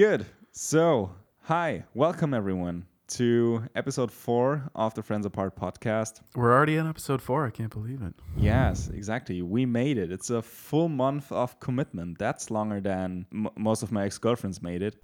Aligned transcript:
Good. 0.00 0.24
So, 0.52 1.14
hi, 1.42 1.84
welcome 1.92 2.32
everyone 2.32 2.86
to 3.08 3.64
episode 3.74 4.10
four 4.10 4.70
of 4.74 4.94
the 4.94 5.02
Friends 5.02 5.26
Apart 5.26 5.56
podcast. 5.56 6.22
We're 6.34 6.54
already 6.54 6.76
in 6.76 6.88
episode 6.88 7.20
four. 7.20 7.44
I 7.46 7.50
can't 7.50 7.68
believe 7.70 8.00
it. 8.00 8.14
Yes, 8.34 8.88
exactly. 8.88 9.42
We 9.42 9.66
made 9.66 9.98
it. 9.98 10.10
It's 10.10 10.30
a 10.30 10.40
full 10.40 10.88
month 10.88 11.30
of 11.30 11.60
commitment. 11.60 12.16
That's 12.18 12.50
longer 12.50 12.80
than 12.80 13.26
m- 13.30 13.50
most 13.58 13.82
of 13.82 13.92
my 13.92 14.06
ex 14.06 14.16
girlfriends 14.16 14.62
made 14.62 14.80
it. 14.80 14.94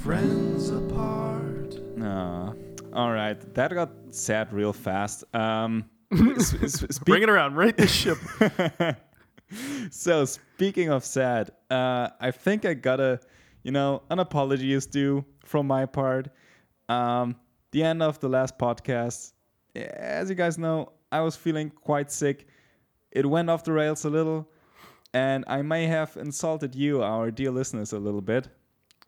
Friends 0.00 0.70
apart. 0.70 1.78
Uh, 2.00 2.54
all 2.94 3.12
right, 3.12 3.38
that 3.54 3.70
got 3.74 3.90
sad 4.12 4.50
real 4.54 4.72
fast. 4.72 5.24
Um, 5.34 5.84
s- 6.10 6.54
s- 6.54 6.72
speak- 6.80 7.04
Bring 7.04 7.22
it 7.22 7.28
around. 7.28 7.56
Right 7.56 7.76
the 7.76 7.86
ship. 7.86 8.16
so 9.90 10.24
speaking 10.24 10.88
of 10.88 11.04
sad, 11.04 11.50
uh, 11.70 12.08
I 12.20 12.30
think 12.30 12.64
I 12.64 12.74
gotta, 12.74 13.20
you 13.62 13.72
know, 13.72 14.02
an 14.10 14.18
apology 14.18 14.72
is 14.72 14.86
due 14.86 15.24
from 15.44 15.66
my 15.66 15.86
part. 15.86 16.28
Um, 16.88 17.36
the 17.72 17.82
end 17.82 18.02
of 18.02 18.18
the 18.20 18.28
last 18.28 18.58
podcast, 18.58 19.32
as 19.74 20.28
you 20.28 20.34
guys 20.34 20.58
know, 20.58 20.92
I 21.12 21.20
was 21.20 21.36
feeling 21.36 21.70
quite 21.70 22.10
sick. 22.10 22.46
It 23.10 23.26
went 23.26 23.50
off 23.50 23.64
the 23.64 23.72
rails 23.72 24.04
a 24.04 24.10
little, 24.10 24.48
and 25.14 25.44
I 25.46 25.62
may 25.62 25.86
have 25.86 26.16
insulted 26.16 26.74
you, 26.74 27.02
our 27.02 27.30
dear 27.30 27.50
listeners, 27.50 27.92
a 27.92 27.98
little 27.98 28.20
bit. 28.20 28.48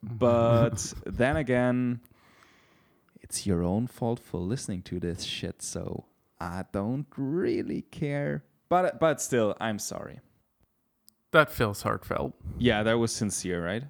But 0.02 0.92
then 1.06 1.36
again, 1.36 2.00
it's 3.20 3.46
your 3.46 3.62
own 3.62 3.86
fault 3.86 4.20
for 4.20 4.38
listening 4.38 4.82
to 4.82 5.00
this 5.00 5.24
shit. 5.24 5.62
So 5.62 6.06
I 6.40 6.64
don't 6.72 7.06
really 7.16 7.82
care. 7.82 8.44
But 8.68 9.00
but 9.00 9.20
still, 9.20 9.56
I'm 9.60 9.78
sorry. 9.78 10.20
That 11.32 11.50
feels 11.50 11.82
heartfelt. 11.82 12.34
Yeah, 12.58 12.82
that 12.82 12.94
was 12.94 13.12
sincere, 13.12 13.64
right? 13.64 13.84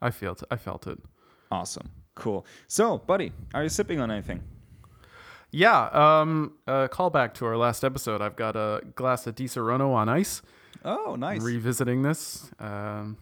I 0.00 0.10
felt. 0.10 0.42
I 0.50 0.56
felt 0.56 0.86
it. 0.86 0.98
Awesome. 1.50 1.90
Cool. 2.14 2.44
So, 2.66 2.98
buddy, 2.98 3.32
are 3.54 3.62
you 3.62 3.68
sipping 3.68 4.00
on 4.00 4.10
anything? 4.10 4.42
Yeah. 5.50 5.88
Um. 5.92 6.54
Uh, 6.66 6.88
call 6.88 7.10
back 7.10 7.34
to 7.34 7.46
our 7.46 7.56
last 7.56 7.84
episode. 7.84 8.20
I've 8.20 8.36
got 8.36 8.56
a 8.56 8.82
glass 8.96 9.26
of 9.26 9.34
Disaronno 9.36 9.94
on 9.94 10.08
ice. 10.08 10.42
Oh, 10.84 11.16
nice. 11.16 11.42
Revisiting 11.42 12.02
this. 12.02 12.50
Um. 12.58 13.16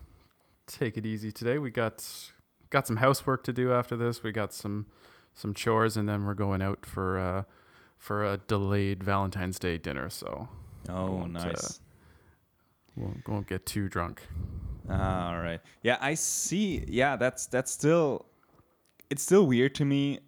Take 0.67 0.97
it 0.97 1.07
easy 1.07 1.31
today. 1.31 1.59
We 1.59 1.71
got 1.71 2.05
got 2.71 2.87
some 2.87 2.97
housework 2.97 3.45
to 3.45 3.53
do 3.53 3.73
after 3.73 3.97
this. 3.97 4.23
We 4.23 4.33
got 4.33 4.53
some 4.53 4.87
some 5.35 5.55
chores, 5.55 5.97
and 5.97 6.09
then 6.09 6.25
we're 6.25 6.35
going 6.35 6.63
out 6.63 6.85
for 6.85 7.19
uh 7.19 7.43
for 7.99 8.25
a 8.25 8.39
delayed 8.39 9.05
Valentine's 9.05 9.59
Day 9.59 9.79
dinner. 9.79 10.11
So 10.11 10.49
oh, 10.89 11.27
nice. 11.27 11.81
Won't 12.97 13.29
won't 13.29 13.47
get 13.47 13.67
too 13.67 13.89
drunk. 13.89 14.23
All 14.89 15.39
right. 15.39 15.61
Yeah, 15.83 15.99
I 16.01 16.15
see. 16.15 16.85
Yeah, 16.87 17.17
that's 17.17 17.47
that's 17.47 17.71
still 17.71 18.27
it's 19.11 19.23
still 19.23 19.47
weird 19.47 19.75
to 19.77 19.85
me 19.85 20.21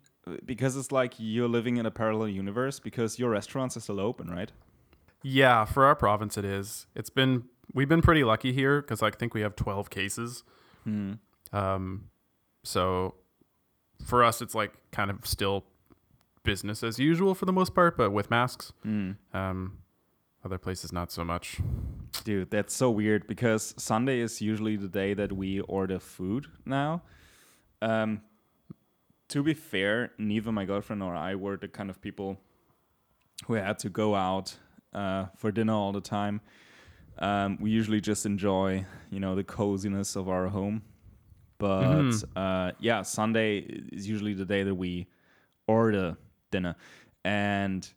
because 0.45 0.77
it's 0.77 0.93
like 0.93 1.15
you're 1.19 1.49
living 1.49 1.77
in 1.77 1.87
a 1.87 1.91
parallel 1.91 2.29
universe 2.29 2.81
because 2.81 3.19
your 3.19 3.31
restaurants 3.31 3.77
are 3.77 3.81
still 3.81 4.01
open, 4.01 4.29
right? 4.29 4.53
Yeah, 5.23 5.65
for 5.65 5.85
our 5.85 5.95
province, 5.95 6.37
it 6.37 6.45
is. 6.45 6.87
It's 6.95 7.11
been 7.11 7.45
we've 7.73 7.89
been 7.89 8.03
pretty 8.03 8.25
lucky 8.25 8.53
here 8.53 8.81
because 8.81 9.03
I 9.03 9.11
think 9.11 9.35
we 9.35 9.41
have 9.41 9.57
twelve 9.57 9.91
cases. 9.91 10.45
Hmm. 10.85 11.15
Um, 11.53 12.11
so 12.65 13.15
for 14.05 14.23
us, 14.23 14.43
it's 14.43 14.55
like 14.55 14.73
kind 14.93 15.11
of 15.11 15.27
still 15.27 15.65
business 16.45 16.83
as 16.83 16.99
usual 16.99 17.35
for 17.35 17.47
the 17.47 17.53
most 17.53 17.75
part, 17.75 17.97
but 17.97 18.11
with 18.11 18.31
masks. 18.31 18.73
Hmm. 18.83 19.13
Um, 19.33 19.79
other 20.45 20.59
places 20.59 20.93
not 20.93 21.11
so 21.11 21.25
much. 21.25 21.59
Dude, 22.25 22.51
that's 22.51 22.75
so 22.75 22.91
weird 22.91 23.27
because 23.27 23.75
Sunday 23.79 24.21
is 24.21 24.41
usually 24.43 24.77
the 24.77 24.89
day 24.89 25.15
that 25.15 25.33
we 25.33 25.61
order 25.61 25.99
food 25.99 26.47
now. 26.67 27.03
Um, 27.81 28.23
to 29.29 29.43
be 29.43 29.55
fair, 29.55 30.13
neither 30.19 30.53
my 30.53 30.65
girlfriend 30.65 31.01
nor 31.01 31.15
I 31.15 31.35
were 31.35 31.57
the 31.57 31.69
kind 31.69 31.91
of 31.91 32.01
people 32.01 32.39
who 33.47 33.55
had 33.55 33.79
to 33.81 33.89
go 33.89 34.15
out 34.15 34.57
uh, 34.93 35.27
for 35.37 35.53
dinner 35.53 35.73
all 35.73 35.93
the 35.93 36.01
time. 36.01 36.41
Um, 37.19 37.59
we 37.61 37.71
usually 37.71 38.01
just 38.01 38.27
enjoy, 38.27 38.85
you 39.11 39.21
know, 39.21 39.35
the 39.35 39.45
coziness 39.45 40.17
of 40.17 40.29
our 40.29 40.49
home. 40.49 40.83
But 41.59 41.81
Mhm. 41.83 42.25
uh, 42.37 42.73
yeah, 42.79 43.03
Sunday 43.03 43.59
is 43.59 44.09
usually 44.09 44.35
the 44.35 44.45
day 44.45 44.63
that 44.65 44.75
we 44.75 45.07
order 45.67 46.17
dinner. 46.51 46.77
And 47.25 47.89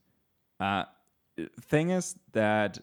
uh, 0.60 0.86
thing 1.62 1.92
is 1.92 2.16
that 2.34 2.80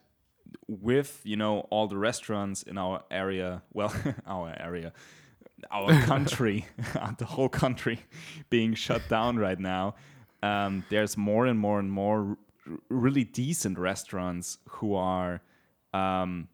with 0.67 1.21
you 1.25 1.37
know 1.37 1.61
all 1.71 1.87
the 1.89 1.97
restaurants 1.97 2.63
in 2.63 2.79
our 2.79 3.03
area 3.11 3.63
well 3.73 3.93
our 4.27 4.55
area 4.61 4.93
our 5.71 5.93
country 6.13 6.67
the 7.19 7.25
whole 7.25 7.49
country 7.49 8.01
being 8.51 8.75
shut 8.75 9.03
down 9.09 9.37
right 9.37 9.59
now 9.59 9.95
um, 10.43 10.85
there's 10.89 11.17
more 11.17 11.47
and 11.47 11.59
more 11.59 11.79
and 11.81 11.91
more 11.91 12.37
r- 12.69 12.77
really 12.89 13.25
decent 13.25 13.79
restaurants 13.79 14.59
who 14.69 14.95
are 14.95 15.41
um, 15.93 16.49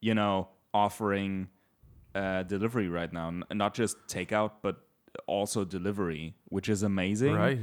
you 0.00 0.14
know 0.14 0.48
offering 0.74 1.48
uh, 2.14 2.42
delivery 2.42 2.88
right 2.88 3.12
now 3.12 3.28
N- 3.28 3.44
not 3.52 3.72
just 3.74 3.96
takeout 4.08 4.52
but 4.62 4.82
also 5.26 5.64
delivery 5.64 6.34
which 6.48 6.68
is 6.68 6.82
amazing 6.82 7.34
Right. 7.34 7.58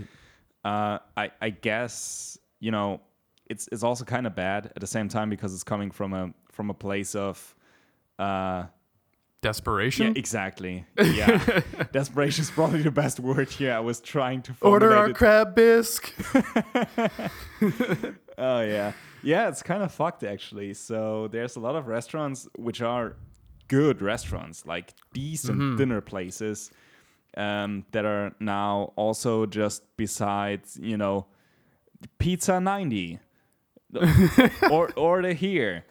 uh, 0.64 1.00
I, 1.18 1.32
I 1.42 1.50
guess 1.50 2.38
you 2.59 2.72
know 2.72 3.02
it's 3.50 3.68
it's 3.72 3.84
also 3.84 4.03
kind 4.06 4.28
of 4.28 4.35
bad 4.35 4.68
at 4.75 4.80
the 4.80 4.88
same 4.88 5.08
time 5.09 5.30
because 5.30 5.53
it's 5.53 5.63
coming 5.63 5.91
from 5.91 6.13
a 6.13 6.31
from 6.52 6.69
a 6.69 6.74
place 6.74 7.16
of 7.16 7.56
uh 8.19 8.66
Desperation. 9.41 10.08
yeah 10.08 10.13
exactly. 10.19 10.85
Yeah. 11.00 11.38
Desperation 11.91 12.41
is 12.41 12.50
probably 12.52 12.81
the 12.81 12.90
best 12.91 13.19
word 13.19 13.50
here. 13.50 13.72
I 13.72 13.80
was 13.80 14.00
trying 14.02 14.41
to 14.41 14.56
Order 14.62 14.96
our 14.96 15.09
it. 15.12 15.16
crab 15.16 15.53
bisque. 15.56 16.12
oh 18.38 18.62
yeah. 18.62 18.94
Yeah 19.24 19.47
it's 19.47 19.62
kind 19.64 19.84
of 19.84 19.91
fucked 19.91 20.24
actually. 20.24 20.74
So 20.74 21.28
there's 21.28 21.56
a 21.56 21.59
lot 21.59 21.75
of 21.75 21.88
restaurants 21.88 22.47
which 22.58 22.81
are 22.81 23.16
good 23.68 24.02
restaurants 24.02 24.66
like 24.66 24.94
decent 25.14 25.78
dinner 25.78 26.02
places 26.02 26.72
um, 27.35 27.85
that 27.91 28.06
are 28.06 28.34
now 28.40 28.94
also 28.96 29.46
just 29.46 29.84
besides 29.97 30.79
you 30.81 30.97
know 30.97 31.25
pizza 32.18 32.59
90 32.59 33.19
or 34.72 34.92
order 34.96 35.34
here. 35.34 35.86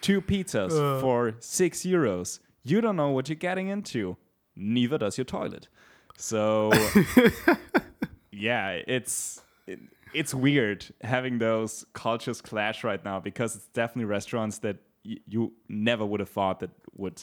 Two 0.00 0.20
pizzas 0.20 0.72
Uh. 0.72 1.00
for 1.00 1.34
six 1.40 1.80
euros. 1.82 2.38
You 2.64 2.80
don't 2.80 2.96
know 2.96 3.10
what 3.10 3.28
you're 3.28 3.36
getting 3.36 3.68
into. 3.68 4.16
Neither 4.54 4.98
does 4.98 5.18
your 5.18 5.24
toilet. 5.24 5.68
So 6.18 6.70
yeah 8.30 8.78
it's 8.86 9.40
it, 9.66 9.78
it's 10.14 10.34
weird 10.34 10.86
having 11.02 11.38
those 11.38 11.84
cultures 11.92 12.40
clash 12.40 12.84
right 12.84 13.04
now 13.04 13.20
because 13.20 13.56
it's 13.56 13.68
definitely 13.68 14.04
restaurants 14.04 14.58
that 14.58 14.76
y- 15.04 15.16
you 15.28 15.52
never 15.68 16.04
would 16.06 16.20
have 16.20 16.28
thought 16.28 16.60
that 16.60 16.70
would 16.96 17.22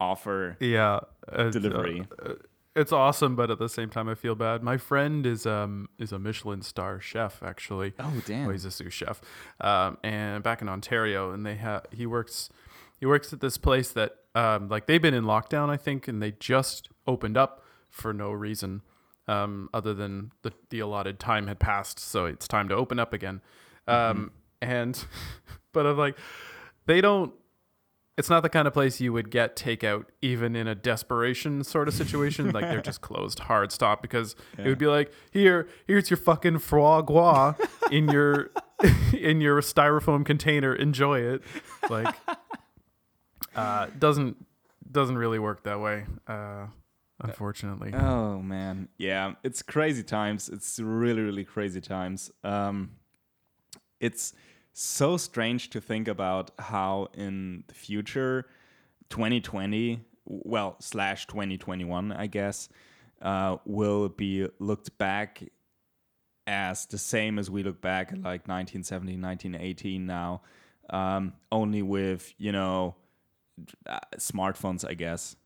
offer 0.00 0.56
Yeah. 0.60 1.00
uh, 1.30 1.50
delivery. 1.50 2.06
uh, 2.24 2.34
it's 2.78 2.92
awesome, 2.92 3.36
but 3.36 3.50
at 3.50 3.58
the 3.58 3.68
same 3.68 3.90
time, 3.90 4.08
I 4.08 4.14
feel 4.14 4.34
bad. 4.34 4.62
My 4.62 4.76
friend 4.76 5.26
is 5.26 5.46
um 5.46 5.88
is 5.98 6.12
a 6.12 6.18
Michelin 6.18 6.62
star 6.62 7.00
chef 7.00 7.42
actually. 7.42 7.94
oh 7.98 8.22
damn 8.26 8.44
Well, 8.44 8.52
he's 8.52 8.64
a 8.64 8.70
sous 8.70 8.92
chef, 8.92 9.20
um, 9.60 9.98
and 10.02 10.42
back 10.42 10.62
in 10.62 10.68
Ontario, 10.68 11.32
and 11.32 11.44
they 11.44 11.56
have 11.56 11.86
he 11.90 12.06
works 12.06 12.50
he 12.98 13.06
works 13.06 13.32
at 13.32 13.40
this 13.40 13.58
place 13.58 13.90
that 13.90 14.16
um, 14.34 14.68
like 14.68 14.86
they've 14.86 15.02
been 15.02 15.14
in 15.14 15.24
lockdown, 15.24 15.68
I 15.70 15.76
think, 15.76 16.08
and 16.08 16.22
they 16.22 16.32
just 16.32 16.88
opened 17.06 17.36
up 17.36 17.64
for 17.90 18.12
no 18.12 18.30
reason 18.32 18.82
um, 19.26 19.68
other 19.72 19.94
than 19.94 20.32
the 20.42 20.52
the 20.70 20.80
allotted 20.80 21.18
time 21.18 21.46
had 21.46 21.58
passed, 21.58 21.98
so 22.00 22.24
it's 22.26 22.48
time 22.48 22.68
to 22.68 22.74
open 22.74 22.98
up 22.98 23.12
again. 23.12 23.40
Um, 23.86 24.32
And 24.60 25.04
but 25.72 25.86
I'm 25.86 25.96
like, 25.96 26.18
they 26.86 27.00
don't. 27.00 27.32
It's 28.18 28.28
not 28.28 28.42
the 28.42 28.48
kind 28.48 28.66
of 28.66 28.74
place 28.74 29.00
you 29.00 29.12
would 29.12 29.30
get 29.30 29.54
takeout 29.54 30.06
even 30.20 30.56
in 30.56 30.66
a 30.66 30.74
desperation 30.74 31.62
sort 31.62 31.86
of 31.86 31.94
situation. 31.94 32.50
like 32.50 32.64
they're 32.64 32.82
just 32.82 33.00
closed, 33.08 33.38
hard 33.38 33.70
stop 33.70 34.02
because 34.02 34.34
it 34.58 34.66
would 34.66 34.76
be 34.78 34.88
like, 34.88 35.12
here, 35.30 35.68
here's 35.86 36.10
your 36.10 36.16
fucking 36.16 36.58
foie 36.58 37.00
gras 37.00 37.54
in 37.92 38.08
your 38.08 38.50
in 39.16 39.40
your 39.40 39.60
styrofoam 39.60 40.26
container. 40.26 40.74
Enjoy 40.74 41.20
it. 41.20 41.42
Like, 41.88 42.12
uh, 43.54 43.86
doesn't 43.96 44.44
doesn't 44.90 45.16
really 45.16 45.38
work 45.38 45.62
that 45.62 45.80
way. 45.80 46.04
Uh, 46.26 46.66
unfortunately. 47.20 47.92
Oh 47.94 48.40
man, 48.40 48.88
yeah, 48.98 49.34
it's 49.44 49.62
crazy 49.62 50.02
times. 50.02 50.48
It's 50.48 50.80
really, 50.80 51.22
really 51.22 51.44
crazy 51.44 51.80
times. 51.80 52.32
Um, 52.42 52.90
it's 54.00 54.32
so 54.80 55.16
strange 55.16 55.70
to 55.70 55.80
think 55.80 56.06
about 56.08 56.52
how 56.58 57.08
in 57.14 57.64
the 57.66 57.74
future, 57.74 58.46
2020, 59.10 60.00
well 60.24 60.76
slash 60.78 61.26
2021, 61.26 62.12
I 62.12 62.26
guess, 62.28 62.68
uh, 63.20 63.56
will 63.64 64.08
be 64.08 64.46
looked 64.60 64.96
back 64.98 65.42
as 66.46 66.86
the 66.86 66.98
same 66.98 67.38
as 67.38 67.50
we 67.50 67.62
look 67.62 67.80
back 67.80 68.08
at 68.12 68.18
like 68.18 68.46
1970, 68.46 69.14
1918 69.20 70.06
now. 70.06 70.42
um, 70.90 71.32
only 71.52 71.82
with 71.82 72.32
you 72.38 72.52
know 72.52 72.94
uh, 73.86 73.98
smartphones, 74.16 74.88
I 74.88 74.94
guess. 74.94 75.36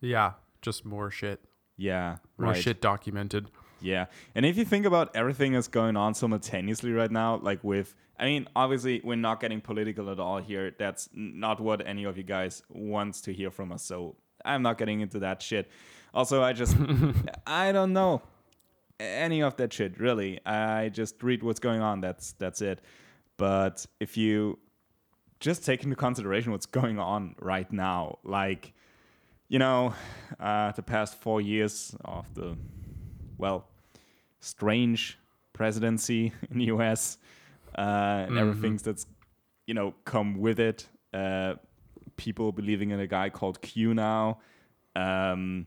Yeah, 0.00 0.32
just 0.62 0.84
more 0.84 1.10
shit. 1.10 1.40
Yeah, 1.76 2.16
More 2.38 2.50
right. 2.52 2.62
shit 2.62 2.80
documented. 2.82 3.50
Yeah. 3.80 4.06
And 4.34 4.44
if 4.44 4.56
you 4.56 4.64
think 4.64 4.86
about 4.86 5.14
everything 5.14 5.52
that's 5.52 5.68
going 5.68 5.96
on 5.96 6.14
simultaneously 6.14 6.92
right 6.92 7.10
now, 7.10 7.36
like 7.42 7.62
with, 7.64 7.94
I 8.18 8.26
mean, 8.26 8.48
obviously, 8.54 9.00
we're 9.02 9.16
not 9.16 9.40
getting 9.40 9.60
political 9.60 10.10
at 10.10 10.20
all 10.20 10.38
here. 10.38 10.74
That's 10.78 11.08
not 11.14 11.60
what 11.60 11.86
any 11.86 12.04
of 12.04 12.16
you 12.16 12.22
guys 12.22 12.62
wants 12.68 13.20
to 13.22 13.32
hear 13.32 13.50
from 13.50 13.72
us. 13.72 13.82
So 13.82 14.16
I'm 14.44 14.62
not 14.62 14.78
getting 14.78 15.00
into 15.00 15.18
that 15.20 15.42
shit. 15.42 15.70
Also, 16.12 16.42
I 16.42 16.52
just, 16.52 16.76
I 17.46 17.72
don't 17.72 17.92
know 17.92 18.22
any 18.98 19.42
of 19.42 19.56
that 19.56 19.72
shit, 19.72 19.98
really. 19.98 20.44
I 20.44 20.90
just 20.90 21.22
read 21.22 21.42
what's 21.42 21.60
going 21.60 21.80
on. 21.80 22.00
That's, 22.00 22.32
that's 22.32 22.60
it. 22.60 22.80
But 23.38 23.86
if 24.00 24.18
you 24.18 24.58
just 25.38 25.64
take 25.64 25.82
into 25.82 25.96
consideration 25.96 26.52
what's 26.52 26.66
going 26.66 26.98
on 26.98 27.34
right 27.40 27.70
now, 27.72 28.18
like, 28.22 28.74
you 29.48 29.58
know, 29.58 29.94
uh, 30.38 30.72
the 30.72 30.82
past 30.82 31.16
four 31.20 31.40
years 31.40 31.96
of 32.04 32.32
the 32.34 32.56
well, 33.40 33.66
strange 34.40 35.18
presidency 35.52 36.32
in 36.50 36.58
the 36.58 36.66
U.S. 36.66 37.18
Uh, 37.76 38.26
and 38.28 38.38
everything 38.38 38.76
that's 38.76 39.06
you 39.66 39.74
know 39.74 39.94
come 40.04 40.38
with 40.38 40.58
it. 40.58 40.88
Uh, 41.14 41.54
people 42.16 42.52
believing 42.52 42.90
in 42.90 43.00
a 43.00 43.06
guy 43.06 43.30
called 43.30 43.60
Q 43.62 43.94
now. 43.94 44.40
Um, 44.96 45.66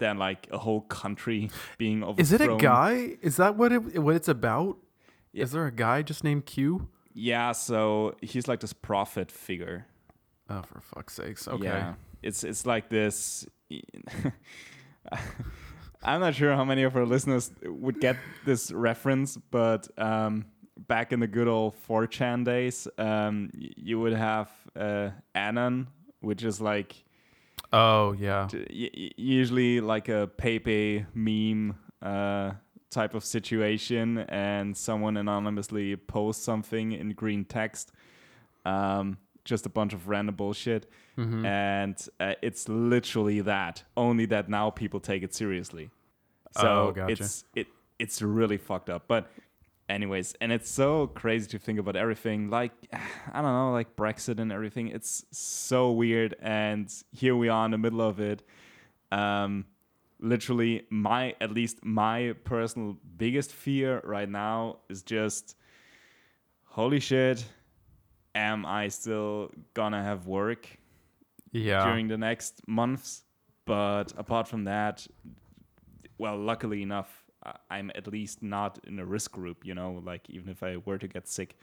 like 0.00 0.48
a 0.50 0.58
whole 0.58 0.82
country 0.82 1.50
being 1.78 2.02
overthrown. 2.02 2.20
Is 2.20 2.32
it 2.32 2.40
a 2.40 2.56
guy? 2.56 3.16
Is 3.22 3.36
that 3.36 3.56
what 3.56 3.72
it 3.72 3.98
what 3.98 4.14
it's 4.14 4.28
about? 4.28 4.78
Yeah. 5.32 5.44
Is 5.44 5.52
there 5.52 5.66
a 5.66 5.72
guy 5.72 6.02
just 6.02 6.24
named 6.24 6.46
Q? 6.46 6.88
Yeah, 7.14 7.52
so 7.52 8.16
he's 8.20 8.48
like 8.48 8.60
this 8.60 8.72
prophet 8.72 9.30
figure. 9.30 9.86
Oh, 10.48 10.62
for 10.62 10.80
fuck's 10.80 11.14
sakes. 11.14 11.46
Okay. 11.48 11.64
Yeah, 11.64 11.94
it's 12.22 12.44
it's 12.44 12.66
like 12.66 12.88
this. 12.88 13.46
I'm 16.02 16.20
not 16.20 16.34
sure 16.34 16.54
how 16.54 16.64
many 16.64 16.82
of 16.82 16.96
our 16.96 17.06
listeners 17.06 17.50
would 17.64 18.00
get 18.00 18.16
this 18.44 18.72
reference, 18.72 19.36
but 19.50 19.88
um, 19.98 20.46
back 20.76 21.12
in 21.12 21.20
the 21.20 21.26
good 21.26 21.48
old 21.48 21.76
4chan 21.88 22.44
days, 22.44 22.88
um, 22.98 23.50
you 23.54 24.00
would 24.00 24.12
have 24.14 24.50
uh, 24.74 25.10
Anon, 25.34 25.86
which 26.20 26.42
is 26.44 26.60
like 26.60 27.04
Oh, 27.72 28.12
yeah. 28.12 28.48
t- 28.50 28.66
y- 28.70 28.90
y- 28.94 29.10
usually 29.16 29.80
like 29.80 30.08
a 30.08 30.26
Pepe 30.36 31.06
meme 31.14 31.76
uh, 32.02 32.52
type 32.90 33.14
of 33.14 33.24
situation, 33.24 34.18
and 34.28 34.76
someone 34.76 35.16
anonymously 35.16 35.96
posts 35.96 36.44
something 36.44 36.92
in 36.92 37.12
green 37.12 37.44
text, 37.44 37.92
um, 38.66 39.16
just 39.44 39.66
a 39.66 39.68
bunch 39.68 39.92
of 39.92 40.08
random 40.08 40.34
bullshit, 40.34 40.86
Mm-hmm. 41.18 41.44
and 41.44 42.08
uh, 42.20 42.34
it's 42.42 42.68
literally 42.68 43.40
that. 43.42 43.82
Only 43.96 44.24
that 44.26 44.48
now 44.48 44.70
people 44.70 44.98
take 45.00 45.22
it 45.22 45.34
seriously. 45.34 45.90
So 46.58 46.68
Oh, 46.68 46.92
gotcha. 46.92 47.12
it's 47.12 47.44
it 47.54 47.66
it's 47.98 48.22
really 48.22 48.56
fucked 48.58 48.90
up, 48.90 49.04
but. 49.08 49.30
Anyways, 49.88 50.34
and 50.40 50.50
it's 50.52 50.70
so 50.70 51.08
crazy 51.08 51.46
to 51.50 51.58
think 51.58 51.78
about 51.78 51.96
everything. 51.96 52.48
Like, 52.48 52.72
I 53.32 53.42
don't 53.42 53.52
know, 53.52 53.72
like 53.72 53.94
Brexit 53.94 54.38
and 54.38 54.50
everything. 54.50 54.88
It's 54.88 55.26
so 55.32 55.90
weird, 55.90 56.34
and 56.40 56.90
here 57.10 57.36
we 57.36 57.50
are 57.50 57.64
in 57.66 57.72
the 57.72 57.78
middle 57.78 58.00
of 58.00 58.18
it 58.18 58.42
um, 59.10 59.66
literally 60.18 60.86
my 60.88 61.34
at 61.42 61.50
least 61.50 61.84
my 61.84 62.34
personal 62.44 62.96
biggest 63.18 63.52
fear 63.52 64.00
right 64.04 64.28
now 64.30 64.78
is 64.88 65.02
just 65.02 65.56
holy 66.64 67.00
shit 67.00 67.44
am 68.34 68.64
i 68.66 68.88
still 68.88 69.50
gonna 69.74 70.02
have 70.02 70.26
work 70.26 70.66
Yeah. 71.52 71.84
during 71.84 72.08
the 72.08 72.16
next 72.18 72.66
months 72.66 73.24
but 73.66 74.12
apart 74.16 74.48
from 74.48 74.64
that 74.64 75.06
well 76.18 76.38
luckily 76.38 76.82
enough 76.82 77.24
i'm 77.70 77.90
at 77.94 78.06
least 78.06 78.42
not 78.42 78.78
in 78.86 78.98
a 78.98 79.04
risk 79.04 79.32
group 79.32 79.64
you 79.66 79.74
know 79.74 80.00
like 80.04 80.28
even 80.30 80.48
if 80.48 80.62
i 80.62 80.76
were 80.78 80.98
to 80.98 81.08
get 81.08 81.28
sick 81.28 81.56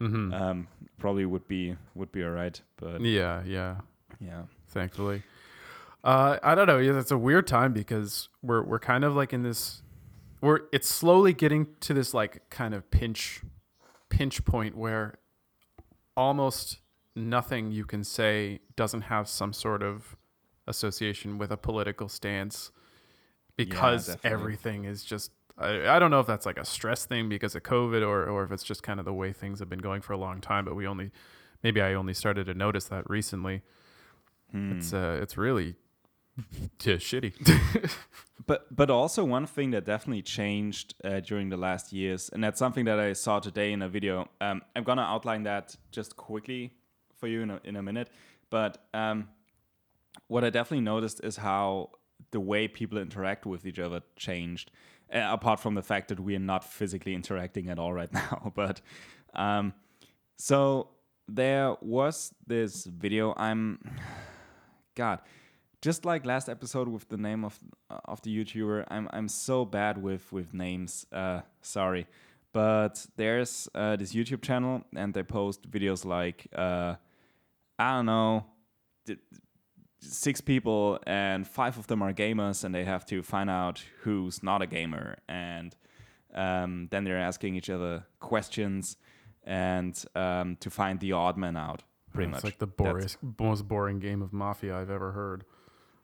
hmm 0.00 0.32
um, 0.34 0.66
probably 0.98 1.24
would 1.24 1.46
be 1.46 1.76
would 1.94 2.10
be 2.10 2.24
all 2.24 2.30
right 2.30 2.60
but 2.76 3.00
yeah, 3.00 3.42
yeah. 3.46 3.76
yeah 4.20 4.42
Thankfully. 4.68 5.22
Uh, 6.02 6.36
I 6.42 6.56
don't 6.56 6.66
know. 6.66 6.78
Yeah, 6.78 6.98
it's 6.98 7.12
a 7.12 7.16
weird 7.16 7.46
time 7.46 7.72
because 7.72 8.28
we're 8.42 8.62
we're 8.64 8.80
kind 8.80 9.04
of 9.04 9.14
like 9.14 9.32
in 9.32 9.44
this. 9.44 9.82
We're 10.40 10.62
it's 10.72 10.88
slowly 10.88 11.32
getting 11.32 11.68
to 11.80 11.94
this 11.94 12.12
like 12.12 12.50
kind 12.50 12.74
of 12.74 12.90
pinch, 12.90 13.40
pinch 14.08 14.44
point 14.44 14.76
where 14.76 15.14
almost 16.16 16.78
nothing 17.16 17.70
you 17.70 17.84
can 17.84 18.04
say 18.04 18.60
doesn't 18.76 19.02
have 19.02 19.28
some 19.28 19.52
sort 19.52 19.82
of 19.82 20.16
association 20.66 21.38
with 21.38 21.50
a 21.50 21.56
political 21.56 22.08
stance 22.08 22.70
because 23.56 24.06
definitely. 24.06 24.30
everything 24.30 24.84
is 24.84 25.04
just 25.04 25.30
I, 25.56 25.88
I 25.88 25.98
don't 25.98 26.10
know 26.10 26.20
if 26.20 26.26
that's 26.26 26.46
like 26.46 26.58
a 26.58 26.64
stress 26.64 27.04
thing 27.04 27.28
because 27.28 27.54
of 27.54 27.62
covid 27.62 28.02
or, 28.02 28.28
or 28.28 28.42
if 28.44 28.50
it's 28.50 28.64
just 28.64 28.82
kind 28.82 28.98
of 28.98 29.04
the 29.06 29.12
way 29.12 29.32
things 29.32 29.60
have 29.60 29.68
been 29.68 29.78
going 29.78 30.00
for 30.00 30.12
a 30.12 30.16
long 30.18 30.40
time 30.40 30.64
but 30.64 30.74
we 30.74 30.86
only 30.86 31.12
maybe 31.62 31.80
i 31.80 31.94
only 31.94 32.14
started 32.14 32.46
to 32.46 32.54
notice 32.54 32.86
that 32.86 33.08
recently 33.08 33.62
it's 34.52 34.90
Hmm. 34.90 34.96
uh 34.96 35.14
it's 35.14 35.36
really 35.36 35.76
just 36.78 37.06
shitty 37.06 37.32
But 38.46 38.74
but 38.74 38.90
also 38.90 39.24
one 39.24 39.46
thing 39.46 39.70
that 39.70 39.84
definitely 39.84 40.22
changed 40.22 40.94
uh, 41.04 41.20
during 41.20 41.48
the 41.48 41.56
last 41.56 41.92
years, 41.92 42.28
and 42.30 42.42
that's 42.42 42.58
something 42.58 42.84
that 42.84 42.98
I 42.98 43.12
saw 43.12 43.40
today 43.40 43.72
in 43.72 43.80
a 43.80 43.88
video. 43.88 44.28
Um, 44.40 44.62
I'm 44.76 44.84
gonna 44.84 45.02
outline 45.02 45.44
that 45.44 45.76
just 45.92 46.16
quickly 46.16 46.72
for 47.16 47.26
you 47.26 47.42
in 47.42 47.50
a, 47.50 47.60
in 47.64 47.76
a 47.76 47.82
minute. 47.82 48.10
But 48.50 48.84
um, 48.92 49.28
what 50.26 50.44
I 50.44 50.50
definitely 50.50 50.84
noticed 50.84 51.24
is 51.24 51.36
how 51.36 51.90
the 52.32 52.40
way 52.40 52.68
people 52.68 52.98
interact 52.98 53.46
with 53.46 53.64
each 53.66 53.78
other 53.78 54.02
changed. 54.16 54.70
Uh, 55.12 55.28
apart 55.30 55.60
from 55.60 55.74
the 55.74 55.82
fact 55.82 56.08
that 56.08 56.18
we 56.18 56.34
are 56.34 56.40
not 56.40 56.64
physically 56.64 57.14
interacting 57.14 57.68
at 57.68 57.78
all 57.78 57.92
right 57.92 58.12
now, 58.12 58.52
but 58.54 58.80
um, 59.34 59.72
so 60.36 60.88
there 61.28 61.76
was 61.80 62.34
this 62.46 62.84
video. 62.84 63.32
I'm 63.36 63.78
God 64.94 65.20
just 65.84 66.06
like 66.06 66.24
last 66.24 66.48
episode 66.48 66.88
with 66.88 67.06
the 67.10 67.18
name 67.18 67.44
of 67.44 67.58
of 68.06 68.22
the 68.22 68.30
YouTuber, 68.36 68.86
I'm 68.88 69.06
I'm 69.12 69.28
so 69.28 69.66
bad 69.66 70.02
with 70.02 70.32
with 70.32 70.54
names. 70.54 71.06
Uh, 71.12 71.42
sorry, 71.60 72.06
but 72.54 73.06
there's 73.16 73.68
uh, 73.74 73.94
this 73.96 74.14
YouTube 74.14 74.40
channel 74.40 74.82
and 74.96 75.12
they 75.12 75.22
post 75.22 75.70
videos 75.70 76.06
like 76.06 76.46
uh, 76.56 76.94
I 77.78 77.96
don't 77.96 78.06
know, 78.06 78.46
six 80.00 80.40
people 80.40 80.98
and 81.06 81.46
five 81.46 81.76
of 81.76 81.86
them 81.86 82.00
are 82.02 82.14
gamers 82.14 82.64
and 82.64 82.74
they 82.74 82.84
have 82.84 83.04
to 83.06 83.22
find 83.22 83.50
out 83.50 83.84
who's 84.04 84.42
not 84.42 84.62
a 84.62 84.66
gamer 84.66 85.18
and 85.28 85.76
um, 86.34 86.88
then 86.90 87.04
they're 87.04 87.18
asking 87.30 87.56
each 87.56 87.68
other 87.68 88.06
questions 88.20 88.96
and 89.44 90.02
um, 90.14 90.56
to 90.60 90.70
find 90.70 90.98
the 91.00 91.12
odd 91.12 91.36
man 91.36 91.58
out. 91.58 91.82
Pretty 92.14 92.30
it's 92.30 92.36
much, 92.36 92.44
like 92.44 92.58
the 92.58 92.66
boring, 92.66 93.08
most 93.38 93.68
boring 93.68 93.98
game 93.98 94.22
of 94.22 94.32
mafia 94.32 94.76
i've 94.76 94.88
ever 94.88 95.10
heard 95.10 95.44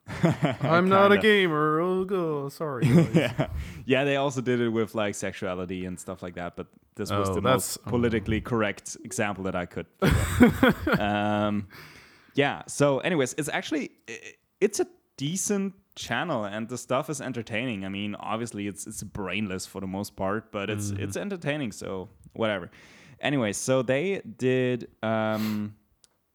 i'm 0.63 0.89
not 0.89 1.13
a 1.13 1.19
gamer 1.19 1.81
oh 1.81 2.05
god 2.05 2.53
sorry 2.53 2.87
yeah, 3.15 3.49
yeah. 3.87 4.05
They 4.05 4.17
also 4.17 4.41
did 4.41 4.61
it 4.61 4.69
with 4.69 4.95
like 4.95 5.15
sexuality 5.15 5.85
and 5.85 5.99
stuff 6.01 6.23
like 6.23 6.35
that. 6.35 6.57
But 6.57 6.67
this 6.97 7.11
was 7.11 7.29
Oh, 7.29 7.35
the 7.35 7.41
most 7.43 7.85
politically 7.85 8.41
correct 8.41 8.97
example 9.05 9.45
that 9.45 9.55
I 9.55 9.67
could. 9.67 9.87
um, 10.99 11.69
yeah. 12.35 12.63
So, 12.67 12.99
anyways, 13.01 13.35
it's 13.39 13.49
actually 13.49 13.93
it's 14.61 14.81
a 14.81 14.87
decent 15.17 15.75
channel, 15.95 16.45
and 16.45 16.69
the 16.69 16.79
stuff 16.79 17.09
is 17.09 17.21
entertaining. 17.21 17.85
I 17.85 17.89
mean, 17.89 18.15
obviously, 18.17 18.67
it's 18.67 18.87
it's 18.87 19.03
brainless 19.03 19.67
for 19.67 19.81
the 19.81 19.87
most 19.87 20.17
part, 20.17 20.51
but 20.51 20.71
it's 20.71 20.91
it's 20.91 21.17
entertaining. 21.17 21.73
So 21.73 22.09
whatever. 22.33 22.71
Anyways, 23.21 23.57
so 23.57 23.83
they 23.83 24.23
did. 24.39 24.89
Um, 25.03 25.77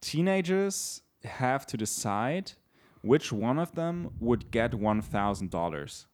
teenagers 0.01 1.01
have 1.23 1.65
to 1.67 1.77
decide 1.77 2.53
which 3.05 3.31
one 3.31 3.59
of 3.59 3.73
them 3.75 4.09
would 4.19 4.51
get 4.51 4.73
one 4.73 5.01
thousand 5.01 5.51
dollars. 5.51 6.07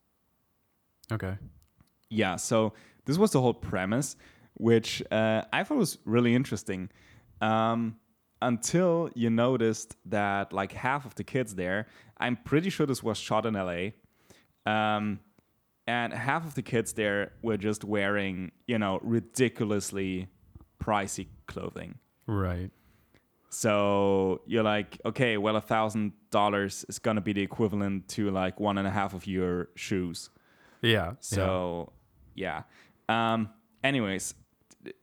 okay 1.11 1.37
Yeah, 2.09 2.35
so 2.35 2.73
this 3.05 3.17
was 3.17 3.31
the 3.31 3.41
whole 3.41 3.53
premise, 3.53 4.15
which 4.55 5.01
uh, 5.11 5.43
I 5.53 5.63
thought 5.63 5.77
was 5.77 5.97
really 6.05 6.35
interesting. 6.35 6.89
Um, 7.39 7.95
until 8.41 9.09
you 9.15 9.29
noticed 9.29 9.95
that 10.05 10.51
like 10.51 10.71
half 10.73 11.05
of 11.05 11.15
the 11.15 11.23
kids 11.23 11.55
there, 11.55 11.87
I'm 12.17 12.35
pretty 12.35 12.69
sure 12.69 12.85
this 12.85 13.03
was 13.03 13.17
shot 13.17 13.45
in 13.45 13.53
LA, 13.53 13.91
um, 14.65 15.19
and 15.87 16.13
half 16.13 16.45
of 16.45 16.55
the 16.55 16.61
kids 16.61 16.93
there 16.93 17.31
were 17.41 17.57
just 17.57 17.83
wearing, 17.83 18.51
you 18.67 18.77
know, 18.77 18.99
ridiculously 19.01 20.27
pricey 20.83 21.27
clothing. 21.47 21.95
right 22.27 22.71
So 23.53 24.41
you're 24.47 24.63
like, 24.63 24.99
okay, 25.05 25.37
well, 25.37 25.57
a 25.57 25.61
thousand 25.61 26.13
dollars 26.31 26.85
is 26.87 26.99
gonna 26.99 27.21
be 27.21 27.33
the 27.33 27.41
equivalent 27.41 28.07
to 28.09 28.31
like 28.31 28.59
one 28.59 28.77
and 28.77 28.87
a 28.87 28.91
half 28.91 29.13
of 29.13 29.27
your 29.27 29.69
shoes. 29.75 30.29
yeah 30.81 30.89
yeah. 30.91 31.13
So, 31.19 31.91
yeah. 32.33 32.63
Um, 33.09 33.49
anyways, 33.83 34.33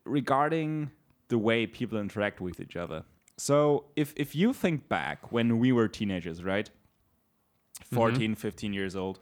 regarding 0.04 0.90
the 1.28 1.38
way 1.38 1.66
people 1.66 1.98
interact 1.98 2.40
with 2.40 2.58
each 2.58 2.74
other. 2.74 3.04
So 3.36 3.84
if 3.96 4.14
if 4.16 4.34
you 4.34 4.52
think 4.52 4.88
back 4.88 5.30
when 5.30 5.58
we 5.58 5.70
were 5.70 5.86
teenagers, 5.88 6.42
right? 6.42 6.70
14, 7.92 8.34
15 8.34 8.72
years 8.72 8.96
old, 8.96 9.18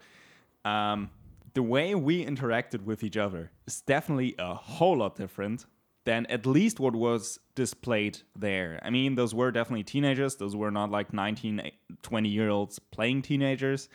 um, 0.65 1.09
the 1.53 1.63
way 1.63 1.95
we 1.95 2.25
interacted 2.25 2.83
with 2.83 3.03
each 3.03 3.17
other 3.17 3.51
is 3.65 3.81
definitely 3.81 4.35
a 4.39 4.53
whole 4.55 4.97
lot 4.97 5.15
different 5.15 5.65
than 6.07 6.25
at 6.27 6.45
least 6.45 6.79
what 6.79 6.95
was 6.95 7.39
displayed 7.55 8.15
there. 8.45 8.79
I 8.87 8.89
mean, 8.97 9.15
those 9.15 9.33
were 9.39 9.51
definitely 9.51 9.83
teenagers. 9.83 10.37
Those 10.37 10.55
were 10.55 10.71
not 10.71 10.89
like 10.97 11.11
19, 11.13 11.61
20 12.01 12.29
year 12.29 12.49
olds 12.49 12.79
playing 12.79 13.21
teenagers. 13.23 13.89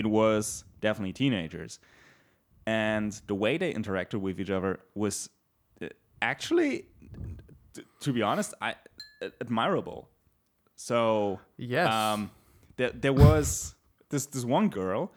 It 0.00 0.06
was 0.06 0.64
definitely 0.80 1.12
teenagers. 1.12 1.78
And 2.66 3.12
the 3.28 3.34
way 3.34 3.58
they 3.58 3.72
interacted 3.72 4.20
with 4.20 4.40
each 4.40 4.50
other 4.50 4.80
was 4.94 5.30
uh, 5.80 5.86
actually, 6.20 6.86
t- 7.74 7.84
to 8.00 8.12
be 8.12 8.22
honest, 8.22 8.54
I, 8.60 8.74
admirable. 9.40 10.08
So, 10.74 11.38
Yes. 11.56 11.92
um, 11.92 12.30
there, 12.76 12.90
there 12.90 13.12
was 13.12 13.74
this 14.10 14.26
this 14.26 14.44
one 14.44 14.68
girl 14.68 15.12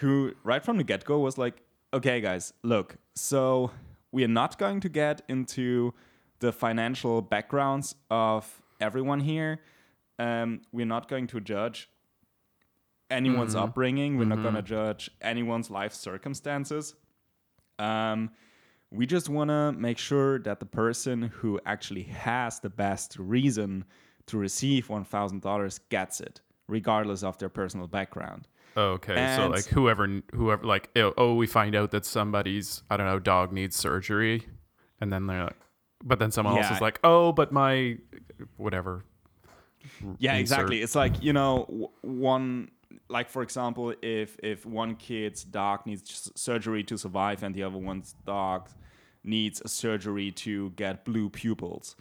who 0.00 0.32
right 0.44 0.62
from 0.66 0.76
the 0.76 0.84
get-go 0.84 1.18
was 1.18 1.36
like 1.38 1.56
okay 1.92 2.20
guys 2.20 2.52
look 2.62 2.96
so 3.14 3.70
we 4.16 4.24
are 4.24 4.28
not 4.28 4.58
going 4.58 4.80
to 4.80 4.88
get 4.88 5.20
into 5.28 5.92
the 6.38 6.50
financial 6.50 7.20
backgrounds 7.20 7.94
of 8.10 8.62
everyone 8.80 9.20
here. 9.20 9.60
Um, 10.18 10.62
we're 10.72 10.86
not 10.86 11.06
going 11.06 11.26
to 11.26 11.38
judge 11.38 11.90
anyone's 13.10 13.54
upbringing. 13.54 14.16
We're 14.16 14.24
not 14.24 14.42
going 14.42 14.54
to 14.54 14.62
judge 14.62 15.10
anyone's 15.20 15.70
life 15.70 15.92
circumstances. 15.92 16.94
Um, 17.78 18.30
we 18.90 19.04
just 19.04 19.28
want 19.28 19.50
to 19.50 19.72
make 19.72 19.98
sure 19.98 20.38
that 20.38 20.60
the 20.60 20.66
person 20.84 21.20
who 21.20 21.60
actually 21.66 22.04
has 22.04 22.58
the 22.58 22.70
best 22.70 23.18
reason 23.18 23.84
to 24.28 24.38
receive 24.38 24.88
$1000 24.88 25.80
gets 25.90 26.22
it 26.22 26.40
regardless 26.68 27.22
of 27.22 27.36
their 27.36 27.50
personal 27.50 27.86
background 27.86 28.48
Okay, 28.76 29.34
so 29.36 29.48
like 29.48 29.64
whoever, 29.66 30.20
whoever, 30.34 30.64
like, 30.64 30.90
oh, 30.96 31.14
oh, 31.16 31.34
we 31.34 31.46
find 31.46 31.74
out 31.74 31.90
that 31.92 32.04
somebody's, 32.04 32.82
I 32.90 32.96
don't 32.96 33.06
know, 33.06 33.18
dog 33.18 33.52
needs 33.52 33.74
surgery, 33.76 34.46
and 35.00 35.12
then 35.12 35.26
they're 35.26 35.44
like, 35.44 35.56
but 36.04 36.18
then 36.18 36.30
someone 36.30 36.58
else 36.58 36.70
is 36.70 36.80
like, 36.80 37.00
oh, 37.02 37.32
but 37.32 37.52
my, 37.52 37.96
whatever. 38.56 39.04
yeah 40.18 40.34
sur- 40.34 40.40
exactly 40.40 40.82
it's 40.82 40.96
like 40.96 41.22
you 41.22 41.32
know 41.32 41.90
one 42.02 42.68
like 43.08 43.30
for 43.30 43.42
example 43.42 43.94
if 44.02 44.36
if 44.42 44.66
one 44.66 44.96
kid's 44.96 45.44
dog 45.44 45.86
needs 45.86 46.28
surgery 46.34 46.82
to 46.82 46.98
survive 46.98 47.44
and 47.44 47.54
the 47.54 47.62
other 47.62 47.78
one's 47.78 48.14
dog 48.26 48.68
needs 49.22 49.62
a 49.64 49.68
surgery 49.68 50.32
to 50.32 50.70
get 50.70 51.04
blue 51.04 51.30
pupils 51.30 51.94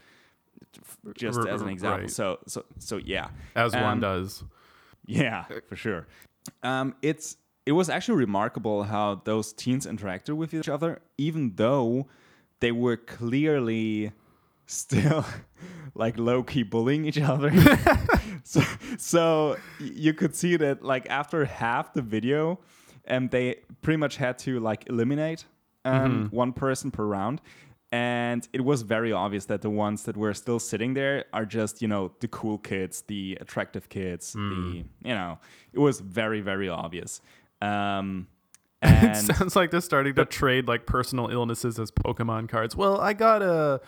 just 1.16 1.40
as 1.48 1.62
an 1.62 1.70
example 1.70 2.02
right. 2.02 2.10
so 2.10 2.40
so 2.48 2.66
so 2.80 2.98
yeah 2.98 3.28
As 3.56 3.74
one 3.74 3.84
Um, 3.84 4.00
does. 4.00 4.44
yeah 5.06 5.46
for 5.70 5.76
sure 5.76 6.08
um 6.64 6.96
it's 7.02 7.38
it 7.66 7.72
was 7.72 7.90
actually 7.90 8.18
remarkable 8.18 8.84
how 8.84 9.22
those 9.26 9.52
teens 9.54 9.86
interacted 9.86 10.36
with 10.36 10.54
each 10.54 10.70
other 10.70 11.02
even 11.18 11.54
though 11.56 12.08
they 12.60 12.72
were 12.72 12.98
clearly 12.98 14.12
still 14.66 15.26
like 15.96 16.18
low 16.18 16.44
key 16.44 16.64
bullying 16.64 17.06
each 17.06 17.20
other. 17.20 17.52
so, 18.44 18.62
so 18.98 19.58
you 19.80 20.14
could 20.14 20.36
see 20.36 20.58
that 20.58 20.84
like 20.84 21.10
after 21.10 21.46
half 21.46 21.94
the 21.94 22.02
video, 22.02 22.60
um, 23.08 23.30
they 23.30 23.58
pretty 23.82 23.98
much 23.98 24.18
had 24.18 24.38
to 24.40 24.60
like 24.60 24.90
eliminate 24.90 25.46
um, 25.84 26.30
one 26.32 26.54
person 26.54 26.92
per 26.92 27.06
round. 27.06 27.42
And 27.92 28.48
it 28.52 28.62
was 28.66 28.82
very 28.82 29.12
obvious 29.14 29.46
that 29.46 29.62
the 29.62 29.70
ones 29.70 30.04
that 30.04 30.18
were 30.18 30.34
still 30.34 30.60
sitting 30.60 30.96
there 30.96 31.26
are 31.32 31.46
just, 31.46 31.82
you 31.82 31.88
know, 31.88 32.12
the 32.20 32.28
cool 32.28 32.58
kids, 32.58 33.04
the 33.08 33.38
attractive 33.40 33.88
kids, 33.90 34.34
the, 34.34 34.40
you 35.04 35.14
know, 35.16 35.40
it 35.72 35.80
was 35.80 36.00
very, 36.02 36.42
very 36.42 36.68
obvious. 36.70 37.22
Um, 37.62 38.28
It 38.82 39.16
sounds 39.16 39.56
like 39.56 39.72
they're 39.72 39.82
starting 39.82 40.14
to 40.16 40.26
trade 40.26 40.68
like 40.68 40.86
personal 40.86 41.30
illnesses 41.30 41.80
as 41.80 41.90
Pokemon 41.92 42.50
cards. 42.50 42.76
Well, 42.76 43.00
I 43.00 43.14
got 43.14 43.42
a. 43.42 43.82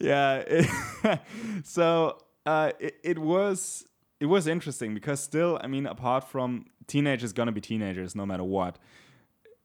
yeah 0.00 0.42
it- 0.46 1.20
so 1.64 2.18
uh, 2.46 2.72
it, 2.80 2.94
it 3.02 3.18
was 3.18 3.84
it 4.20 4.26
was 4.26 4.46
interesting 4.46 4.94
because 4.94 5.20
still 5.20 5.58
i 5.62 5.66
mean 5.66 5.86
apart 5.86 6.24
from 6.24 6.66
teenagers 6.86 7.32
gonna 7.32 7.52
be 7.52 7.60
teenagers 7.60 8.14
no 8.14 8.24
matter 8.24 8.44
what 8.44 8.78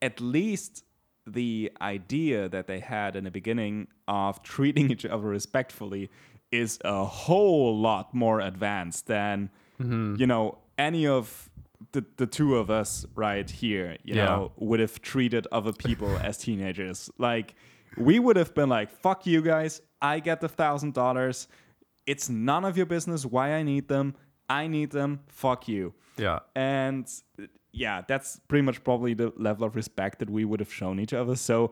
at 0.01 0.19
least 0.19 0.83
the 1.27 1.71
idea 1.81 2.47
that 2.49 2.67
they 2.67 2.79
had 2.79 3.15
in 3.15 3.23
the 3.25 3.31
beginning 3.31 3.87
of 4.07 4.41
treating 4.55 4.89
each 4.91 5.05
other 5.05 5.27
respectfully 5.27 6.09
is 6.51 6.79
a 6.85 7.03
whole 7.03 7.77
lot 7.77 8.13
more 8.13 8.39
advanced 8.39 9.07
than 9.07 9.49
mm-hmm. 9.81 10.15
you 10.17 10.25
know 10.25 10.57
any 10.77 11.05
of 11.05 11.49
the, 11.91 12.05
the 12.15 12.25
two 12.25 12.55
of 12.55 12.69
us 12.69 13.05
right 13.15 13.49
here 13.49 13.97
you 14.03 14.15
Yeah. 14.15 14.25
know 14.25 14.51
would 14.57 14.79
have 14.79 15.01
treated 15.01 15.45
other 15.51 15.73
people 15.73 16.15
as 16.17 16.37
teenagers. 16.37 17.09
Like 17.17 17.55
we 17.97 18.19
would 18.19 18.35
have 18.37 18.53
been 18.53 18.69
like 18.69 18.89
fuck 18.91 19.25
you 19.25 19.41
guys 19.41 19.81
i 20.01 20.19
get 20.19 20.39
the 20.41 20.49
thousand 20.49 20.93
dollars. 20.93 21.47
It's 22.05 22.29
none 22.29 22.63
of 22.63 22.77
your 22.77 22.85
business 22.85 23.25
why 23.25 23.53
i 23.53 23.63
need 23.63 23.89
them. 23.89 24.15
I 24.49 24.67
need 24.67 24.91
them. 24.91 25.19
Fuck 25.27 25.67
you. 25.67 25.93
Yeah. 26.17 26.39
and 26.55 27.05
yeah, 27.71 28.01
that's 28.07 28.39
pretty 28.47 28.61
much 28.63 28.83
probably 28.83 29.13
the 29.13 29.31
level 29.37 29.65
of 29.67 29.75
respect 29.75 30.19
that 30.19 30.29
we 30.29 30.45
would 30.45 30.59
have 30.59 30.71
shown 30.73 30.99
each 30.99 31.13
other. 31.13 31.35
So 31.35 31.71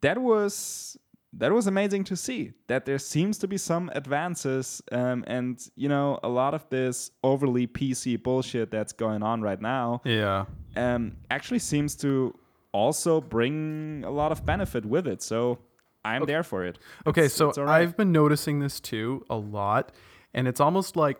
that 0.00 0.18
was 0.18 0.96
that 1.34 1.50
was 1.50 1.66
amazing 1.66 2.04
to 2.04 2.14
see 2.16 2.52
that 2.68 2.84
there 2.84 2.98
seems 2.98 3.38
to 3.38 3.48
be 3.48 3.56
some 3.56 3.90
advances 3.94 4.82
um, 4.92 5.24
and 5.26 5.66
you 5.76 5.88
know 5.88 6.18
a 6.22 6.28
lot 6.28 6.52
of 6.52 6.68
this 6.68 7.10
overly 7.24 7.66
pc 7.66 8.22
bullshit 8.22 8.70
that's 8.70 8.92
going 8.92 9.22
on 9.22 9.40
right 9.40 9.60
now 9.62 10.02
Yeah. 10.04 10.44
um, 10.76 11.16
actually 11.30 11.60
seems 11.60 11.96
to 11.96 12.34
also 12.72 13.20
bring 13.22 14.04
a 14.06 14.10
lot 14.10 14.30
of 14.30 14.44
benefit 14.44 14.84
with 14.84 15.06
it 15.06 15.22
so 15.22 15.58
i'm 16.04 16.26
there 16.26 16.42
for 16.42 16.64
it 16.66 16.78
Okay, 17.06 17.22
It's- 17.22 17.32
so 17.32 17.48
it's 17.48 17.56
right. 17.58 17.80
I've 17.80 17.96
been 17.96 18.12
noticing 18.12 18.60
this 18.60 18.78
too 18.80 19.24
a 19.30 19.36
lot, 19.36 19.92
and 20.34 20.46
it's 20.46 20.60
almost 20.60 20.96
like 20.96 21.18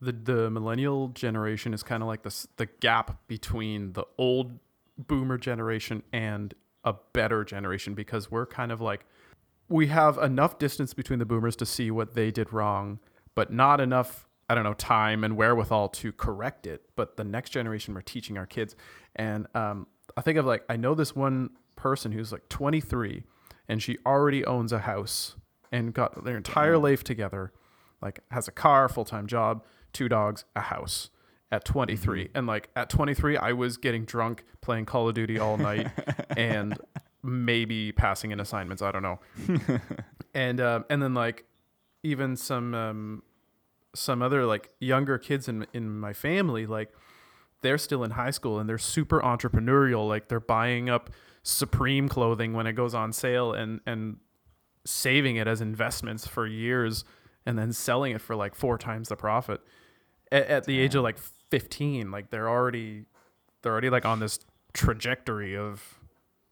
the 0.00 0.12
the 0.12 0.50
millennial 0.50 1.08
generation 1.08 1.72
is 1.72 1.82
kind 1.82 2.02
of 2.02 2.06
like 2.06 2.22
this 2.22 2.46
the 2.56 2.66
gap 2.80 3.26
between 3.28 3.92
the 3.92 4.04
old 4.18 4.58
boomer 4.98 5.38
generation 5.38 6.02
and 6.12 6.54
a 6.84 6.94
better 7.12 7.44
generation 7.44 7.94
because 7.94 8.30
we're 8.30 8.46
kind 8.46 8.72
of 8.72 8.80
like 8.80 9.04
we 9.68 9.88
have 9.88 10.16
enough 10.18 10.58
distance 10.58 10.94
between 10.94 11.18
the 11.18 11.24
boomers 11.24 11.56
to 11.56 11.66
see 11.66 11.90
what 11.90 12.14
they 12.14 12.30
did 12.30 12.52
wrong, 12.52 13.00
but 13.34 13.52
not 13.52 13.80
enough 13.80 14.26
I 14.48 14.54
don't 14.54 14.62
know 14.62 14.74
time 14.74 15.24
and 15.24 15.36
wherewithal 15.36 15.88
to 15.88 16.12
correct 16.12 16.66
it. 16.66 16.82
But 16.94 17.16
the 17.16 17.24
next 17.24 17.50
generation 17.50 17.94
we're 17.94 18.02
teaching 18.02 18.38
our 18.38 18.46
kids, 18.46 18.76
and 19.16 19.46
um, 19.54 19.88
I 20.16 20.20
think 20.20 20.38
of 20.38 20.46
like 20.46 20.64
I 20.68 20.76
know 20.76 20.94
this 20.94 21.16
one 21.16 21.50
person 21.74 22.12
who's 22.12 22.32
like 22.32 22.48
23, 22.48 23.24
and 23.68 23.82
she 23.82 23.98
already 24.06 24.44
owns 24.44 24.72
a 24.72 24.80
house 24.80 25.36
and 25.72 25.92
got 25.92 26.24
their 26.24 26.36
entire 26.36 26.78
life 26.78 27.02
together, 27.02 27.52
like 28.00 28.20
has 28.30 28.46
a 28.46 28.52
car, 28.52 28.88
full 28.88 29.04
time 29.04 29.26
job, 29.26 29.64
two 29.96 30.08
dogs, 30.08 30.44
a 30.54 30.60
house. 30.60 31.10
At 31.52 31.64
23, 31.64 32.30
and 32.34 32.48
like 32.48 32.70
at 32.74 32.90
23, 32.90 33.36
I 33.36 33.52
was 33.52 33.76
getting 33.76 34.04
drunk, 34.04 34.44
playing 34.62 34.84
Call 34.84 35.08
of 35.08 35.14
Duty 35.14 35.38
all 35.38 35.56
night, 35.56 35.86
and 36.36 36.76
maybe 37.22 37.92
passing 37.92 38.32
in 38.32 38.40
assignments. 38.40 38.82
I 38.82 38.90
don't 38.90 39.04
know. 39.04 39.20
and 40.34 40.60
um, 40.60 40.84
and 40.90 41.00
then 41.00 41.14
like 41.14 41.44
even 42.02 42.34
some 42.34 42.74
um, 42.74 43.22
some 43.96 44.22
other 44.22 44.44
like 44.44 44.70
younger 44.80 45.18
kids 45.18 45.48
in 45.48 45.66
in 45.72 45.98
my 45.98 46.12
family 46.12 46.66
like 46.66 46.92
they're 47.62 47.78
still 47.78 48.04
in 48.04 48.12
high 48.12 48.30
school 48.30 48.58
and 48.58 48.68
they're 48.68 48.78
super 48.78 49.20
entrepreneurial 49.20 50.06
like 50.06 50.28
they're 50.28 50.38
buying 50.38 50.88
up 50.90 51.10
supreme 51.42 52.08
clothing 52.08 52.52
when 52.52 52.66
it 52.66 52.74
goes 52.74 52.94
on 52.94 53.12
sale 53.12 53.52
and 53.52 53.80
and 53.86 54.18
saving 54.84 55.36
it 55.36 55.48
as 55.48 55.60
investments 55.60 56.26
for 56.26 56.46
years 56.46 57.04
and 57.44 57.58
then 57.58 57.72
selling 57.72 58.12
it 58.12 58.20
for 58.20 58.36
like 58.36 58.54
four 58.54 58.76
times 58.78 59.08
the 59.08 59.16
profit 59.16 59.60
at, 60.32 60.46
at 60.48 60.64
the 60.64 60.78
age 60.78 60.94
of 60.94 61.02
like 61.02 61.18
15 61.50 62.10
like 62.10 62.30
they're 62.30 62.48
already 62.48 63.04
they're 63.62 63.72
already 63.72 63.90
like 63.90 64.04
on 64.04 64.20
this 64.20 64.38
trajectory 64.72 65.56
of 65.56 66.00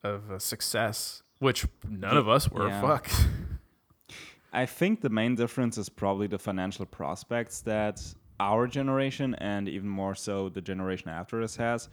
of 0.03 0.31
uh, 0.31 0.39
success 0.39 1.23
which 1.41 1.67
none 1.89 2.17
of 2.17 2.29
us 2.29 2.51
were 2.51 2.69
Yeah. 2.69 2.81
fuck 2.81 3.11
I 4.53 4.67
think 4.67 5.01
the 5.01 5.09
main 5.11 5.35
difference 5.35 5.77
is 5.79 5.89
probably 5.89 6.29
the 6.29 6.39
financial 6.39 6.87
prospects 6.87 7.61
that 7.63 8.01
our 8.39 8.69
generation 8.69 9.35
and 9.37 9.69
even 9.69 9.89
more 9.89 10.15
so 10.15 10.49
the 10.49 10.61
generation 10.61 11.09
after 11.09 11.43
us 11.43 11.57
has. 11.57 11.89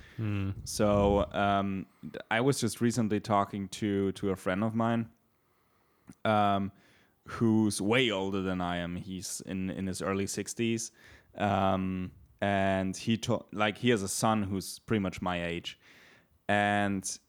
So 0.63 1.25
um, 1.33 1.88
I 2.29 2.41
was 2.41 2.59
just 2.59 2.79
recently 2.79 3.19
talking 3.19 3.67
to 3.69 4.11
to 4.13 4.29
a 4.29 4.35
friend 4.35 4.63
of 4.63 4.75
mine, 4.75 5.09
um, 6.25 6.71
who's 7.25 7.81
way 7.81 8.11
older 8.11 8.41
than 8.41 8.61
I 8.61 8.77
am. 8.77 8.95
He's 8.95 9.41
in 9.45 9.69
in 9.71 9.88
his 9.88 10.01
early 10.01 10.27
sixties, 10.27 10.91
um, 11.38 12.11
and 12.41 12.95
he 12.95 13.17
told 13.17 13.45
like 13.53 13.77
he 13.77 13.89
has 13.89 14.03
a 14.03 14.07
son 14.07 14.43
who's 14.43 14.79
pretty 14.79 15.01
much 15.01 15.21
my 15.21 15.45
age, 15.45 15.79
and 16.50 17.19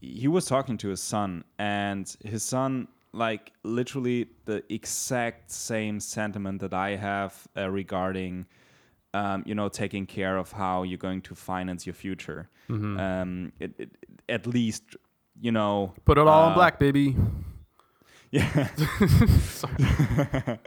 he 0.00 0.28
was 0.28 0.46
talking 0.46 0.76
to 0.78 0.88
his 0.88 1.02
son, 1.02 1.44
and 1.58 2.16
his 2.24 2.42
son 2.42 2.88
like 3.12 3.52
literally 3.62 4.28
the 4.44 4.62
exact 4.72 5.50
same 5.50 6.00
sentiment 6.00 6.60
that 6.60 6.72
I 6.72 6.96
have 6.96 7.48
uh, 7.56 7.68
regarding, 7.68 8.46
um, 9.14 9.42
you 9.46 9.54
know, 9.54 9.68
taking 9.68 10.06
care 10.06 10.36
of 10.36 10.52
how 10.52 10.84
you're 10.84 10.98
going 10.98 11.22
to 11.22 11.34
finance 11.34 11.86
your 11.86 11.94
future. 11.94 12.48
Mm-hmm. 12.68 13.00
Um, 13.00 13.52
it, 13.58 13.72
it, 13.78 13.90
at 14.28 14.46
least, 14.46 14.96
you 15.40 15.50
know, 15.50 15.92
Put 16.04 16.18
it 16.18 16.26
all 16.26 16.46
in 16.46 16.52
uh, 16.52 16.54
black, 16.54 16.78
baby. 16.78 17.16
Yeah. 18.32 18.68
Sorry. 19.40 19.74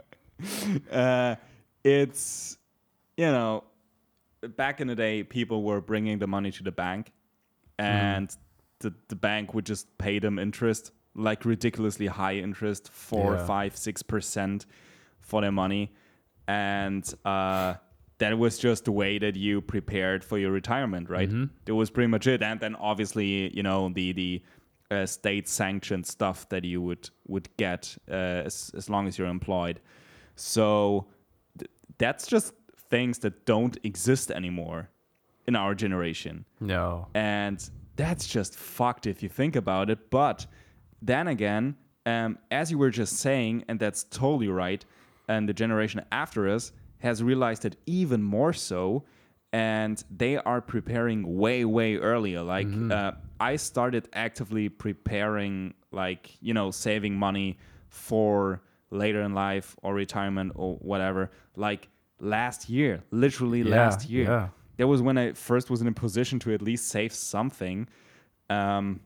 Uh, 0.90 1.36
it's, 1.84 2.56
you 3.16 3.26
know, 3.26 3.64
back 4.56 4.80
in 4.80 4.88
the 4.88 4.94
day, 4.94 5.22
people 5.22 5.62
were 5.62 5.80
bringing 5.80 6.18
the 6.18 6.26
money 6.26 6.50
to 6.52 6.62
the 6.62 6.72
bank, 6.72 7.12
and 7.78 8.34
the, 8.80 8.92
the 9.08 9.16
bank 9.16 9.54
would 9.54 9.66
just 9.66 9.96
pay 9.98 10.18
them 10.18 10.38
interest, 10.38 10.90
like 11.14 11.44
ridiculously 11.44 12.06
high 12.06 12.34
interest, 12.36 12.90
four, 12.90 13.34
Yeah. 13.34 13.46
five, 13.46 13.76
six 13.76 14.02
percent 14.02 14.66
for 15.20 15.40
their 15.40 15.52
money. 15.52 15.92
And 16.46 17.04
uh, 17.24 17.74
that 18.18 18.36
was 18.38 18.58
just 18.58 18.84
the 18.84 18.92
way 18.92 19.18
that 19.18 19.34
you 19.36 19.60
prepared 19.60 20.22
for 20.24 20.38
your 20.38 20.50
retirement, 20.52 21.08
right? 21.08 21.30
That 21.64 21.74
was 21.74 21.90
pretty 21.90 22.08
much 22.08 22.26
it. 22.26 22.42
And 22.42 22.60
then 22.60 22.74
obviously, 22.76 23.54
you 23.56 23.62
know, 23.62 23.88
the 23.88 24.12
the 24.12 24.42
uh, 24.90 25.06
state 25.06 25.48
sanctioned 25.48 26.06
stuff 26.06 26.46
that 26.50 26.64
you 26.64 26.82
would 26.82 27.08
would 27.26 27.48
get 27.56 27.96
uh, 28.10 28.44
as 28.44 28.70
as 28.76 28.90
long 28.90 29.06
as 29.08 29.16
you're 29.18 29.28
employed. 29.28 29.80
So 30.36 31.06
that's 31.98 32.26
just 32.26 32.54
things 32.90 33.18
that 33.20 33.46
don't 33.46 33.76
exist 33.82 34.30
anymore 34.30 34.90
in 35.46 35.56
our 35.56 35.74
generation. 35.74 36.44
No. 36.60 37.08
And 37.14 37.68
that's 37.96 38.26
just 38.26 38.56
fucked 38.56 39.06
if 39.06 39.22
you 39.22 39.28
think 39.28 39.56
about 39.56 39.90
it. 39.90 40.10
But 40.10 40.46
then 41.02 41.28
again, 41.28 41.76
um, 42.06 42.38
as 42.50 42.70
you 42.70 42.78
were 42.78 42.90
just 42.90 43.18
saying, 43.18 43.64
and 43.68 43.78
that's 43.78 44.04
totally 44.04 44.48
right, 44.48 44.84
and 45.28 45.48
the 45.48 45.54
generation 45.54 46.02
after 46.12 46.48
us 46.48 46.72
has 46.98 47.22
realized 47.22 47.64
it 47.64 47.76
even 47.86 48.22
more 48.22 48.52
so. 48.52 49.04
And 49.52 50.02
they 50.10 50.36
are 50.36 50.60
preparing 50.60 51.36
way, 51.38 51.64
way 51.64 51.96
earlier. 51.96 52.42
Like, 52.42 52.66
uh, 52.90 53.12
I 53.38 53.54
started 53.54 54.08
actively 54.12 54.68
preparing, 54.68 55.74
like, 55.92 56.36
you 56.40 56.52
know, 56.52 56.72
saving 56.72 57.14
money 57.14 57.58
for 57.88 58.62
later 58.90 59.22
in 59.22 59.32
life 59.32 59.76
or 59.82 59.94
retirement 59.94 60.52
or 60.56 60.74
whatever, 60.78 61.30
like 61.56 61.88
last 62.20 62.68
year, 62.68 63.02
literally 63.10 63.62
Yeah, 63.62 63.76
last 63.76 64.08
year 64.08 64.24
yeah. 64.24 64.48
that 64.76 64.86
was 64.86 65.02
when 65.02 65.18
I 65.18 65.32
first 65.32 65.70
was 65.70 65.80
in 65.80 65.86
a 65.88 65.92
position 65.92 66.38
to 66.40 66.54
at 66.54 66.62
least 66.62 66.88
save 66.88 67.12
something. 67.12 67.88
Um, 68.50 69.00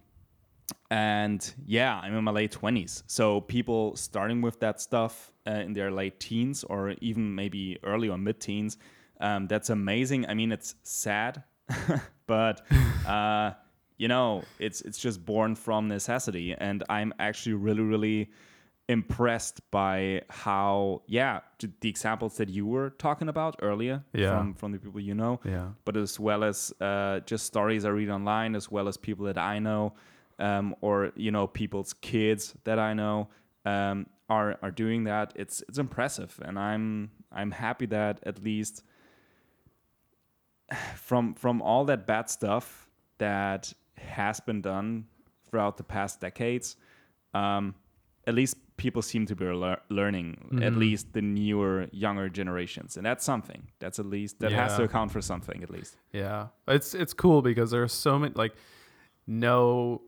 and 0.91 1.55
yeah, 1.67 1.99
I'm 2.03 2.15
in 2.15 2.25
my 2.25 2.31
late 2.31 2.53
20s. 2.53 3.03
So 3.07 3.41
people 3.43 3.97
starting 3.97 4.43
with 4.43 4.61
that 4.61 4.81
stuff 4.81 5.33
uh, 5.47 5.53
in 5.53 5.73
their 5.73 5.91
late 5.91 6.21
teens 6.21 6.65
or 6.65 6.95
even 7.01 7.35
maybe 7.35 7.79
early 7.83 8.09
or 8.09 8.19
mid 8.19 8.41
teens, 8.41 8.77
um, 9.21 9.47
that's 9.47 9.71
amazing. 9.71 10.27
I 10.29 10.35
mean, 10.35 10.53
it's 10.53 10.75
sad, 10.83 11.43
but 12.27 12.67
uh, 13.07 13.53
you 13.97 14.09
know, 14.09 14.45
it's 14.59 14.81
it's 14.83 14.99
just 14.99 15.25
born 15.25 15.55
from 15.55 15.89
necessity. 15.89 16.55
And 16.57 16.85
I'm 16.89 17.13
actually 17.19 17.55
really, 17.55 17.83
really 17.83 18.31
impressed 18.89 19.61
by 19.71 20.23
how 20.31 21.03
yeah 21.07 21.41
the 21.81 21.89
examples 21.91 22.39
that 22.39 22.49
you 22.49 22.65
were 22.67 22.91
talking 22.91 23.29
about 23.29 23.55
earlier 23.61 24.03
Yeah. 24.15 24.31
from 24.31 24.55
from 24.55 24.73
the 24.73 24.79
people 24.79 25.01
you 25.01 25.15
know 25.15 25.41
Yeah. 25.45 25.69
but 25.85 25.95
as 25.97 26.19
well 26.19 26.43
as 26.43 26.73
uh, 26.81 27.21
just 27.27 27.45
stories 27.47 27.85
I 27.85 27.91
read 27.91 28.09
online, 28.11 28.55
as 28.57 28.71
well 28.71 28.89
as 28.89 28.97
people 28.97 29.27
that 29.27 29.37
I 29.37 29.59
know, 29.59 29.93
um, 30.39 30.75
or 30.81 31.13
you 31.17 31.31
know 31.31 31.47
people's 31.47 31.93
kids 31.93 32.55
that 32.65 32.79
I 32.79 32.95
know 32.95 33.29
um, 33.67 34.07
are 34.31 34.57
are 34.63 34.71
doing 34.71 35.05
that. 35.05 35.33
It's 35.37 35.63
it's 35.69 35.79
impressive, 35.79 36.41
and 36.43 36.59
I'm 36.59 37.11
I'm 37.31 37.51
happy 37.51 37.87
that 37.87 38.21
at 38.25 38.43
least 38.43 38.83
from 40.97 41.35
from 41.35 41.61
all 41.63 41.85
that 41.87 42.07
bad 42.07 42.29
stuff 42.31 42.89
that 43.19 43.73
has 43.97 44.41
been 44.41 44.63
done 44.63 45.07
throughout 45.45 45.77
the 45.77 45.85
past 45.85 46.21
decades, 46.21 46.77
um, 47.35 47.75
at 48.29 48.35
least 48.35 48.57
people 48.77 49.01
seem 49.01 49.25
to 49.27 49.35
be 49.35 49.47
lear- 49.47 49.81
learning. 49.89 50.37
At 50.37 50.59
mm-hmm. 50.59 50.79
least 50.79 51.15
the 51.15 51.23
newer, 51.23 51.89
younger 51.93 52.29
generations, 52.29 52.97
and 52.97 53.05
that's 53.05 53.25
something. 53.25 53.69
That's 53.81 53.99
at 53.99 54.07
least 54.07 54.39
that 54.41 54.53
has 54.53 54.77
to 54.77 54.83
account 54.85 55.11
for 55.11 55.23
something, 55.23 55.63
at 55.63 55.71
least. 55.71 55.97
Yeah, 56.13 56.49
it's 56.69 56.95
it's 56.95 57.15
cool 57.15 57.41
because 57.43 57.71
there 57.71 57.83
are 57.83 57.89
so 57.89 58.19
many 58.19 58.35
like 58.37 58.55
no, 59.27 60.03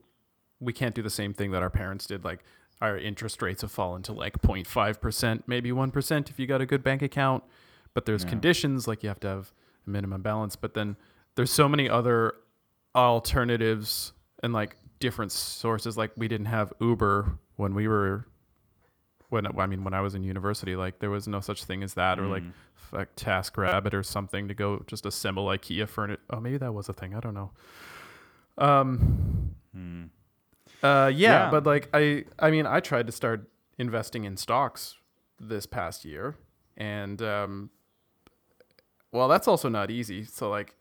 we 0.59 0.71
can't 0.71 0.93
do 0.93 1.01
the 1.01 1.09
same 1.09 1.33
thing 1.33 1.51
that 1.51 1.63
our 1.63 1.69
parents 1.71 2.05
did. 2.05 2.23
Like 2.23 2.43
our 2.79 2.97
interest 2.97 3.41
rates 3.41 3.61
have 3.61 3.71
fallen 3.71 4.03
to 4.03 4.13
like 4.13 4.39
0.5 4.41 5.01
percent, 5.01 5.43
maybe 5.47 5.71
one 5.71 5.89
percent 5.91 6.29
if 6.29 6.39
you 6.39 6.45
got 6.45 6.61
a 6.61 6.65
good 6.65 6.83
bank 6.83 7.01
account. 7.01 7.43
But 7.95 8.05
there's 8.05 8.23
Yeah. 8.23 8.29
conditions 8.29 8.87
like 8.87 9.03
you 9.03 9.09
have 9.09 9.19
to 9.21 9.27
have 9.27 9.51
a 9.85 9.89
minimum 9.89 10.21
balance. 10.21 10.55
But 10.55 10.75
then 10.75 10.95
there's 11.35 11.51
so 11.51 11.67
many 11.67 11.89
other 11.89 12.35
alternatives 12.95 14.13
and 14.43 14.53
like 14.53 14.77
different 15.01 15.33
sources. 15.33 15.97
Like 15.97 16.11
we 16.15 16.29
didn't 16.29 16.45
have 16.47 16.71
Uber 16.79 17.37
when 17.57 17.75
we 17.75 17.89
were 17.89 18.25
when 19.29 19.45
I 19.59 19.65
mean 19.65 19.83
when 19.83 19.93
I 19.93 19.99
was 20.01 20.15
in 20.15 20.23
university. 20.23 20.77
Like 20.77 20.99
there 20.99 21.09
was 21.09 21.27
no 21.27 21.41
such 21.41 21.65
thing 21.65 21.83
as 21.83 21.95
that 21.95 22.17
or 22.19 22.27
like 22.27 22.43
Mm. 22.43 22.53
like 22.93 23.15
TaskRabbit 23.17 23.93
or 23.93 24.03
something 24.03 24.47
to 24.47 24.53
go 24.53 24.83
just 24.87 25.05
assemble 25.05 25.45
IKEA 25.47 25.87
furniture. 25.89 26.21
Oh, 26.29 26.39
maybe 26.39 26.57
that 26.57 26.73
was 26.73 26.87
a 26.87 26.93
thing. 26.93 27.13
I 27.15 27.19
don't 27.19 27.33
know. 27.33 27.51
Um. 28.57 29.55
Hmm. 29.73 30.03
Uh. 30.83 31.11
Yeah, 31.13 31.45
Yeah. 31.45 31.51
but 31.51 31.65
like 31.65 31.89
I, 31.93 32.25
I 32.39 32.51
mean, 32.51 32.65
I 32.65 32.79
tried 32.79 33.05
to 33.07 33.11
start 33.11 33.49
investing 33.77 34.23
in 34.25 34.37
stocks 34.37 34.95
this 35.39 35.65
past 35.65 36.05
year, 36.05 36.35
and 36.77 37.21
um. 37.21 37.69
Well, 39.13 39.27
that's 39.27 39.47
also 39.47 39.67
not 39.67 39.91
easy. 39.91 40.23
So 40.23 40.49
like, 40.49 40.75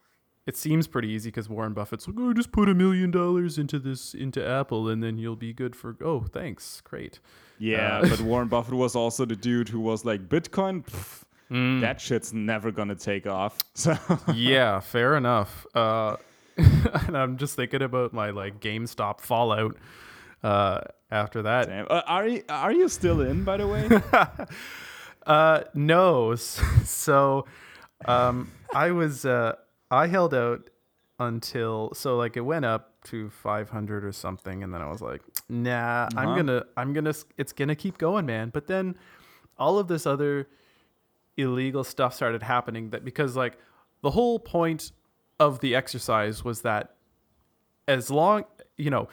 it 0.50 0.56
seems 0.56 0.86
pretty 0.94 1.08
easy 1.08 1.28
because 1.30 1.48
Warren 1.48 1.72
Buffett's 1.72 2.06
like, 2.08 2.16
oh, 2.18 2.32
just 2.32 2.50
put 2.52 2.68
a 2.68 2.74
million 2.74 3.10
dollars 3.10 3.56
into 3.58 3.78
this 3.78 4.14
into 4.14 4.40
Apple, 4.58 4.88
and 4.90 5.02
then 5.02 5.16
you'll 5.18 5.36
be 5.48 5.52
good 5.52 5.74
for. 5.76 5.96
Oh, 6.04 6.20
thanks, 6.38 6.80
great. 6.82 7.20
Yeah, 7.58 7.98
Uh, 7.98 8.08
but 8.10 8.20
Warren 8.30 8.48
Buffett 8.48 8.74
was 8.74 8.94
also 8.96 9.24
the 9.24 9.36
dude 9.36 9.68
who 9.68 9.80
was 9.80 10.04
like, 10.04 10.28
Bitcoin, 10.28 10.84
pff, 10.84 11.22
Mm. 11.50 11.80
that 11.80 12.00
shit's 12.00 12.32
never 12.32 12.70
gonna 12.70 12.94
take 13.10 13.26
off. 13.26 13.58
So 13.74 13.96
yeah, 14.34 14.78
fair 14.80 15.16
enough. 15.16 15.66
Uh, 15.74 16.16
and 16.56 17.16
I'm 17.16 17.36
just 17.38 17.56
thinking 17.56 17.82
about 17.82 18.12
my 18.12 18.30
like 18.30 18.60
GameStop 18.60 19.20
fallout 19.20 19.76
uh, 20.44 20.80
after 21.10 21.42
that. 21.42 21.68
Uh, 21.90 22.02
are 22.06 22.26
you 22.28 22.42
are 22.48 22.72
you 22.72 22.88
still 22.88 23.20
in, 23.20 23.42
by 23.44 23.56
the 23.56 23.66
way? 23.66 23.82
Uh, 25.26 25.62
no. 25.74 26.34
So, 26.36 27.46
um, 28.06 28.50
I 28.74 28.90
was 28.92 29.24
uh, 29.24 29.56
I 29.90 30.06
held 30.06 30.34
out 30.34 30.70
until 31.18 31.92
so 31.94 32.16
like 32.16 32.36
it 32.36 32.40
went 32.42 32.64
up 32.64 32.94
to 33.04 33.28
500 33.30 34.04
or 34.04 34.12
something, 34.12 34.62
and 34.62 34.72
then 34.72 34.80
I 34.80 34.88
was 34.88 35.00
like, 35.02 35.22
nah, 35.48 36.08
I'm 36.16 36.28
Uh-huh. 36.28 36.36
gonna 36.36 36.64
I'm 36.76 36.92
gonna 36.92 37.14
it's 37.36 37.52
gonna 37.52 37.74
keep 37.74 37.98
going, 37.98 38.26
man. 38.26 38.50
But 38.50 38.66
then 38.68 38.96
all 39.58 39.78
of 39.78 39.88
this 39.88 40.06
other 40.06 40.48
illegal 41.36 41.84
stuff 41.84 42.14
started 42.14 42.42
happening 42.42 42.90
that 42.90 43.04
because 43.04 43.36
like 43.36 43.58
the 44.02 44.10
whole 44.10 44.38
point 44.38 44.92
of 45.38 45.60
the 45.60 45.74
exercise 45.74 46.44
was 46.44 46.62
that 46.62 46.94
as 47.88 48.10
long 48.10 48.44
you 48.76 48.90
know 48.90 49.08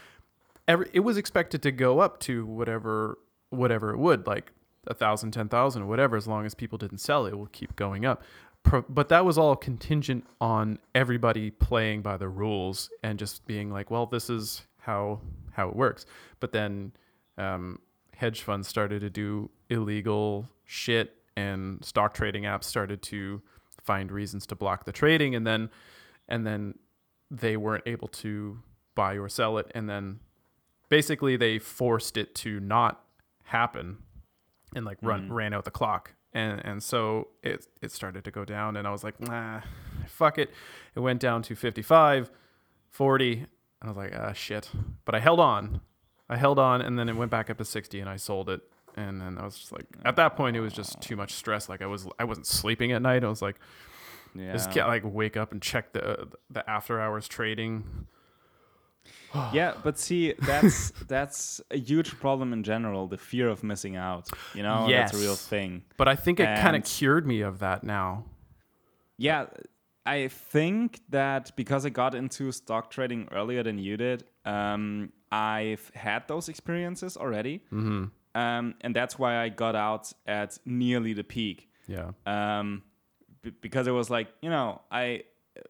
every, 0.67 0.89
it 0.93 1.01
was 1.01 1.17
expected 1.17 1.61
to 1.63 1.71
go 1.71 1.99
up 1.99 2.19
to 2.21 2.45
whatever 2.45 3.17
whatever 3.49 3.91
it 3.91 3.97
would 3.97 4.27
like 4.27 4.51
a 4.87 4.93
thousand 4.93 5.31
ten 5.31 5.47
thousand 5.47 5.87
whatever 5.87 6.15
as 6.17 6.27
long 6.27 6.45
as 6.45 6.53
people 6.53 6.77
didn't 6.77 6.97
sell 6.99 7.25
it, 7.25 7.29
it 7.33 7.35
will 7.37 7.47
keep 7.47 7.75
going 7.75 8.05
up 8.05 8.23
but 8.89 9.09
that 9.09 9.25
was 9.25 9.37
all 9.37 9.55
contingent 9.55 10.25
on 10.41 10.79
everybody 10.95 11.51
playing 11.51 12.01
by 12.01 12.17
the 12.17 12.27
rules 12.27 12.89
and 13.03 13.17
just 13.19 13.45
being 13.47 13.71
like 13.71 13.89
well 13.91 14.05
this 14.05 14.29
is 14.29 14.63
how 14.87 15.19
how 15.57 15.67
it 15.67 15.75
works. 15.75 16.05
But 16.39 16.53
then 16.53 16.93
um, 17.37 17.79
hedge 18.15 18.43
funds 18.43 18.67
started 18.67 19.01
to 19.01 19.09
do 19.09 19.49
illegal 19.69 20.47
shit 20.65 21.15
and 21.35 21.83
stock 21.83 22.13
trading 22.13 22.43
apps 22.43 22.63
started 22.63 23.01
to 23.01 23.41
find 23.83 24.11
reasons 24.11 24.45
to 24.47 24.55
block 24.55 24.85
the 24.85 24.91
trading 24.91 25.35
and 25.35 25.45
then 25.45 25.69
and 26.29 26.45
then 26.45 26.75
they 27.29 27.57
weren't 27.57 27.83
able 27.85 28.07
to 28.07 28.59
buy 28.95 29.15
or 29.17 29.27
sell 29.27 29.57
it. 29.57 29.69
And 29.75 29.89
then 29.89 30.19
basically 30.89 31.35
they 31.35 31.59
forced 31.59 32.15
it 32.15 32.33
to 32.35 32.59
not 32.59 33.03
happen 33.43 33.97
and 34.75 34.85
like 34.85 34.97
run 35.01 35.31
ran 35.31 35.53
out 35.53 35.65
the 35.65 35.71
clock 35.71 36.13
and 36.33 36.63
and 36.65 36.83
so 36.83 37.29
it 37.43 37.67
it 37.81 37.91
started 37.91 38.23
to 38.23 38.31
go 38.31 38.45
down 38.45 38.75
and 38.77 38.87
I 38.87 38.91
was 38.91 39.03
like 39.03 39.19
nah 39.19 39.61
fuck 40.07 40.37
it. 40.37 40.51
It 40.95 40.99
went 40.99 41.19
down 41.19 41.41
to 41.43 41.55
55 41.55 42.31
40 42.89 43.33
and 43.33 43.47
I 43.81 43.87
was 43.87 43.97
like 43.97 44.13
ah 44.15 44.33
shit. 44.33 44.69
But 45.05 45.15
I 45.15 45.19
held 45.19 45.39
on. 45.39 45.81
I 46.29 46.37
held 46.37 46.59
on 46.59 46.81
and 46.81 46.97
then 46.97 47.09
it 47.09 47.15
went 47.15 47.31
back 47.31 47.49
up 47.49 47.57
to 47.57 47.65
60 47.65 47.99
and 47.99 48.09
I 48.09 48.17
sold 48.17 48.49
it. 48.49 48.61
And 48.95 49.21
then 49.21 49.37
I 49.37 49.45
was 49.45 49.57
just 49.57 49.71
like 49.71 49.85
at 50.05 50.15
that 50.15 50.35
point 50.35 50.57
it 50.57 50.61
was 50.61 50.73
just 50.73 51.01
too 51.01 51.15
much 51.15 51.33
stress. 51.33 51.69
Like 51.69 51.81
I 51.81 51.87
was 51.87 52.07
I 52.19 52.23
wasn't 52.23 52.47
sleeping 52.47 52.91
at 52.91 53.01
night. 53.01 53.23
I 53.23 53.29
was 53.29 53.41
like 53.41 53.57
yeah. 54.35 54.53
just 54.53 54.71
can't 54.71 54.87
like 54.87 55.03
wake 55.05 55.37
up 55.37 55.51
and 55.51 55.61
check 55.61 55.93
the 55.93 56.27
the 56.49 56.67
after 56.69 56.99
hours 56.99 57.27
trading 57.27 58.07
yeah, 59.53 59.73
but 59.83 59.97
see, 59.99 60.33
that's 60.33 60.91
that's 61.07 61.61
a 61.71 61.77
huge 61.77 62.19
problem 62.19 62.53
in 62.53 62.63
general. 62.63 63.07
The 63.07 63.17
fear 63.17 63.47
of 63.47 63.63
missing 63.63 63.95
out. 63.95 64.29
You 64.53 64.63
know, 64.63 64.87
that's 64.89 65.13
a 65.13 65.17
real 65.17 65.35
thing. 65.35 65.83
But 65.97 66.07
I 66.07 66.15
think 66.15 66.39
it 66.39 66.57
kind 66.59 66.75
of 66.75 66.83
cured 66.83 67.25
me 67.27 67.41
of 67.41 67.59
that 67.59 67.83
now. 67.83 68.25
Yeah, 69.17 69.47
I 70.05 70.27
think 70.27 71.01
that 71.09 71.55
because 71.55 71.85
I 71.85 71.89
got 71.89 72.15
into 72.15 72.51
stock 72.51 72.91
trading 72.91 73.27
earlier 73.31 73.63
than 73.63 73.77
you 73.77 73.97
did, 73.97 74.23
um, 74.45 75.11
I've 75.31 75.91
had 75.93 76.27
those 76.27 76.49
experiences 76.49 77.17
already, 77.17 77.63
mm-hmm. 77.73 78.05
um, 78.35 78.75
and 78.81 78.95
that's 78.95 79.19
why 79.19 79.37
I 79.37 79.49
got 79.49 79.75
out 79.75 80.13
at 80.25 80.57
nearly 80.65 81.13
the 81.13 81.23
peak. 81.23 81.69
Yeah. 81.87 82.11
um, 82.25 82.83
b- 83.41 83.53
because 83.61 83.87
it 83.87 83.91
was 83.91 84.09
like 84.09 84.27
you 84.41 84.49
know 84.49 84.81
I 84.91 85.23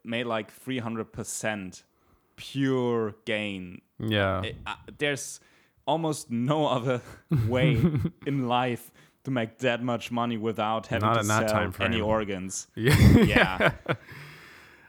made 0.04 0.26
like 0.26 0.52
three 0.52 0.80
hundred 0.80 1.12
percent 1.14 1.84
pure 2.38 3.16
gain. 3.26 3.82
Yeah. 4.00 4.44
It- 4.44 4.56
uh, 4.66 4.76
there's 4.98 5.40
almost 5.86 6.32
no 6.32 6.68
other 6.68 7.02
way 7.48 7.82
in 8.26 8.48
life 8.48 8.92
to 9.26 9.32
make 9.32 9.58
that 9.60 9.84
much 9.84 10.10
money 10.12 10.38
without 10.38 10.88
having 10.88 11.10
Not 11.10 11.18
to 11.18 11.24
sell 11.26 11.74
any 11.82 12.00
organs. 12.00 12.68
yeah. 12.76 12.96
Yeah. 13.26 13.72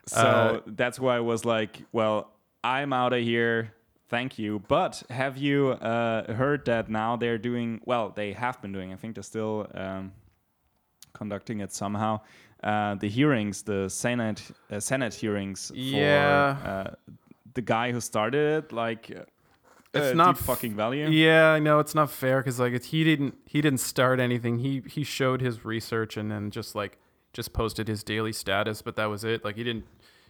so 0.06 0.20
Uh, 0.20 0.60
that's 0.66 0.98
why 1.00 1.16
I 1.16 1.20
was 1.20 1.44
like, 1.44 1.82
well, 1.92 2.30
I'm 2.62 2.92
out 2.92 3.12
of 3.12 3.22
here. 3.22 3.72
Thank 4.08 4.38
you. 4.38 4.60
But 4.68 5.02
have 5.10 5.36
you 5.36 5.70
uh, 5.70 6.32
heard 6.32 6.64
that 6.66 6.88
now 6.88 7.16
they're 7.16 7.38
doing, 7.38 7.80
well, 7.84 8.10
they 8.14 8.32
have 8.32 8.60
been 8.62 8.72
doing, 8.72 8.92
I 8.92 8.96
think 8.96 9.14
they're 9.14 9.22
still 9.22 9.66
um, 9.74 10.12
conducting 11.12 11.60
it 11.60 11.72
somehow. 11.72 12.20
Uh, 12.62 12.94
the 12.96 13.08
hearings, 13.08 13.62
the 13.62 13.88
Senate, 13.88 14.42
uh, 14.70 14.80
Senate 14.80 15.14
hearings 15.14 15.70
Yeah. 15.74 16.56
for 16.56 16.68
uh, 16.68 16.94
the 17.58 17.62
guy 17.62 17.90
who 17.92 18.00
started 18.00 18.64
it, 18.64 18.72
like, 18.72 19.10
It's 19.10 20.12
uh, 20.12 20.12
not 20.14 20.38
fucking 20.38 20.74
value. 20.76 21.08
Yeah, 21.08 21.48
I 21.56 21.58
know 21.58 21.80
it's 21.80 21.94
not 21.94 22.08
fair 22.10 22.38
because 22.40 22.60
like 22.60 22.72
it's, 22.72 22.86
he 22.94 23.02
didn't 23.04 23.34
he 23.46 23.60
didn't 23.60 23.80
start 23.80 24.20
anything. 24.20 24.58
He 24.60 24.82
he 24.86 25.02
showed 25.02 25.40
his 25.40 25.64
research 25.64 26.16
and 26.16 26.30
then 26.30 26.50
just 26.50 26.74
like 26.74 26.98
just 27.32 27.52
posted 27.52 27.88
his 27.88 28.04
daily 28.04 28.32
status, 28.32 28.80
but 28.82 28.94
that 28.96 29.06
was 29.06 29.24
it. 29.24 29.44
Like 29.44 29.56
he 29.56 29.64
didn't 29.64 29.86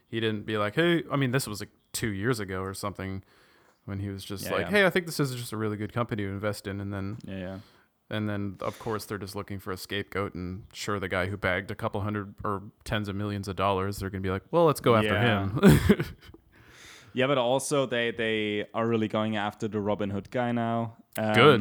he 0.08 0.20
didn't 0.20 0.46
be 0.46 0.56
like, 0.56 0.74
hey, 0.74 1.02
I 1.12 1.16
mean 1.16 1.32
this 1.32 1.46
was 1.46 1.60
like 1.60 1.70
two 1.92 2.08
years 2.22 2.40
ago 2.40 2.60
or 2.62 2.72
something 2.74 3.22
when 3.84 3.98
he 3.98 4.08
was 4.10 4.24
just 4.24 4.44
Yeah, 4.44 4.52
like, 4.52 4.60
yeah. 4.66 4.70
hey, 4.70 4.86
I 4.86 4.90
think 4.90 5.06
this 5.06 5.18
is 5.20 5.34
just 5.34 5.52
a 5.52 5.56
really 5.56 5.76
good 5.76 5.92
company 5.92 6.22
to 6.22 6.28
invest 6.28 6.66
in, 6.66 6.80
and 6.80 6.92
then 6.92 7.16
Yeah, 7.26 7.38
yeah. 7.38 7.58
and 8.10 8.28
then 8.28 8.56
of 8.60 8.78
course 8.78 9.06
they're 9.06 9.18
just 9.26 9.34
looking 9.34 9.58
for 9.58 9.72
a 9.72 9.76
scapegoat, 9.76 10.34
and 10.34 10.64
sure 10.72 10.98
the 11.00 11.08
guy 11.08 11.26
who 11.26 11.36
bagged 11.36 11.70
a 11.70 11.74
couple 11.74 12.00
hundred 12.02 12.34
or 12.44 12.62
tens 12.84 13.08
of 13.08 13.16
millions 13.16 13.48
of 13.48 13.56
dollars, 13.56 13.98
they're 13.98 14.10
gonna 14.10 14.20
be 14.30 14.30
like, 14.30 14.44
well, 14.52 14.66
let's 14.66 14.80
go 14.80 14.94
after 14.94 15.14
Yeah. 15.14 15.48
him. 15.48 16.04
Yeah, 17.18 17.26
but 17.26 17.38
also 17.38 17.86
they 17.94 18.12
they 18.12 18.66
are 18.72 18.86
really 18.92 19.08
going 19.08 19.36
after 19.36 19.66
the 19.68 19.80
Robin 19.80 20.10
Hood 20.10 20.28
guy 20.30 20.52
now. 20.52 20.78
Um, 21.16 21.32
Good. 21.34 21.60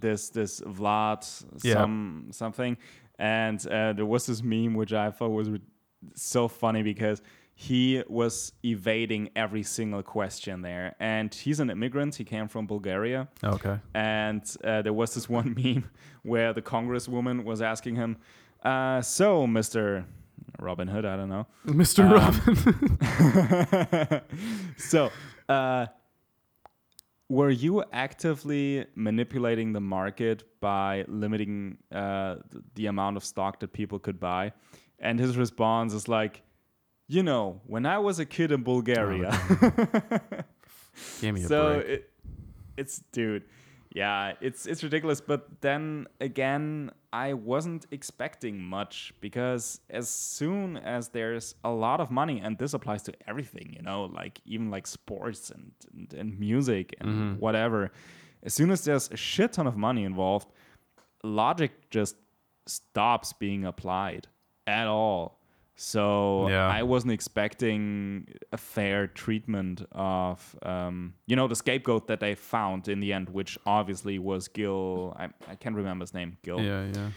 This 0.00 0.30
this 0.30 0.60
Vlad 0.78 1.22
Yeah. 1.62 1.86
something, 2.32 2.76
and 3.18 3.58
uh, 3.66 3.92
there 3.98 4.06
was 4.14 4.26
this 4.26 4.42
meme 4.42 4.74
which 4.80 4.92
I 4.92 5.10
thought 5.16 5.30
was 5.40 5.48
re- 5.50 5.60
so 6.14 6.48
funny 6.48 6.82
because 6.82 7.22
he 7.54 8.02
was 8.08 8.52
evading 8.64 9.30
every 9.44 9.62
single 9.62 10.02
question 10.02 10.62
there, 10.62 10.86
and 10.98 11.32
he's 11.42 11.60
an 11.60 11.70
immigrant. 11.70 12.16
He 12.16 12.24
came 12.24 12.48
from 12.48 12.66
Bulgaria, 12.66 13.20
okay. 13.54 13.76
and 13.94 14.42
uh, 14.64 14.82
there 14.82 14.96
was 15.02 15.14
this 15.14 15.28
one 15.40 15.48
meme 15.60 15.84
where 16.32 16.52
the 16.52 16.62
congresswoman 16.74 17.44
was 17.44 17.60
asking 17.62 17.96
him, 18.02 18.16
uh, 18.64 19.00
"So, 19.02 19.46
Mister 19.46 20.04
Robin 20.58 20.88
Hood, 20.88 21.04
I 21.04 21.16
don't 21.16 21.28
know." 21.28 21.46
Mr. 21.66 22.04
Um, 22.04 22.12
Robin. 24.12 24.22
so, 24.76 25.10
uh, 25.48 25.86
were 27.28 27.50
you 27.50 27.84
actively 27.92 28.86
manipulating 28.94 29.72
the 29.72 29.80
market 29.80 30.44
by 30.60 31.04
limiting 31.08 31.78
uh, 31.92 32.36
the 32.74 32.86
amount 32.86 33.16
of 33.16 33.24
stock 33.24 33.60
that 33.60 33.72
people 33.72 33.98
could 33.98 34.18
buy? 34.18 34.52
And 34.98 35.20
his 35.20 35.36
response 35.36 35.92
is 35.94 36.08
like, 36.08 36.42
you 37.06 37.22
know, 37.22 37.60
when 37.66 37.86
I 37.86 37.98
was 37.98 38.18
a 38.18 38.26
kid 38.26 38.52
in 38.52 38.62
Bulgaria. 38.62 39.30
Give 41.20 41.34
me 41.34 41.44
a 41.44 41.46
so 41.46 41.74
break. 41.74 41.86
it, 41.86 42.10
it's 42.76 43.02
dude, 43.12 43.44
yeah, 44.02 44.34
it's 44.46 44.62
it's 44.70 44.82
ridiculous. 44.88 45.20
But 45.32 45.42
then 45.60 46.06
again, 46.20 46.90
I 47.26 47.28
wasn't 47.52 47.82
expecting 47.90 48.56
much 48.76 49.12
because 49.20 49.80
as 50.00 50.08
soon 50.08 50.76
as 50.96 51.08
there's 51.16 51.54
a 51.64 51.70
lot 51.86 51.98
of 52.04 52.08
money, 52.10 52.36
and 52.44 52.52
this 52.58 52.74
applies 52.78 53.02
to 53.08 53.12
everything, 53.30 53.66
you 53.76 53.82
know, 53.88 54.00
like 54.20 54.40
even 54.54 54.70
like 54.70 54.86
sports 54.86 55.50
and 55.54 55.72
and, 55.94 56.08
and 56.20 56.28
music 56.38 56.86
and 57.00 57.08
Mm-hmm. 57.08 57.32
whatever. 57.44 57.90
As 58.48 58.52
soon 58.58 58.70
as 58.70 58.84
there's 58.84 59.10
a 59.10 59.16
shit 59.16 59.50
ton 59.54 59.66
of 59.66 59.76
money 59.76 60.04
involved, 60.04 60.48
logic 61.24 61.72
just 61.90 62.16
stops 62.66 63.32
being 63.32 63.64
applied 63.64 64.28
at 64.66 64.86
all. 64.86 65.37
So 65.80 66.48
Yeah. 66.48 66.66
I 66.66 66.82
wasn't 66.82 67.12
expecting 67.12 68.26
a 68.52 68.56
fair 68.56 69.06
treatment 69.06 69.86
of, 69.92 70.56
um, 70.62 71.14
you 71.28 71.36
know, 71.36 71.46
the 71.46 71.54
scapegoat 71.54 72.08
that 72.08 72.18
they 72.18 72.34
found 72.34 72.88
in 72.88 72.98
the 72.98 73.12
end, 73.12 73.28
which 73.28 73.56
obviously 73.64 74.18
was 74.18 74.48
Gill. 74.48 75.14
I, 75.16 75.26
I 75.48 75.54
can't 75.54 75.76
remember 75.76 76.02
his 76.02 76.12
name. 76.12 76.36
Gill. 76.42 76.60
yeah, 76.60 76.84
yeah. 76.92 77.10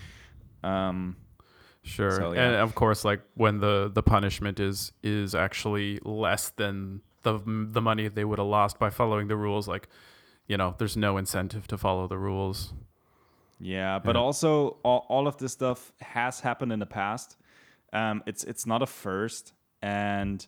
Um, 0.90 1.16
Sure. 1.84 2.12
So, 2.12 2.34
And 2.34 2.56
of 2.58 2.76
course 2.76 3.04
like 3.04 3.22
when 3.34 3.58
the 3.58 3.90
the 3.92 4.04
punishment 4.04 4.60
is 4.60 4.92
is 5.02 5.34
actually 5.34 6.00
less 6.06 6.50
than 6.50 7.02
the 7.24 7.40
the 7.46 7.82
money 7.82 8.08
they 8.08 8.24
would 8.24 8.38
have 8.38 8.48
lost 8.48 8.78
by 8.78 8.92
following 8.92 9.28
the 9.28 9.36
rules 9.36 9.68
like 9.68 9.88
you 10.46 10.58
know, 10.58 10.76
there's 10.78 10.96
no 10.96 11.18
incentive 11.18 11.66
to 11.68 11.78
follow 11.80 12.06
the 12.08 12.20
rules. 12.20 12.74
yeah, 13.60 13.98
but 13.98 14.16
Yeah. 14.16 14.22
also 14.22 14.78
all, 14.84 15.06
all 15.10 15.28
of 15.28 15.38
this 15.38 15.54
stuff 15.54 15.92
has 16.02 16.42
happened 16.42 16.72
in 16.72 16.80
the 16.80 16.86
past. 17.02 17.38
Um, 17.94 18.24
it's 18.26 18.44
it's 18.44 18.66
not 18.66 18.82
a 18.82 18.86
first, 18.88 19.54
and 19.82 20.46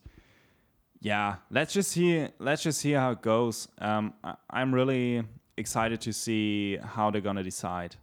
yeah, 1.01 1.35
let's 1.49 1.73
just 1.73 1.91
see 1.91 2.27
let's 2.39 2.63
just 2.63 2.79
see 2.79 2.91
how 2.93 3.11
it 3.11 3.21
goes. 3.21 3.67
Um, 3.79 4.13
I, 4.23 4.35
I'm 4.49 4.73
really 4.73 5.23
excited 5.57 6.01
to 6.01 6.13
see 6.13 6.77
how 6.77 7.11
they're 7.11 7.21
gonna 7.21 7.43
decide. 7.43 7.95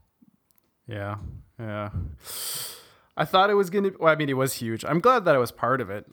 Yeah. 0.86 1.16
Yeah. 1.58 1.90
I 3.16 3.24
thought 3.24 3.50
it 3.50 3.54
was 3.54 3.70
going 3.70 3.84
to 3.84 3.96
well, 4.00 4.12
I 4.12 4.16
mean 4.16 4.28
it 4.28 4.34
was 4.36 4.54
huge. 4.54 4.84
I'm 4.84 5.00
glad 5.00 5.24
that 5.24 5.34
I 5.34 5.38
was 5.38 5.52
part 5.52 5.80
of 5.80 5.90
it. 5.90 6.06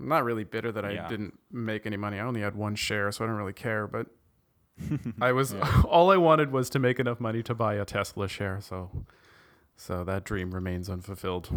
I'm 0.00 0.08
not 0.08 0.24
really 0.24 0.44
bitter 0.44 0.70
that 0.72 0.84
I 0.84 0.92
Yeah. 0.92 1.08
didn't 1.08 1.38
make 1.50 1.86
any 1.86 1.96
money. 1.96 2.18
I 2.18 2.22
only 2.24 2.40
had 2.40 2.54
one 2.54 2.74
share, 2.74 3.10
so 3.12 3.24
I 3.24 3.28
don't 3.28 3.36
really 3.36 3.52
care, 3.52 3.86
but 3.86 4.06
I 5.20 5.32
was 5.32 5.54
all 5.88 6.10
I 6.10 6.16
wanted 6.16 6.52
was 6.52 6.68
to 6.70 6.78
make 6.78 7.00
enough 7.00 7.20
money 7.20 7.42
to 7.44 7.54
buy 7.54 7.74
a 7.74 7.84
Tesla 7.84 8.28
share, 8.28 8.60
so 8.60 8.90
so 9.76 10.04
that 10.04 10.24
dream 10.24 10.52
remains 10.52 10.88
unfulfilled. 10.90 11.48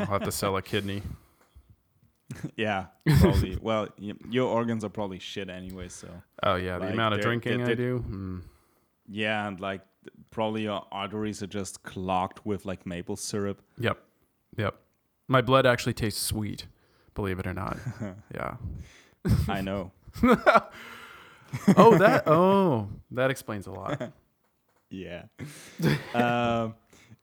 I'll 0.00 0.06
have 0.06 0.22
to 0.24 0.32
sell 0.32 0.56
a 0.56 0.62
kidney. 0.62 1.02
Yeah, 2.56 2.86
probably. 3.20 3.58
well, 3.62 3.88
y- 4.00 4.14
your 4.30 4.48
organs 4.48 4.84
are 4.84 4.88
probably 4.88 5.18
shit 5.18 5.50
anyway. 5.50 5.88
So 5.88 6.08
Oh 6.42 6.54
yeah, 6.54 6.78
the 6.78 6.86
Like, 6.86 6.94
amount 6.94 7.12
of 7.14 7.20
they're- 7.20 7.28
drinking 7.28 7.58
they 7.58 7.64
I 7.64 7.66
did- 7.66 7.76
do. 7.76 7.98
Hmm. 7.98 8.38
yeah, 9.06 9.46
and 9.46 9.60
like 9.60 9.82
probably 10.30 10.62
your 10.62 10.86
arteries 10.90 11.42
are 11.42 11.46
just 11.46 11.82
clogged 11.82 12.40
with 12.44 12.64
like 12.64 12.86
maple 12.86 13.16
syrup. 13.16 13.60
Yep. 13.78 13.98
Yep. 14.56 14.76
My 15.28 15.42
blood 15.42 15.66
actually 15.66 15.92
tastes 15.92 16.22
sweet, 16.22 16.66
believe 17.14 17.38
it 17.38 17.46
or 17.46 17.52
not. 17.52 17.76
yeah. 18.34 18.56
I 19.48 19.60
know. 19.60 19.92
Oh, 21.76 21.98
that 21.98 22.22
oh, 22.26 22.88
that 23.10 23.30
explains 23.30 23.66
a 23.66 23.72
lot. 23.72 24.12
Yeah. 24.88 25.24
um, 26.14 26.74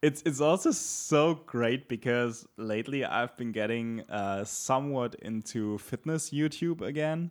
it's 0.02 0.22
it's 0.24 0.40
also 0.40 0.70
so 0.70 1.34
great 1.46 1.88
because 1.88 2.46
lately 2.56 3.04
I've 3.04 3.36
been 3.36 3.52
getting 3.52 4.02
uh, 4.08 4.44
somewhat 4.44 5.14
into 5.16 5.78
fitness 5.78 6.30
YouTube 6.30 6.80
again. 6.80 7.30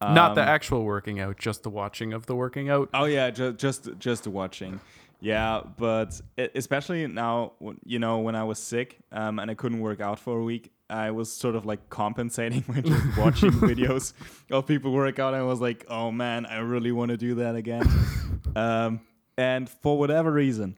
Not 0.00 0.34
the 0.34 0.42
Um, 0.42 0.48
actual 0.48 0.84
working 0.84 1.20
out, 1.20 1.38
just 1.38 1.62
the 1.62 1.70
watching 1.70 2.12
of 2.12 2.26
the 2.26 2.34
working 2.34 2.68
out. 2.68 2.88
Oh 2.92 3.04
yeah, 3.04 3.30
just 3.30 3.58
just 3.58 3.88
just 3.98 4.24
the 4.24 4.30
watching. 4.30 4.80
Yeah, 5.20 5.60
but 5.78 6.20
especially 6.36 7.06
now, 7.06 7.52
you 7.84 8.00
know, 8.00 8.18
when 8.18 8.34
I 8.34 8.42
was 8.42 8.58
sick 8.58 8.98
um, 9.12 9.38
and 9.38 9.48
I 9.48 9.54
couldn't 9.54 9.78
work 9.78 10.00
out 10.00 10.18
for 10.18 10.40
a 10.40 10.42
week, 10.42 10.72
I 10.90 11.12
was 11.12 11.30
sort 11.32 11.54
of 11.54 11.64
like 11.64 11.88
compensating 11.88 12.60
by 12.68 12.80
just 12.80 13.16
watching 13.16 13.50
videos 13.70 14.14
of 14.50 14.66
people 14.66 14.92
work 14.92 15.20
out. 15.20 15.34
I 15.34 15.42
was 15.44 15.60
like, 15.60 15.84
oh 15.88 16.10
man, 16.10 16.44
I 16.46 16.58
really 16.58 16.90
want 16.90 17.12
to 17.12 17.16
do 17.16 17.36
that 17.36 17.54
again. 17.54 17.88
um, 18.56 19.00
and 19.38 19.68
for 19.68 19.96
whatever 19.96 20.32
reason, 20.32 20.76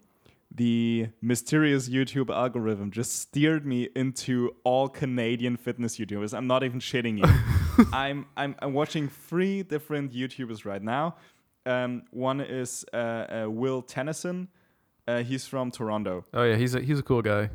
the 0.55 1.09
mysterious 1.21 1.89
YouTube 1.89 2.31
algorithm 2.35 2.91
just 2.91 3.19
steered 3.21 3.67
me 3.67 3.89
into 3.97 4.55
all 4.63 4.89
Canadian 4.89 5.57
fitness 5.57 5.99
YouTubers. 5.99 6.33
I'm 6.33 6.47
not 6.47 6.63
even 6.63 6.79
shitting 6.79 7.19
you. 7.19 7.85
I'm, 7.93 8.27
I'm 8.37 8.55
I'm 8.61 8.73
watching 8.73 9.09
three 9.09 9.63
different 9.65 10.13
YouTubers 10.13 10.65
right 10.65 10.83
now. 10.83 11.17
Um, 11.67 12.03
one 12.11 12.41
is 12.41 12.85
uh, 12.93 12.97
uh, 12.97 13.47
Will 13.49 13.83
Tennyson. 13.83 14.49
Uh, 15.09 15.23
he's 15.23 15.47
from 15.47 15.71
Toronto. 15.71 16.25
Oh 16.33 16.45
yeah, 16.45 16.57
he's 16.57 16.75
a 16.75 16.81
he's 16.81 16.99
a 16.99 17.03
cool 17.03 17.23
guy. 17.23 17.51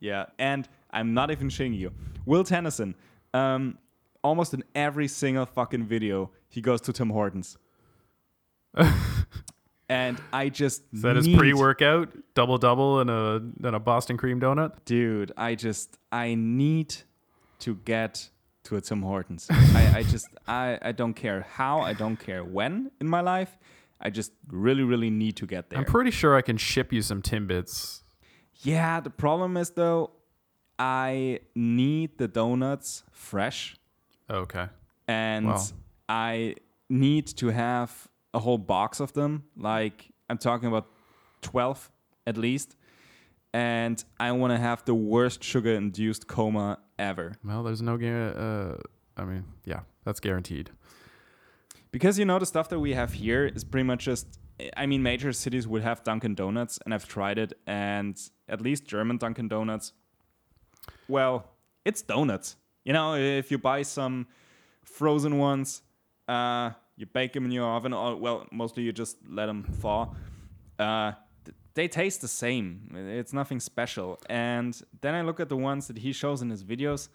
Yeah, 0.00 0.26
and 0.38 0.68
I'm 0.90 1.14
not 1.14 1.30
even 1.30 1.48
shitting 1.48 1.78
you. 1.78 1.92
Will 2.26 2.42
Tennyson. 2.44 2.94
Um, 3.32 3.78
almost 4.24 4.54
in 4.54 4.64
every 4.74 5.08
single 5.08 5.46
fucking 5.46 5.86
video, 5.86 6.30
he 6.48 6.60
goes 6.60 6.80
to 6.82 6.92
Tim 6.92 7.10
Hortons. 7.10 7.58
and 9.90 10.20
I 10.32 10.48
just 10.48 10.82
Is 10.92 11.02
that 11.02 11.16
his 11.16 11.28
pre-workout 11.28 12.08
double 12.34 12.56
double 12.58 13.00
and 13.00 13.10
a 13.10 13.42
and 13.66 13.76
a 13.76 13.80
Boston 13.80 14.16
cream 14.16 14.40
donut? 14.40 14.72
dude. 14.84 15.32
I 15.36 15.54
just 15.56 15.98
I 16.12 16.34
need 16.34 16.94
to 17.58 17.74
get 17.84 18.30
to 18.64 18.76
a 18.76 18.80
Tim 18.80 19.02
Hortons. 19.02 19.48
I, 19.50 19.92
I 19.98 20.02
just 20.04 20.28
I 20.46 20.78
I 20.80 20.92
don't 20.92 21.14
care 21.14 21.40
how, 21.42 21.80
I 21.80 21.92
don't 21.92 22.16
care 22.16 22.44
when 22.44 22.90
in 23.00 23.08
my 23.08 23.20
life. 23.20 23.58
I 24.00 24.10
just 24.10 24.32
really 24.48 24.84
really 24.84 25.10
need 25.10 25.36
to 25.36 25.46
get 25.46 25.68
there. 25.70 25.78
I'm 25.80 25.84
pretty 25.84 26.10
sure 26.12 26.36
I 26.36 26.42
can 26.42 26.56
ship 26.56 26.92
you 26.92 27.02
some 27.02 27.20
Timbits. 27.20 28.02
yeah, 28.62 29.00
the 29.00 29.10
problem 29.10 29.56
is 29.56 29.70
though, 29.70 30.12
I 30.78 31.40
need 31.54 32.16
the 32.16 32.28
donuts 32.28 33.02
fresh. 33.12 33.76
Okay. 34.30 34.68
and 35.08 35.46
Wow. 35.46 35.60
I 36.08 36.54
need 36.88 37.26
to 37.38 37.48
have 37.48 38.08
a 38.34 38.38
whole 38.38 38.58
box 38.58 39.00
of 39.00 39.12
them. 39.12 39.44
Like 39.56 40.10
I'm 40.28 40.38
talking 40.38 40.68
about 40.68 40.86
12 41.42 41.90
at 42.26 42.36
least. 42.36 42.76
And 43.52 44.02
I 44.20 44.30
want 44.32 44.52
to 44.52 44.58
have 44.58 44.84
the 44.84 44.94
worst 44.94 45.42
sugar 45.42 45.74
induced 45.74 46.28
coma 46.28 46.78
ever. 46.98 47.34
Well, 47.44 47.62
there's 47.64 47.82
no 47.82 47.94
uh 47.96 48.76
I 49.16 49.24
mean, 49.24 49.44
yeah, 49.64 49.80
that's 50.04 50.20
guaranteed. 50.20 50.70
Because 51.90 52.18
you 52.18 52.24
know, 52.24 52.38
the 52.38 52.46
stuff 52.46 52.68
that 52.68 52.78
we 52.78 52.94
have 52.94 53.12
here 53.12 53.46
is 53.46 53.64
pretty 53.64 53.84
much 53.84 54.04
just. 54.04 54.26
I 54.76 54.84
mean, 54.84 55.02
major 55.02 55.32
cities 55.32 55.66
would 55.66 55.82
have 55.82 56.04
Dunkin' 56.04 56.34
Donuts, 56.34 56.78
and 56.84 56.92
I've 56.92 57.08
tried 57.08 57.38
it, 57.38 57.54
and 57.66 58.20
at 58.46 58.60
least 58.60 58.84
German 58.84 59.16
Dunkin' 59.16 59.48
Donuts. 59.48 59.94
Well, 61.08 61.46
it's 61.84 62.02
donuts. 62.02 62.56
You 62.84 62.92
know, 62.92 63.14
if 63.14 63.50
you 63.50 63.56
buy 63.58 63.82
some 63.82 64.26
frozen 64.84 65.38
ones, 65.38 65.82
uh, 66.28 66.70
you 67.00 67.06
bake 67.06 67.32
them 67.32 67.44
in 67.44 67.50
your 67.50 67.68
oven, 67.76 67.92
or 67.92 68.14
well, 68.16 68.46
mostly 68.52 68.82
you 68.82 68.92
just 68.92 69.16
let 69.28 69.46
them 69.46 69.62
thaw. 69.80 70.08
Uh, 70.78 71.12
they 71.74 71.88
taste 71.88 72.20
the 72.20 72.28
same. 72.28 72.90
It's 72.94 73.32
nothing 73.32 73.60
special. 73.60 74.18
And 74.28 74.80
then 75.00 75.14
I 75.14 75.22
look 75.22 75.40
at 75.40 75.48
the 75.48 75.56
ones 75.56 75.86
that 75.88 75.98
he 75.98 76.12
shows 76.12 76.42
in 76.42 76.50
his 76.50 76.62
videos, 76.62 77.08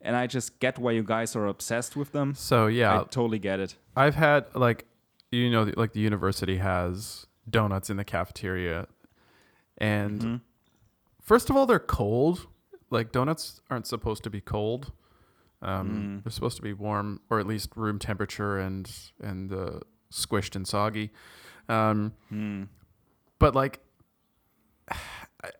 and 0.00 0.16
I 0.16 0.26
just 0.26 0.58
get 0.60 0.78
why 0.78 0.92
you 0.92 1.02
guys 1.02 1.36
are 1.36 1.46
obsessed 1.46 1.96
with 1.96 2.12
them. 2.12 2.34
So, 2.34 2.66
yeah, 2.66 2.94
I 3.00 3.04
totally 3.04 3.38
get 3.38 3.60
it. 3.60 3.76
I've 3.94 4.14
had 4.14 4.46
like 4.54 4.86
you 5.32 5.50
know 5.50 5.70
like 5.76 5.92
the 5.92 6.00
university 6.00 6.56
has 6.58 7.26
donuts 7.50 7.90
in 7.90 7.96
the 7.96 8.04
cafeteria 8.04 8.86
and 9.78 10.20
Mm-hmm. 10.20 10.36
first 11.20 11.50
of 11.50 11.56
all 11.56 11.66
they're 11.66 11.78
cold 11.78 12.46
like 12.90 13.12
donuts 13.12 13.60
aren't 13.70 13.86
supposed 13.86 14.22
to 14.24 14.30
be 14.30 14.40
cold 14.40 14.92
um, 15.66 15.88
Mm. 16.20 16.24
they're 16.24 16.30
supposed 16.30 16.56
to 16.56 16.62
be 16.62 16.72
warm 16.72 17.20
or 17.28 17.38
at 17.40 17.46
least 17.46 17.70
room 17.76 17.98
temperature 17.98 18.58
and 18.58 18.90
and 19.22 19.52
uh, 19.52 19.80
squished 20.10 20.56
and 20.56 20.66
soggy. 20.66 21.10
Um, 21.68 22.12
Mm. 22.32 22.68
but 23.38 23.54
like 23.54 23.80
I, 25.44 25.50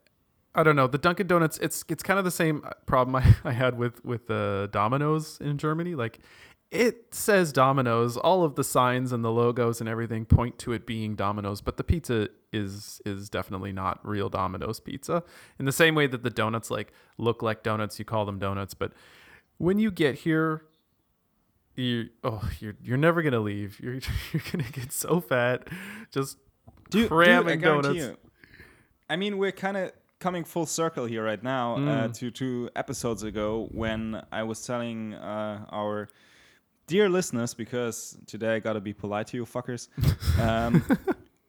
I 0.55 0.63
don't 0.63 0.77
know. 0.77 0.87
The 0.87 0.99
Dunkin' 0.99 1.27
Donuts 1.27 1.59
it's 1.59 1.85
it's 1.89 2.03
kind 2.03 2.19
of 2.19 2.25
the 2.25 2.31
same 2.31 2.63
problem 2.87 3.17
I, 3.17 3.35
I 3.49 3.53
had 3.53 3.77
with 3.79 4.05
with 4.05 4.27
the 4.27 4.69
Domino's 4.73 5.39
in 5.41 5.59
Germany. 5.59 5.95
Like 5.95 6.21
it 6.71 7.15
says 7.15 7.53
Domino's. 7.53 8.17
All 8.17 8.43
of 8.43 8.57
the 8.57 8.65
signs 8.65 9.13
and 9.13 9.25
the 9.25 9.31
logos 9.31 9.81
and 9.81 9.89
everything 9.89 10.25
point 10.25 10.59
to 10.61 10.73
it 10.73 10.87
being 10.87 11.15
Domino's 11.15 11.61
but 11.61 11.77
the 11.77 11.85
pizza 11.85 12.29
is 12.53 13.01
is 13.05 13.29
definitely 13.29 13.73
not 13.73 14.01
real 14.07 14.29
Domino's 14.29 14.81
pizza. 14.81 15.23
In 15.59 15.65
the 15.65 15.73
same 15.73 15.95
way 15.95 16.07
that 16.07 16.23
the 16.23 16.31
donuts 16.31 16.71
like 16.71 16.93
look 17.19 17.43
like 17.43 17.63
donuts 17.63 17.99
you 17.99 18.05
call 18.05 18.25
them 18.25 18.39
donuts 18.39 18.75
but 18.75 18.93
when 19.59 19.79
you 19.79 19.91
get 19.91 20.15
here 20.17 20.63
you 21.75 22.09
oh 22.25 22.43
you're 22.61 22.75
you're 22.83 22.97
never 22.97 23.23
gonna 23.23 23.41
leave 23.41 23.79
you're 23.83 23.95
you're 24.33 24.43
gonna 24.53 24.65
get 24.73 24.93
so 24.93 25.21
fat 25.21 25.69
just 26.11 26.39
Dude, 26.91 27.09
cramming 27.09 27.59
dude, 27.59 27.69
I 27.69 27.73
donuts 27.73 27.95
you. 27.97 28.17
I 29.11 29.17
mean, 29.17 29.39
we're 29.39 29.51
kind 29.53 29.77
of 29.77 29.91
coming 30.21 30.45
full 30.45 30.67
circle 30.67 31.05
here 31.05 31.25
right 31.25 31.43
now 31.43 31.75
uh, 31.75 31.79
Mm. 32.09 32.15
to 32.19 32.31
two 32.31 32.71
episodes 32.77 33.23
ago 33.25 33.69
when 33.73 34.23
I 34.31 34.45
was 34.45 34.65
telling 34.65 35.15
uh, 35.15 35.65
our 35.71 36.09
dear 36.87 37.09
listeners, 37.09 37.55
because 37.55 38.17
today 38.27 38.55
I 38.55 38.59
gotta 38.61 38.81
be 38.81 38.93
polite 38.93 39.27
to 39.29 39.37
you 39.39 39.45
fuckers, 39.45 39.89
um, 40.41 40.85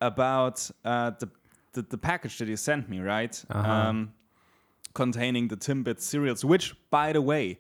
about 0.02 0.70
uh, 0.84 1.12
the, 1.20 1.30
the 1.74 1.84
the 1.84 1.98
package 2.00 2.40
that 2.40 2.48
you 2.48 2.58
sent 2.58 2.90
me, 2.90 3.00
right? 3.00 3.36
Uh-huh. 3.52 3.72
Um, 3.72 4.14
containing 4.96 5.48
the 5.50 5.58
Timbit 5.58 6.00
cereals, 6.02 6.44
which, 6.44 6.76
by 6.90 7.14
the 7.14 7.22
way, 7.22 7.60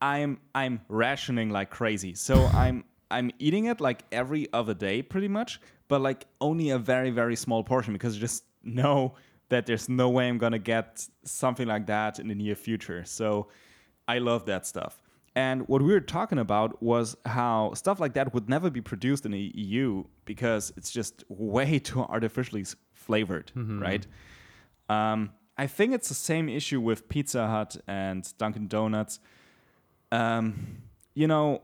I'm 0.00 0.38
I'm 0.54 0.80
rationing 0.88 1.50
like 1.50 1.70
crazy. 1.70 2.14
So 2.14 2.46
I'm 2.46 2.84
I'm 3.10 3.30
eating 3.38 3.66
it 3.66 3.80
like 3.80 4.04
every 4.12 4.48
other 4.52 4.74
day, 4.74 5.02
pretty 5.02 5.28
much, 5.28 5.60
but 5.88 6.00
like 6.00 6.26
only 6.40 6.70
a 6.70 6.78
very 6.78 7.10
very 7.10 7.36
small 7.36 7.62
portion 7.64 7.92
because 7.92 8.16
I 8.16 8.20
just 8.20 8.44
know 8.62 9.14
that 9.48 9.66
there's 9.66 9.88
no 9.88 10.10
way 10.10 10.28
I'm 10.28 10.38
gonna 10.38 10.58
get 10.58 11.06
something 11.24 11.66
like 11.66 11.86
that 11.86 12.18
in 12.18 12.28
the 12.28 12.34
near 12.34 12.54
future. 12.54 13.04
So 13.04 13.48
I 14.08 14.18
love 14.18 14.46
that 14.46 14.66
stuff. 14.66 15.00
And 15.34 15.68
what 15.68 15.82
we 15.82 15.92
were 15.92 16.00
talking 16.00 16.38
about 16.38 16.82
was 16.82 17.14
how 17.26 17.74
stuff 17.74 18.00
like 18.00 18.14
that 18.14 18.32
would 18.32 18.48
never 18.48 18.70
be 18.70 18.80
produced 18.80 19.26
in 19.26 19.32
the 19.32 19.52
EU 19.54 20.04
because 20.24 20.72
it's 20.78 20.90
just 20.90 21.24
way 21.28 21.78
too 21.88 22.00
artificially 22.00 22.64
flavored, 22.94 23.52
right? 23.80 24.06
Um, 24.88 25.32
I 25.58 25.66
think 25.66 25.92
it's 25.92 26.08
the 26.08 26.14
same 26.14 26.48
issue 26.48 26.80
with 26.80 27.08
Pizza 27.08 27.46
Hut 27.46 27.76
and 27.86 28.26
Dunkin' 28.38 28.68
Donuts. 28.68 29.20
Um, 30.12 30.82
you 31.14 31.26
know, 31.26 31.62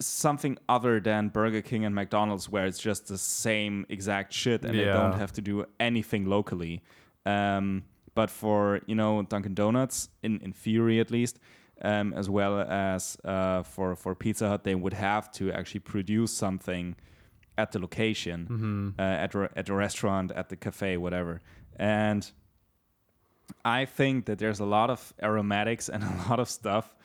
something 0.00 0.58
other 0.68 1.00
than 1.00 1.28
Burger 1.28 1.62
King 1.62 1.84
and 1.84 1.94
McDonald's, 1.94 2.48
where 2.48 2.66
it's 2.66 2.78
just 2.78 3.08
the 3.08 3.18
same 3.18 3.86
exact 3.88 4.32
shit 4.32 4.64
and 4.64 4.74
they 4.78 4.84
don't 5.10 5.18
have 5.18 5.32
to 5.32 5.40
do 5.40 5.64
anything 5.80 6.26
locally. 6.26 6.82
Um, 7.24 7.84
but 8.14 8.30
for 8.30 8.80
you 8.86 8.94
know 8.94 9.22
Dunkin' 9.22 9.54
Donuts, 9.54 10.08
in 10.22 10.40
in 10.40 10.52
theory 10.52 11.00
at 11.00 11.10
least, 11.10 11.38
um, 11.82 12.12
as 12.14 12.28
well 12.30 12.60
as 12.60 13.16
uh, 13.24 13.62
for 13.62 13.94
for 13.96 14.14
Pizza 14.14 14.48
Hut, 14.48 14.64
they 14.64 14.74
would 14.74 14.94
have 14.94 15.30
to 15.32 15.52
actually 15.52 15.80
produce 15.80 16.32
something 16.32 16.96
at 17.58 17.72
the 17.72 17.78
location, 17.78 18.94
uh, 18.98 19.02
at 19.02 19.34
re- 19.34 19.48
at 19.56 19.66
the 19.66 19.74
restaurant, 19.74 20.32
at 20.32 20.48
the 20.48 20.56
cafe, 20.56 20.96
whatever. 20.96 21.40
And 21.76 22.30
I 23.64 23.84
think 23.84 24.26
that 24.26 24.38
there's 24.38 24.60
a 24.60 24.64
lot 24.64 24.90
of 24.90 25.12
aromatics 25.22 25.88
and 25.88 26.02
a 26.04 26.28
lot 26.28 26.40
of 26.40 26.48
stuff 26.48 26.95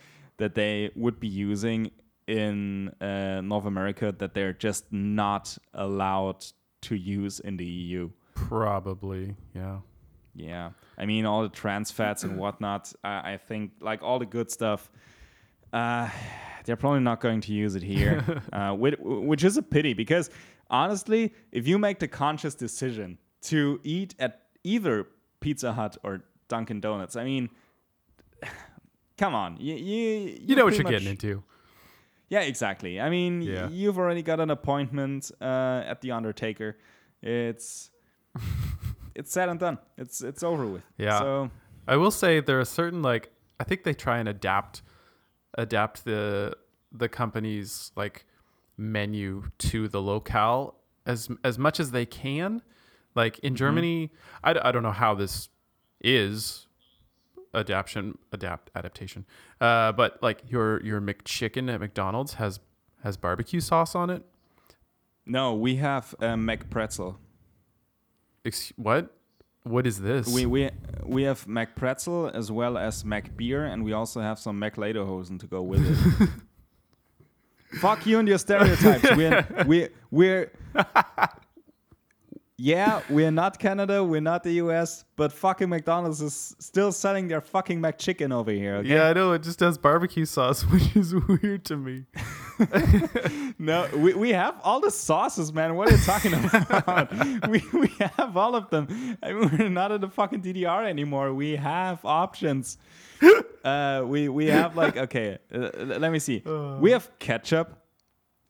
that 0.42 0.56
they 0.56 0.90
would 0.96 1.20
be 1.20 1.28
using 1.28 1.92
in 2.26 2.90
uh, 3.00 3.42
North 3.42 3.66
America 3.66 4.12
that 4.18 4.34
they're 4.34 4.54
just 4.54 4.92
not 4.92 5.56
allowed 5.76 6.44
to 6.82 6.96
use 6.96 7.40
in 7.40 7.58
the 7.58 7.66
EU. 7.66 8.10
Probably, 8.34 9.36
yeah. 9.54 9.78
Yeah, 10.34 10.72
I 10.98 11.06
mean 11.06 11.26
all 11.26 11.44
the 11.44 11.50
trans 11.50 11.92
fats 11.92 12.24
and 12.24 12.38
whatnot. 12.38 12.92
I, 13.04 13.34
I 13.34 13.38
think 13.38 13.74
like 13.82 14.02
all 14.02 14.18
the 14.18 14.26
good 14.26 14.50
stuff. 14.50 14.90
Uh, 15.72 16.10
they're 16.66 16.78
probably 16.78 17.02
not 17.02 17.22
going 17.22 17.42
to 17.42 17.54
use 17.54 17.76
it 17.76 17.84
here, 17.84 18.42
uh, 18.54 18.72
which, 18.72 18.96
which 19.00 19.44
is 19.44 19.58
a 19.58 19.62
pity 19.62 19.94
because 19.94 20.30
honestly, 20.70 21.34
if 21.52 21.68
you 21.68 21.78
make 21.78 22.00
the 22.00 22.08
conscious 22.08 22.56
decision 22.56 23.18
to 23.44 23.80
eat 23.84 24.16
at 24.20 24.42
either 24.64 25.08
Pizza 25.40 25.74
Hut 25.74 25.98
or 26.04 26.24
Dunkin' 26.48 26.80
Donuts, 26.80 27.16
I 27.16 27.26
mean, 27.26 27.50
come 29.18 29.34
on, 29.36 29.58
you 29.60 29.76
you, 29.76 30.40
You 30.42 30.56
know 30.56 30.66
what 30.66 30.76
you're 30.76 30.84
getting 30.84 31.08
into. 31.10 31.44
Yeah, 32.30 32.42
exactly. 32.42 33.00
I 33.02 33.10
mean, 33.10 33.42
Yeah. 33.42 33.66
y- 33.66 33.72
you've 33.72 33.98
already 33.98 34.22
got 34.22 34.40
an 34.40 34.50
appointment 34.52 35.32
uh, 35.42 35.84
at 35.86 36.00
the 36.02 36.12
Undertaker. 36.12 36.78
It's 37.22 37.90
it's 39.16 39.32
said 39.32 39.50
and 39.50 39.60
done. 39.60 39.78
It's 39.98 40.22
it's 40.22 40.44
over 40.44 40.66
with. 40.66 40.84
Yeah. 40.98 41.20
So 41.20 41.52
I 41.88 41.98
will 41.98 42.12
say 42.12 42.40
there 42.40 42.60
are 42.60 42.66
certain 42.66 43.02
like 43.02 43.32
I 43.60 43.64
think 43.64 43.84
they 43.84 43.94
try 43.94 44.18
and 44.20 44.30
adapt 44.30 44.82
adapt 45.58 46.06
the 46.06 46.56
the 46.92 47.10
company's 47.10 47.92
like 47.96 48.26
menu 48.78 49.44
to 49.58 49.88
the 49.88 50.02
locale 50.02 50.76
as 51.06 51.30
as 51.44 51.58
much 51.60 51.80
as 51.80 51.92
they 51.92 52.06
can. 52.06 52.62
Like 53.14 53.40
in 53.40 53.56
Germany, 53.56 54.12
I 54.44 54.56
I 54.64 54.72
don't 54.72 54.84
know 54.84 54.92
how 54.92 55.14
this 55.16 55.50
is 56.00 56.68
adaptation 57.54 58.18
adapt 58.32 58.72
adaptation. 58.76 59.26
Uh, 59.60 59.92
but 59.92 60.22
like 60.22 60.44
your 60.50 60.82
your 60.84 61.02
McChicken 61.02 61.74
at 61.74 61.80
McDonald's 61.80 62.34
has 62.36 62.60
has 63.04 63.18
barbecue 63.18 63.60
sauce 63.60 63.96
on 63.96 64.10
it. 64.10 64.24
no, 65.26 65.54
we 65.54 65.76
have 65.78 66.14
uh, 66.20 66.36
McPretzel. 66.36 67.18
Ex- 68.46 68.74
what? 68.76 69.16
What 69.64 69.86
is 69.86 70.00
this? 70.02 70.28
We 70.28 70.46
we 70.48 70.70
we 71.06 71.24
have 71.24 71.46
McPretzel 71.46 72.34
as 72.34 72.52
well 72.52 72.78
as 72.78 73.04
McBeer, 73.04 73.72
and 73.72 73.84
we 73.84 73.94
also 73.94 74.20
have 74.22 74.40
some 74.40 74.60
McLederhosen 74.60 75.40
to 75.40 75.48
go 75.48 75.62
with 75.62 75.86
it. 75.86 76.30
Fuck 77.80 78.06
you 78.06 78.20
and 78.20 78.28
your 78.28 78.38
stereotypes. 78.40 79.16
We're 79.16 79.46
we 79.68 79.90
we're 80.10 80.52
yeah, 82.62 83.02
we're 83.10 83.32
not 83.32 83.58
Canada, 83.58 84.04
we're 84.04 84.22
not 84.22 84.44
the 84.44 84.52
US, 84.64 85.04
but 85.16 85.34
fucking 85.34 85.68
McDonald's 85.68 86.22
is 86.22 86.56
still 86.60 86.92
selling 86.92 87.28
their 87.28 87.42
fucking 87.42 87.82
McChicken 87.82 88.32
over 88.32 88.52
here. 88.52 88.76
Okay? 88.76 88.90
Yeah, 88.90 89.10
I 89.10 89.14
know. 89.14 89.32
It 89.34 89.42
just 89.42 89.60
has 89.62 89.80
barbecue 89.80 90.26
sauce, 90.26 90.62
which 90.72 90.96
is 90.96 91.16
weird 91.16 91.66
to 91.66 91.78
me. 91.78 92.06
No, 93.58 93.88
we, 93.96 94.14
we 94.16 94.30
have 94.32 94.56
all 94.64 94.80
the 94.80 94.90
sauces, 94.90 95.54
man. 95.54 95.76
What 95.76 95.90
are 95.90 95.96
you 95.96 96.04
talking 96.04 96.34
about? 96.34 97.12
we, 97.50 97.64
we 97.74 97.88
have 98.00 98.36
all 98.36 98.56
of 98.56 98.70
them. 98.72 99.18
I 99.22 99.34
mean, 99.34 99.56
we're 99.56 99.70
not 99.70 99.92
in 99.92 100.02
the 100.02 100.10
fucking 100.10 100.42
DDR 100.42 100.88
anymore. 100.88 101.32
We 101.32 101.58
have 101.58 102.04
options. 102.04 102.80
Uh, 103.64 104.04
we 104.06 104.30
we 104.30 104.48
have 104.48 104.76
like 104.76 104.98
okay. 104.98 105.38
Uh, 105.54 105.70
let 105.76 106.12
me 106.12 106.18
see. 106.18 106.42
We 106.80 106.90
have 106.92 107.12
ketchup. 107.20 107.78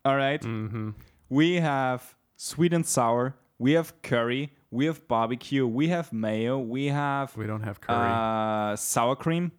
All 0.06 0.16
right? 0.16 0.42
Mm-hmm. 0.42 0.92
We 1.30 1.56
have 1.56 2.16
sweet 2.38 2.74
and 2.74 2.86
sour. 2.86 3.36
We 3.62 3.74
have 3.78 3.90
curry. 4.02 4.44
We 4.72 4.84
have 4.88 5.00
barbecue. 5.08 5.68
We 5.80 5.90
have 5.90 6.08
mayo. 6.12 6.58
We 6.76 6.88
have 6.88 7.38
We 7.38 7.46
don't 7.52 7.64
have 7.70 7.78
curry. 7.80 8.12
uh, 8.12 8.76
sour 8.76 9.16
cream. 9.16 9.52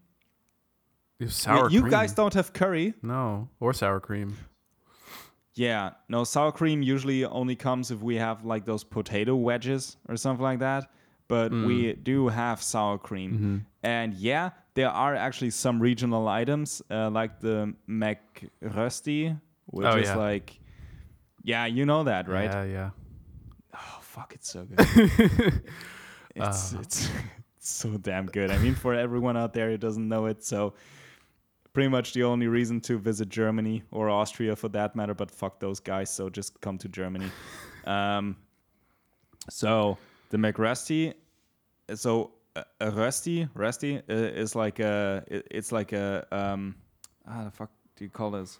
we 1.21 1.27
have 1.27 1.33
sour 1.35 1.71
you 1.71 1.81
cream. 1.83 1.91
guys 1.91 2.12
don't 2.15 2.35
have 2.35 2.53
curry. 2.53 2.95
No, 3.03 3.49
or 3.61 3.73
sour 3.73 4.01
cream. 4.01 4.31
Yeah, 5.55 5.91
no, 6.09 6.25
sour 6.25 6.51
cream 6.51 6.83
usually 6.83 7.25
only 7.25 7.55
comes 7.57 7.91
if 7.91 8.01
we 8.03 8.17
have 8.17 8.45
like 8.45 8.65
those 8.65 8.85
potato 8.85 9.35
wedges 9.37 9.97
or 10.09 10.17
something 10.17 10.43
like 10.51 10.61
that. 10.61 10.91
But 11.29 11.53
Mm. 11.53 11.67
we 11.67 11.93
do 11.95 12.29
have 12.29 12.61
sour 12.62 12.99
cream. 12.99 13.31
Mm-hmm. 13.33 13.57
And 13.83 14.15
yeah, 14.15 14.51
there 14.75 14.91
are 14.91 15.15
actually 15.15 15.51
some 15.51 15.79
regional 15.81 16.27
items 16.29 16.83
uh, 16.91 17.11
like 17.11 17.38
the 17.41 17.75
McRusty, 17.88 19.38
which 19.67 19.87
Oh, 19.87 19.97
is 19.99 20.09
yeah. 20.09 20.17
like, 20.17 20.59
yeah, 21.45 21.67
you 21.67 21.85
know 21.87 22.05
that, 22.05 22.29
right? 22.29 22.51
Yeah, 22.51 22.65
yeah. 22.65 22.91
Fuck, 24.12 24.35
it's 24.35 24.51
so 24.51 24.64
good. 24.64 24.79
it's, 26.37 26.75
Uh. 26.75 26.79
it's, 26.83 27.09
it's 27.57 27.70
so 27.70 27.96
damn 27.96 28.27
good. 28.27 28.51
I 28.51 28.59
mean, 28.59 28.75
for 28.75 28.92
everyone 28.94 29.37
out 29.38 29.55
there 29.55 29.70
who 29.70 29.79
doesn't 29.79 30.07
know 30.07 30.27
it, 30.27 30.44
so 30.44 30.75
pretty 31.72 31.88
much 31.88 32.12
the 32.12 32.22
only 32.25 32.46
reason 32.46 32.79
to 32.83 32.98
visit 32.98 33.31
Germany 33.31 33.83
or 33.90 34.11
Austria 34.11 34.55
for 34.55 34.68
that 34.68 34.94
matter, 34.94 35.14
but 35.14 35.31
fuck 35.31 35.59
those 35.61 35.81
guys, 35.81 36.11
so 36.11 36.29
just 36.29 36.61
come 36.61 36.77
to 36.77 36.88
Germany. 36.88 37.31
um, 37.87 38.37
so 39.48 39.96
the 40.29 40.37
McRusty, 40.37 41.14
so 41.94 42.33
a, 42.55 42.64
a 42.83 42.90
rusty, 42.90 43.48
rusty 43.55 43.96
uh, 43.96 44.03
is 44.12 44.55
like 44.55 44.79
a, 44.79 45.25
it- 45.27 45.48
it's 45.51 45.72
like 45.72 45.92
a, 45.92 46.27
um, 46.31 46.75
how 47.27 47.44
the 47.44 47.51
fuck 47.51 47.70
do 47.96 48.05
you 48.05 48.11
call 48.11 48.31
this? 48.31 48.59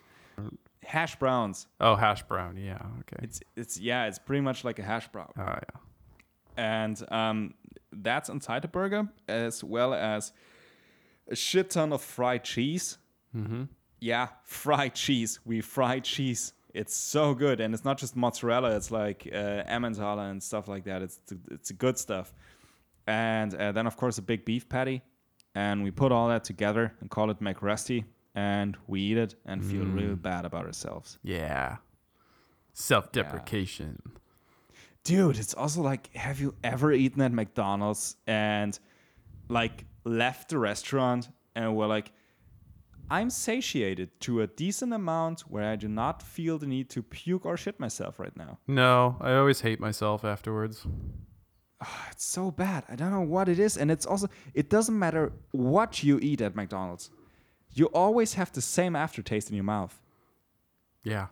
Hash 0.85 1.17
browns. 1.17 1.67
Oh, 1.81 1.95
hash 1.97 2.23
brown. 2.25 2.57
Yeah. 2.57 2.79
Okay. 3.01 3.25
It's 3.25 3.41
it's 3.57 3.79
yeah, 3.79 4.07
it's 4.07 4.19
pretty 4.19 4.41
much 4.43 4.65
like 4.65 4.79
a 4.79 4.83
hash 4.83 5.09
brown 5.09 5.31
Oh, 5.39 5.43
yeah. 5.45 5.61
and 6.57 7.03
um, 7.13 7.55
that's 7.93 8.29
inside 8.29 8.63
the 8.63 8.69
burger, 8.69 9.09
as 9.29 9.63
well 9.63 9.95
as 9.95 10.33
a 11.31 11.37
shit 11.37 11.71
ton 11.71 11.93
of 11.93 12.03
fried 12.03 12.45
cheese. 12.45 12.99
Mm-hmm. 13.37 13.65
Yeah, 14.01 14.29
fried 14.43 14.95
cheese. 14.95 15.39
We 15.45 15.61
fry 15.61 16.01
cheese. 16.01 16.53
It's 16.75 16.95
so 16.97 17.35
good, 17.35 17.61
and 17.61 17.75
it's 17.75 17.85
not 17.85 17.99
just 17.99 18.17
mozzarella. 18.17 18.75
It's 18.77 18.91
like 18.91 19.29
uh, 19.33 19.63
Emmentaler 19.67 20.31
and 20.31 20.43
stuff 20.43 20.67
like 20.69 20.85
that. 20.85 21.03
It's 21.03 21.21
it's 21.51 21.71
good 21.73 21.97
stuff. 21.99 22.35
And 23.07 23.55
uh, 23.55 23.73
then 23.73 23.87
of 23.87 23.97
course 23.97 24.19
a 24.19 24.23
big 24.23 24.45
beef 24.45 24.69
patty, 24.69 25.03
and 25.55 25.85
we 25.85 25.91
put 25.91 26.13
all 26.13 26.29
that 26.29 26.45
together 26.45 26.93
and 27.01 27.09
call 27.11 27.31
it 27.31 27.41
McRusty, 27.41 28.05
and 28.35 28.77
we 28.87 29.01
eat 29.01 29.19
it 29.19 29.35
and 29.45 29.65
feel 29.65 29.85
real 29.85 30.17
mm. 30.17 30.23
bad 30.23 30.45
about 30.45 30.65
ourselves. 30.67 31.19
Yeah. 31.23 31.77
Self-deprecation. 32.73 34.01
dude 35.05 35.37
it's 35.39 35.53
also 35.55 35.83
like 35.83 36.15
have 36.15 36.41
you 36.41 36.55
ever 36.63 36.93
eaten 36.93 37.21
at 37.21 37.33
mcdonald's 37.33 38.17
and 38.27 38.79
like 39.49 39.85
left 40.05 40.49
the 40.49 40.59
restaurant 40.59 41.29
and 41.57 41.77
were 41.77 41.87
like 41.87 42.13
i'm 43.11 43.29
satiated 43.29 44.09
to 44.21 44.41
a 44.41 44.47
decent 44.47 44.93
amount 44.93 45.41
where 45.43 45.65
i 45.71 45.77
do 45.77 45.89
not 45.89 46.23
feel 46.23 46.57
the 46.57 46.67
need 46.67 46.89
to 46.89 47.03
puke 47.03 47.45
or 47.45 47.57
shit 47.57 47.79
myself 47.81 48.19
right 48.19 48.37
now 48.37 48.59
No, 48.67 49.17
I 49.21 49.35
always 49.35 49.61
hate 49.61 49.81
myself 49.81 50.25
afterwards. 50.25 50.87
Ah, 51.81 52.09
it's 52.13 52.25
so 52.25 52.51
bad 52.53 52.85
i 52.89 52.95
don't 52.95 53.11
know 53.11 53.21
what 53.37 53.49
it 53.49 53.59
is 53.59 53.77
and 53.77 53.91
it's 53.91 54.07
also 54.07 54.29
it 54.55 54.71
doesn't 54.71 54.97
matter 54.97 55.33
what 55.51 56.03
you 56.05 56.21
eat 56.23 56.41
at 56.41 56.55
mcdonald's 56.55 57.11
you 57.75 57.87
always 57.87 58.35
have 58.35 58.53
the 58.53 58.61
same 58.63 58.95
aftertaste 58.97 59.49
in 59.51 59.55
your 59.57 59.65
mouth 59.65 60.01
Yeah. 61.05 61.27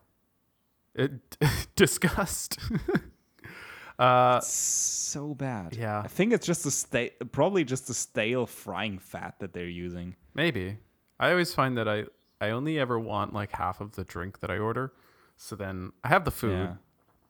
It 0.94 1.12
disgust. 1.76 2.58
uh 3.98 4.40
so 4.40 5.34
bad 5.34 5.76
Yeah. 5.76 6.00
i 6.00 6.08
think 6.08 6.32
it's 6.32 6.46
just 6.46 6.64
a 6.64 6.70
sta- 6.70 7.10
probably 7.32 7.64
just 7.64 7.86
the 7.86 7.92
stale 7.94 8.46
frying 8.46 8.98
fat 8.98 9.34
that 9.40 9.52
they're 9.52 9.66
using 9.68 10.16
maybe. 10.34 10.78
I 11.18 11.30
always 11.32 11.52
find 11.52 11.76
that 11.76 11.86
I 11.86 12.04
I 12.40 12.48
only 12.50 12.78
ever 12.78 12.98
want 12.98 13.34
like 13.34 13.52
half 13.52 13.82
of 13.82 13.96
the 13.96 14.04
drink 14.04 14.40
that 14.40 14.50
I 14.50 14.56
order. 14.56 14.94
So 15.36 15.54
then 15.54 15.92
I 16.02 16.08
have 16.08 16.24
the 16.24 16.30
food 16.30 16.52
Yeah. 16.52 16.74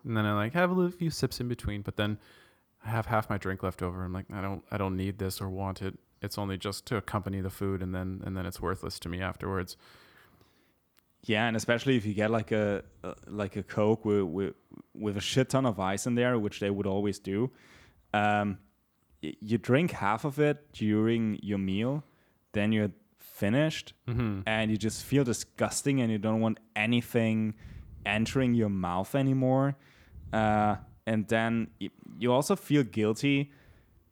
and 0.04 0.16
then 0.16 0.24
I 0.24 0.32
like 0.34 0.52
have 0.52 0.70
a 0.70 0.74
little 0.74 0.92
few 0.92 1.10
sips 1.10 1.40
in 1.40 1.48
between, 1.48 1.82
but 1.82 1.96
then 1.96 2.18
I 2.86 2.90
have 2.90 3.06
half 3.06 3.28
my 3.28 3.36
drink 3.36 3.64
left 3.64 3.82
over. 3.82 4.04
I'm 4.04 4.12
like 4.12 4.26
I 4.32 4.40
don't 4.40 4.62
I 4.70 4.76
don't 4.78 4.96
need 4.96 5.18
this 5.18 5.40
or 5.40 5.48
want 5.50 5.82
it. 5.82 5.98
It's 6.22 6.36
only 6.38 6.58
just 6.58 6.86
to 6.86 6.96
accompany 6.96 7.40
the 7.40 7.50
food 7.50 7.82
and 7.82 7.94
then 7.94 8.22
and 8.24 8.36
then 8.36 8.46
it's 8.46 8.60
worthless 8.60 8.98
to 9.00 9.08
me 9.08 9.20
afterwards. 9.22 9.76
Yeah, 11.24 11.46
and 11.46 11.56
especially 11.56 11.96
if 11.96 12.06
you 12.06 12.14
get 12.14 12.30
like 12.30 12.50
a, 12.50 12.82
uh 13.04 13.14
like 13.26 13.56
a 13.56 13.62
Coke 13.62 14.04
with, 14.04 14.22
with 14.22 14.54
with 14.94 15.16
a 15.16 15.20
shit 15.20 15.50
ton 15.50 15.66
of 15.66 15.78
ice 15.78 16.06
in 16.06 16.14
there, 16.14 16.38
which 16.38 16.60
they 16.60 16.70
would 16.70 16.86
always 16.86 17.18
do. 17.18 17.50
Um, 18.14 18.58
you 19.22 19.58
drink 19.58 19.90
half 19.92 20.24
of 20.24 20.38
it 20.38 20.72
during 20.72 21.38
your 21.42 21.58
meal, 21.58 22.02
then 22.52 22.72
you're 22.72 22.90
finished, 23.18 23.92
Mm-hmm. 24.08 24.40
and 24.46 24.70
you 24.70 24.76
just 24.78 25.04
feel 25.04 25.24
disgusting, 25.24 26.00
and 26.00 26.10
you 26.10 26.18
don't 26.18 26.40
want 26.40 26.58
anything 26.74 27.54
entering 28.06 28.54
your 28.54 28.70
mouth 28.70 29.14
anymore. 29.14 29.76
Uh, 30.32 30.76
and 31.06 31.28
then 31.28 31.68
you 32.18 32.32
also 32.32 32.56
feel 32.56 32.82
guilty 32.82 33.52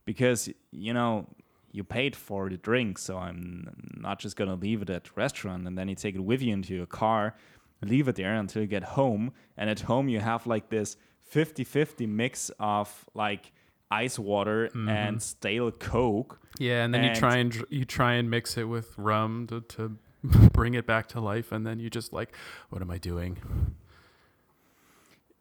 because 0.04 0.50
you 0.72 0.92
know 0.92 1.26
you 1.72 1.84
paid 1.84 2.16
for 2.16 2.48
the 2.48 2.56
drink, 2.56 2.98
so 2.98 3.18
I'm 3.18 3.70
not 3.96 4.18
just 4.18 4.36
gonna 4.36 4.54
leave 4.54 4.82
it 4.82 4.90
at 4.90 5.16
restaurant 5.16 5.66
and 5.66 5.76
then 5.76 5.88
you 5.88 5.94
take 5.94 6.14
it 6.14 6.24
with 6.24 6.42
you 6.42 6.52
into 6.52 6.74
your 6.74 6.86
car, 6.86 7.34
leave 7.82 8.08
it 8.08 8.16
there 8.16 8.34
until 8.34 8.62
you 8.62 8.68
get 8.68 8.84
home. 8.84 9.32
And 9.56 9.70
at 9.70 9.80
home 9.80 10.08
you 10.08 10.20
have 10.20 10.46
like 10.46 10.70
this 10.70 10.96
50-50 11.32 12.08
mix 12.08 12.50
of 12.58 13.04
like 13.14 13.52
ice 13.90 14.18
water 14.18 14.66
and 14.66 14.88
mm-hmm. 14.88 15.18
stale 15.18 15.70
Coke. 15.70 16.40
Yeah, 16.58 16.84
and 16.84 16.92
then 16.92 17.04
And- 17.04 17.14
you 17.14 17.20
try 17.20 17.36
and 17.36 17.64
you 17.70 17.84
try 17.84 18.14
and 18.14 18.30
mix 18.30 18.56
it 18.56 18.64
with 18.64 18.96
rum 18.98 19.46
to, 19.48 19.60
to 19.60 19.98
bring 20.52 20.74
it 20.74 20.86
back 20.86 21.06
to 21.08 21.20
life, 21.20 21.52
and 21.52 21.66
then 21.66 21.78
you 21.78 21.90
just 21.90 22.12
like, 22.12 22.34
what 22.70 22.82
am 22.82 22.90
I 22.90 22.98
doing? 22.98 23.38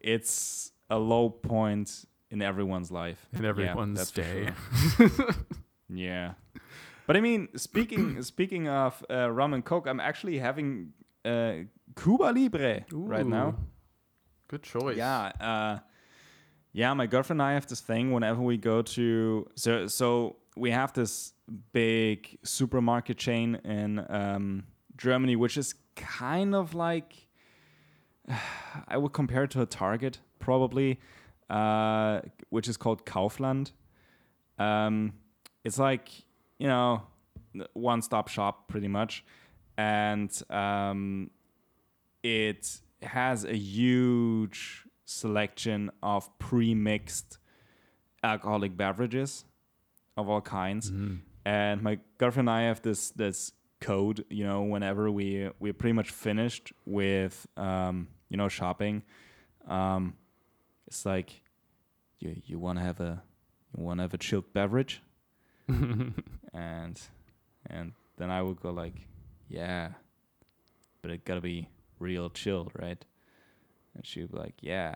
It's 0.00 0.72
a 0.88 0.98
low 0.98 1.28
point 1.28 2.04
in 2.30 2.42
everyone's 2.42 2.90
life. 2.90 3.26
In 3.32 3.44
everyone's 3.44 4.10
for 4.10 4.22
day. 4.22 4.50
sure. 4.96 5.10
Yeah, 5.88 6.34
but 7.06 7.16
I 7.16 7.20
mean, 7.20 7.48
speaking 7.56 8.22
speaking 8.34 8.68
of 8.68 9.04
uh, 9.10 9.30
rum 9.30 9.54
and 9.54 9.64
coke, 9.64 9.86
I'm 9.86 10.00
actually 10.00 10.38
having 10.38 10.92
uh, 11.24 11.52
Cuba 11.96 12.32
Libre 12.34 12.84
right 12.92 13.26
now. 13.26 13.56
Good 14.48 14.62
choice. 14.62 14.96
Yeah, 14.96 15.32
uh, 15.40 15.78
yeah. 16.72 16.94
My 16.94 17.06
girlfriend 17.06 17.40
and 17.40 17.50
I 17.50 17.54
have 17.54 17.66
this 17.66 17.80
thing 17.80 18.12
whenever 18.12 18.40
we 18.42 18.56
go 18.56 18.82
to 18.82 19.46
so 19.54 19.86
so 19.86 20.36
we 20.56 20.70
have 20.70 20.92
this 20.92 21.32
big 21.72 22.38
supermarket 22.42 23.16
chain 23.16 23.56
in 23.64 24.04
um, 24.10 24.64
Germany, 24.96 25.36
which 25.36 25.56
is 25.56 25.74
kind 25.96 26.54
of 26.54 26.74
like 26.74 27.28
I 28.88 28.96
would 28.96 29.12
compare 29.12 29.44
it 29.44 29.50
to 29.52 29.62
a 29.62 29.66
Target 29.66 30.20
probably, 30.38 31.00
uh, 31.50 32.20
which 32.50 32.68
is 32.68 32.76
called 32.76 33.04
Kaufland. 33.06 33.72
Um, 34.58 35.14
it's 35.64 35.78
like 35.78 36.08
you 36.58 36.66
know 36.66 37.02
one 37.72 38.02
stop 38.02 38.28
shop 38.28 38.68
pretty 38.68 38.88
much, 38.88 39.24
and 39.76 40.30
um, 40.50 41.30
it 42.22 42.80
has 43.02 43.44
a 43.44 43.56
huge 43.56 44.84
selection 45.04 45.90
of 46.02 46.28
pre-mixed 46.38 47.38
alcoholic 48.22 48.76
beverages 48.76 49.44
of 50.16 50.28
all 50.28 50.40
kinds. 50.40 50.90
And 51.44 51.82
my 51.82 51.98
girlfriend 52.18 52.48
and 52.48 52.58
i 52.58 52.62
have 52.62 52.82
this 52.82 53.10
this 53.12 53.52
code 53.80 54.24
you 54.28 54.44
know 54.44 54.62
whenever 54.62 55.10
we 55.10 55.48
we're 55.60 55.72
pretty 55.72 55.92
much 55.92 56.10
finished 56.10 56.72
with 56.84 57.46
um 57.56 58.08
you 58.28 58.36
know 58.36 58.48
shopping 58.48 59.02
um 59.68 60.14
it's 60.88 61.06
like 61.06 61.42
you 62.18 62.34
you 62.44 62.58
want 62.58 62.78
to 62.78 62.84
have 62.84 63.00
a 63.00 63.22
you 63.76 63.84
want 63.84 63.98
to 63.98 64.02
have 64.02 64.12
a 64.14 64.18
chilled 64.18 64.52
beverage 64.52 65.00
and 66.54 67.00
and 67.66 67.92
then 68.16 68.30
i 68.30 68.40
would 68.40 68.60
go 68.60 68.70
like 68.70 69.06
yeah 69.48 69.90
but 71.02 71.10
it 71.10 71.24
gotta 71.24 71.40
be 71.40 71.68
real 71.98 72.30
chilled 72.30 72.72
right 72.74 73.04
and 73.94 74.06
she'd 74.06 74.32
be 74.32 74.38
like 74.38 74.54
yeah 74.60 74.94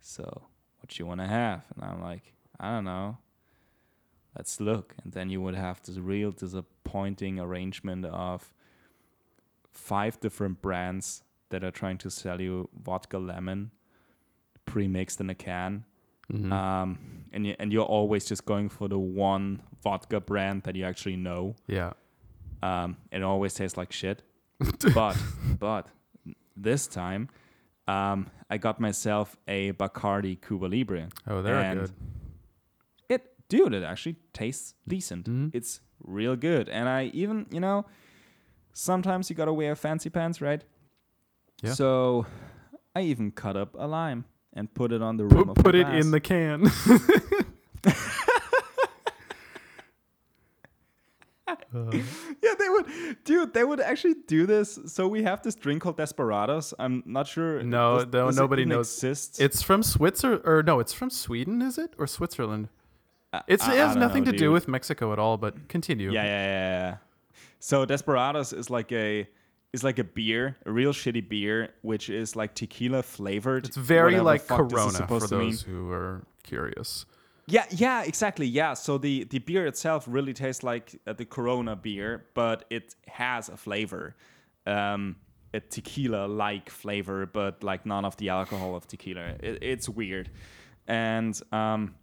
so 0.00 0.48
what 0.80 0.98
you 0.98 1.06
want 1.06 1.20
to 1.20 1.26
have? 1.26 1.62
And 1.74 1.84
I'm 1.84 2.02
like, 2.02 2.32
I 2.58 2.72
don't 2.72 2.84
know. 2.84 3.18
Let's 4.36 4.60
look. 4.60 4.94
And 5.02 5.12
then 5.12 5.30
you 5.30 5.40
would 5.40 5.54
have 5.54 5.82
this 5.82 5.98
real 5.98 6.32
disappointing 6.32 7.38
arrangement 7.38 8.06
of 8.06 8.52
five 9.72 10.18
different 10.20 10.62
brands 10.62 11.22
that 11.50 11.64
are 11.64 11.70
trying 11.70 11.98
to 11.98 12.10
sell 12.10 12.40
you 12.40 12.68
vodka 12.76 13.18
lemon 13.18 13.72
pre-mixed 14.64 15.20
in 15.20 15.30
a 15.30 15.34
can. 15.34 15.84
Mhm. 16.30 16.52
Um, 16.52 16.98
and 17.32 17.46
you, 17.46 17.54
and 17.58 17.72
you're 17.72 17.84
always 17.84 18.24
just 18.24 18.44
going 18.44 18.68
for 18.68 18.88
the 18.88 18.98
one 18.98 19.62
vodka 19.82 20.20
brand 20.20 20.62
that 20.64 20.76
you 20.76 20.84
actually 20.84 21.16
know. 21.16 21.54
yeah. 21.66 21.92
Um, 22.62 22.96
it 23.10 23.22
always 23.22 23.54
tastes 23.54 23.78
like 23.78 23.90
shit. 23.92 24.22
but 24.94 25.16
but 25.58 25.86
this 26.56 26.86
time, 26.86 27.28
um, 27.88 28.30
I 28.50 28.58
got 28.58 28.78
myself 28.80 29.36
a 29.48 29.72
Bacardi 29.72 30.36
Cuba 30.46 30.66
Libre. 30.66 31.08
Oh, 31.26 31.40
they're 31.40 31.56
and 31.56 31.80
good. 31.80 31.92
It, 33.08 33.22
dude, 33.48 33.72
it 33.72 33.82
actually 33.82 34.16
tastes 34.34 34.74
decent. 34.86 35.26
Mhm. 35.26 35.54
It's 35.54 35.80
real 36.04 36.36
good. 36.36 36.68
And 36.68 36.86
I 36.88 37.04
even, 37.14 37.46
you 37.50 37.60
know, 37.60 37.86
sometimes 38.74 39.30
you 39.30 39.36
gotta 39.36 39.52
wear 39.54 39.74
fancy 39.74 40.10
pants, 40.10 40.40
right? 40.42 40.62
Yeah. 41.62 41.72
So 41.72 42.26
I 42.94 43.02
even 43.02 43.30
cut 43.30 43.56
up 43.56 43.74
a 43.78 43.86
lime 43.86 44.24
and 44.54 44.72
put 44.74 44.92
it 44.92 45.02
on 45.02 45.16
the 45.16 45.24
rim 45.24 45.46
Put, 45.46 45.48
of 45.58 45.64
put 45.64 45.74
my 45.74 45.80
it 45.96 46.00
in 46.00 46.10
the 46.10 46.20
can. 46.20 46.66
Uh, 51.48 51.54
Yeah, 52.42 52.54
they 52.58 52.68
would, 52.68 52.86
dude. 53.24 53.54
They 53.54 53.64
would 53.64 53.80
actually 53.80 54.14
do 54.26 54.46
this. 54.46 54.78
So 54.86 55.06
we 55.06 55.22
have 55.24 55.42
this 55.42 55.54
drink 55.54 55.82
called 55.82 55.96
Desperados. 55.96 56.72
I'm 56.78 57.02
not 57.06 57.26
sure. 57.28 57.62
No, 57.62 57.98
does- 57.98 58.06
no, 58.12 58.26
does 58.26 58.36
nobody 58.36 58.62
even 58.62 58.70
knows. 58.70 58.88
Exists? 58.94 59.38
it's 59.40 59.62
from 59.62 59.82
Switzerland, 59.82 60.42
or 60.44 60.62
no, 60.62 60.80
it's 60.80 60.92
from 60.92 61.10
Sweden, 61.10 61.60
is 61.62 61.76
it, 61.78 61.92
or 61.98 62.06
Switzerland? 62.06 62.68
I- 63.32 63.42
It's, 63.46 63.64
I- 63.64 63.74
it 63.74 63.78
has 63.78 63.96
nothing 63.96 64.24
know, 64.24 64.32
to 64.32 64.38
do 64.38 64.50
with 64.52 64.68
Mexico 64.68 65.12
at 65.12 65.18
all. 65.18 65.36
But 65.36 65.68
continue. 65.68 66.10
Yeah, 66.12 66.24
yeah, 66.24 66.28
yeah, 66.44 66.88
yeah. 66.90 66.96
So 67.60 67.84
Desperados 67.84 68.52
is 68.52 68.70
like 68.70 68.90
a 68.92 69.28
is 69.72 69.84
like 69.84 69.98
a 69.98 70.04
beer, 70.04 70.56
a 70.66 70.72
real 70.72 70.92
shitty 70.92 71.28
beer, 71.28 71.70
which 71.82 72.10
is 72.10 72.34
like 72.34 72.54
tequila 72.54 73.02
flavored. 73.02 73.66
It's 73.66 73.76
very 73.76 74.20
like 74.20 74.42
fuck 74.42 74.68
this 74.68 74.78
is 74.78 74.96
Corona 74.98 75.06
for 75.06 75.26
those 75.26 75.62
who 75.62 75.90
are 75.90 76.24
curious. 76.42 77.06
Yeah, 77.46 77.66
yeah, 77.70 78.02
exactly. 78.02 78.46
Yeah. 78.46 78.74
So 78.74 78.98
the 78.98 79.24
the 79.24 79.38
beer 79.38 79.66
itself 79.66 80.04
really 80.08 80.32
tastes 80.32 80.62
like 80.62 81.00
uh, 81.06 81.12
the 81.12 81.24
Corona 81.24 81.76
beer, 81.76 82.26
but 82.34 82.64
it 82.70 82.94
has 83.08 83.48
a 83.48 83.56
flavor, 83.56 84.14
um, 84.66 85.16
a 85.52 85.60
tequila 85.60 86.26
like 86.26 86.70
flavor, 86.70 87.26
but 87.26 87.62
like 87.62 87.86
none 87.86 88.04
of 88.04 88.16
the 88.18 88.28
alcohol 88.28 88.76
of 88.76 88.86
tequila. 88.86 89.34
It, 89.40 89.58
it's 89.62 89.88
weird, 89.88 90.30
and 90.86 91.40
um, 91.50 91.94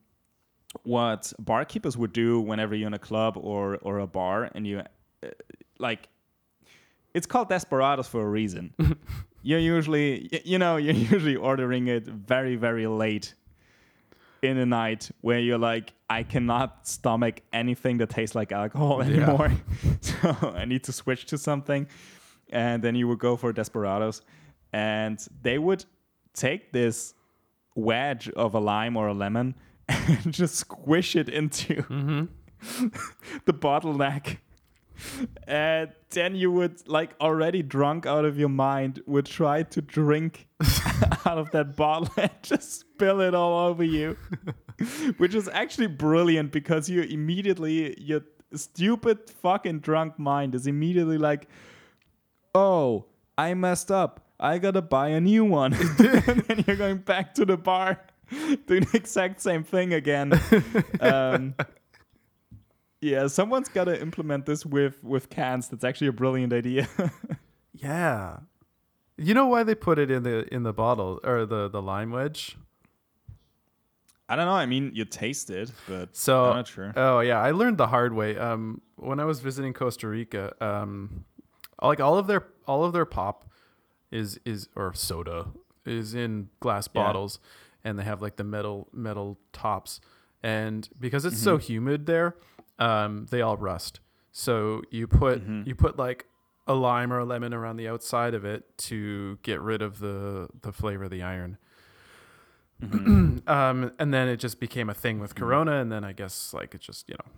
what 0.84 1.32
barkeepers 1.40 1.98
would 1.98 2.14
do 2.14 2.40
whenever 2.40 2.76
you're 2.76 2.88
in 2.88 2.94
a 2.94 3.00
club 3.00 3.38
or 3.38 3.78
or 3.82 4.00
a 4.00 4.08
bar 4.08 4.50
and 4.54 4.68
you 4.68 4.82
uh, 5.24 5.28
like 5.80 6.10
it's 7.18 7.26
called 7.26 7.50
desperados 7.50 8.08
for 8.08 8.22
a 8.22 8.30
reason. 8.30 8.74
You're 9.42 9.60
usually 9.78 10.30
you 10.44 10.60
know 10.60 10.78
you're 10.86 10.94
usually 11.14 11.36
ordering 11.36 11.88
it 11.88 12.06
very 12.06 12.56
very 12.58 12.86
late 12.88 13.34
in 14.42 14.58
the 14.58 14.66
night 14.66 15.10
where 15.22 15.40
you're 15.40 15.58
like 15.58 15.94
i 16.10 16.22
cannot 16.22 16.88
stomach 16.88 17.42
anything 17.52 17.98
that 17.98 18.10
tastes 18.10 18.36
like 18.36 18.52
alcohol 18.52 18.98
Yeah. 18.98 19.10
anymore. 19.10 19.52
So 20.02 20.54
i 20.62 20.66
need 20.66 20.84
to 20.84 20.92
switch 20.92 21.26
to 21.32 21.38
something. 21.38 21.88
And 22.50 22.84
then 22.84 22.94
you 22.96 23.08
would 23.10 23.20
go 23.20 23.36
for 23.38 23.54
desperados. 23.54 24.22
And 24.74 25.18
they 25.42 25.58
would 25.58 25.84
take 26.34 26.72
this 26.72 27.14
wedge 27.76 28.30
of 28.30 28.54
a 28.54 28.60
lime 28.60 28.96
or 28.98 29.08
a 29.08 29.14
lemon 29.14 29.56
and 29.90 30.34
just 30.34 30.56
squish 30.56 31.16
it 31.16 31.30
into 31.30 31.76
mm-hmm. 31.76 32.26
the 33.46 33.54
bottleneck. 33.54 34.38
And 35.48 35.92
then 36.10 36.36
you 36.36 36.52
would, 36.52 36.88
like, 36.88 37.16
already 37.22 37.64
drunk 37.64 38.06
out 38.06 38.26
of 38.26 38.38
your 38.38 38.50
mind, 38.50 39.02
would 39.06 39.26
try 39.26 39.64
to 39.64 39.82
drink 39.82 40.48
out 41.26 41.38
of 41.38 41.52
that 41.52 41.76
bottle 41.76 42.10
and 42.18 42.32
just 42.42 42.80
spill 42.82 43.22
it 43.22 43.34
all 43.34 43.70
over 43.70 43.84
you. 43.84 44.18
Which 45.18 45.34
is 45.34 45.48
actually 45.48 45.88
brilliant 45.88 46.52
because 46.52 46.90
you 46.90 47.02
immediately, 47.02 48.00
your 48.00 48.22
stupid 48.54 49.30
fucking 49.42 49.80
drunk 49.80 50.20
mind 50.20 50.54
is 50.54 50.68
immediately 50.68 51.18
like, 51.18 51.48
oh, 52.54 53.06
I 53.38 53.54
messed 53.54 53.92
up. 53.92 54.26
I 54.40 54.60
gotta 54.60 54.82
buy 54.82 55.10
a 55.10 55.22
new 55.22 55.46
one. 55.46 55.74
and 55.74 56.42
then 56.42 56.64
you're 56.68 56.76
going 56.76 56.98
back 56.98 57.34
to 57.36 57.46
the 57.46 57.58
bar, 57.58 58.02
doing 58.68 58.84
the 58.92 58.92
exact 58.94 59.42
same 59.42 59.64
thing 59.64 59.94
again. 59.94 60.40
Um, 61.00 61.56
yeah, 63.02 63.28
someone's 63.28 63.70
gotta 63.70 64.00
implement 64.02 64.46
this 64.46 64.66
with 64.66 65.04
with 65.04 65.30
cans. 65.30 65.68
That's 65.68 65.84
actually 65.84 66.08
a 66.08 66.14
brilliant 66.14 66.54
idea. 66.54 66.88
Yeah. 67.80 68.38
You 69.18 69.34
know 69.36 69.46
why 69.46 69.62
they 69.64 69.76
put 69.76 70.00
it 70.00 70.10
in 70.10 70.24
the 70.24 70.52
in 70.54 70.64
the 70.64 70.74
bottle 70.74 71.20
or 71.24 71.46
the 71.46 71.68
the 71.70 71.82
lime 71.82 72.10
wedge? 72.12 72.58
I 74.30 74.36
don't 74.36 74.46
know. 74.46 74.52
I 74.54 74.66
mean, 74.66 74.92
you 74.94 75.06
taste 75.06 75.50
it, 75.50 75.72
but 75.88 76.16
So 76.16 76.46
I'm 76.50 76.56
not 76.58 76.68
sure. 76.68 76.92
Oh 76.96 77.20
yeah, 77.22 77.40
I 77.40 77.52
learned 77.52 77.78
the 77.78 77.88
hard 77.88 78.14
way. 78.14 78.38
Um, 78.38 78.82
when 78.96 79.20
I 79.20 79.26
was 79.26 79.40
visiting 79.40 79.74
Costa 79.74 80.08
Rica, 80.08 80.54
um, 80.60 81.26
like 81.82 82.00
all 82.00 82.18
of 82.18 82.28
their 82.28 82.48
all 82.68 82.84
of 82.84 82.94
their 82.94 83.06
pop 83.06 83.50
is 84.12 84.40
is 84.44 84.70
or 84.76 84.94
soda 84.94 85.48
is 85.86 86.14
in 86.14 86.50
glass 86.60 86.88
Yeah. 86.94 87.04
bottles, 87.04 87.40
and 87.84 87.98
they 87.98 88.04
have 88.04 88.22
like 88.22 88.36
the 88.36 88.44
metal 88.44 88.88
metal 88.92 89.38
tops, 89.54 90.02
and 90.44 90.90
because 91.00 91.24
it's 91.26 91.36
Mm-hmm. 91.38 91.44
so 91.44 91.58
humid 91.58 92.06
there, 92.06 92.36
um, 92.80 93.26
they 93.30 93.42
all 93.42 93.58
rust. 93.58 94.00
So 94.32 94.82
you 94.92 95.08
put 95.08 95.42
Mm-hmm. 95.42 95.64
you 95.68 95.76
put 95.76 95.98
like 95.98 96.26
a 96.68 96.74
lime 96.74 97.12
or 97.14 97.20
a 97.20 97.26
lemon 97.26 97.54
around 97.54 97.78
the 97.78 97.88
outside 97.88 98.34
of 98.34 98.44
it 98.46 98.78
to 98.78 99.38
get 99.42 99.62
rid 99.62 99.82
of 99.82 100.00
the 100.00 100.50
the 100.62 100.72
flavor 100.72 101.06
of 101.06 101.12
the 101.12 101.24
iron. 101.24 101.58
um, 103.48 103.92
and 103.98 104.14
then 104.14 104.28
it 104.28 104.38
just 104.38 104.60
became 104.60 104.90
a 104.90 104.94
thing 104.94 105.20
with 105.20 105.34
Corona, 105.36 105.82
and 105.82 105.92
then 105.92 106.04
I 106.04 106.14
guess 106.14 106.54
like 106.54 106.76
it 106.76 106.82
just 106.82 107.10
you 107.10 107.16
know, 107.16 107.32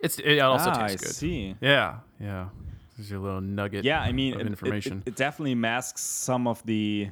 it's 0.00 0.18
it 0.20 0.38
also 0.38 0.70
ah, 0.70 0.86
tastes 0.86 1.02
I 1.02 1.06
good. 1.06 1.14
see. 1.14 1.56
Yeah, 1.60 1.96
yeah. 2.20 2.48
This 2.96 3.06
is 3.06 3.10
your 3.10 3.20
little 3.20 3.40
nugget. 3.40 3.84
Yeah, 3.84 4.00
I 4.00 4.12
mean, 4.12 4.34
it- 4.38 4.46
information. 4.46 5.02
It, 5.04 5.10
it 5.10 5.16
definitely 5.16 5.56
masks 5.56 6.00
some 6.02 6.46
of 6.46 6.64
the 6.66 7.08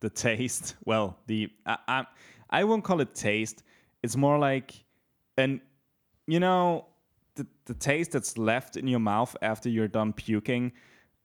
the 0.00 0.10
taste. 0.10 0.76
Well, 0.84 1.16
the 1.26 1.48
I, 1.64 1.76
I 1.88 2.06
I 2.50 2.64
won't 2.64 2.84
call 2.84 3.00
it 3.00 3.14
taste. 3.14 3.62
It's 4.02 4.16
more 4.16 4.38
like 4.38 4.74
an 5.38 5.62
you 6.30 6.40
know 6.40 6.86
the 7.34 7.46
the 7.66 7.74
taste 7.74 8.12
that's 8.12 8.38
left 8.38 8.76
in 8.76 8.86
your 8.86 9.00
mouth 9.00 9.36
after 9.42 9.68
you're 9.68 9.88
done 9.88 10.12
puking. 10.12 10.72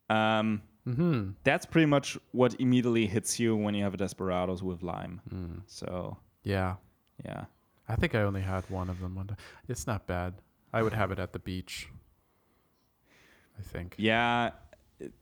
Um, 0.08 0.62
mm-hmm. 0.86 1.30
that's 1.42 1.66
pretty 1.66 1.86
much 1.86 2.16
what 2.32 2.54
immediately 2.60 3.06
hits 3.06 3.40
you 3.40 3.56
when 3.56 3.74
you 3.74 3.82
have 3.82 3.94
a 3.94 3.96
desperados 3.96 4.62
with 4.62 4.82
lime. 4.82 5.20
Mm. 5.32 5.62
So 5.66 6.16
Yeah, 6.44 6.76
yeah. 7.24 7.44
I 7.88 7.96
think 7.96 8.14
I 8.14 8.22
only 8.22 8.40
had 8.40 8.68
one 8.70 8.88
of 8.88 9.00
them 9.00 9.14
one 9.14 9.28
time. 9.28 9.38
It's 9.68 9.86
not 9.86 10.06
bad. 10.06 10.34
I 10.72 10.82
would 10.82 10.92
have 10.92 11.10
it 11.12 11.18
at 11.18 11.32
the 11.32 11.38
beach. 11.38 11.88
I 13.58 13.62
think. 13.62 13.94
Yeah, 13.96 14.50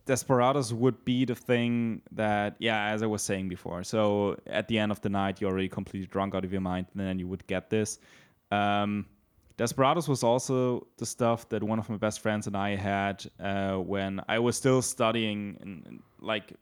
Desperados 0.07 0.73
would 0.73 1.05
be 1.05 1.25
the 1.25 1.35
thing 1.35 2.03
that, 2.13 2.57
yeah, 2.59 2.87
as 2.87 3.03
I 3.03 3.07
was 3.07 3.23
saying 3.23 3.49
before. 3.49 3.83
So 3.83 4.39
at 4.47 4.69
the 4.69 4.79
end 4.79 4.93
of 4.93 5.01
the 5.01 5.09
night, 5.09 5.41
you're 5.41 5.51
already 5.51 5.69
completely 5.69 6.07
drunk 6.07 6.35
out 6.35 6.45
of 6.45 6.53
your 6.53 6.61
mind, 6.61 6.87
and 6.93 7.07
then 7.07 7.19
you 7.19 7.27
would 7.27 7.47
get 7.47 7.71
this. 7.71 7.99
Um, 8.51 9.07
Desperados 9.57 10.09
was 10.09 10.25
also 10.25 10.87
the 10.97 11.07
stuff 11.07 11.49
that 11.51 11.63
one 11.63 11.79
of 11.79 11.89
my 11.89 11.97
best 11.97 12.21
friends 12.21 12.49
and 12.49 12.57
I 12.57 12.75
had 12.75 13.25
uh, 13.39 13.77
when 13.77 14.21
I 14.29 14.41
was 14.41 14.57
still 14.57 14.83
studying, 14.83 15.57
in, 15.61 15.83
in, 15.87 16.03
like 16.21 16.53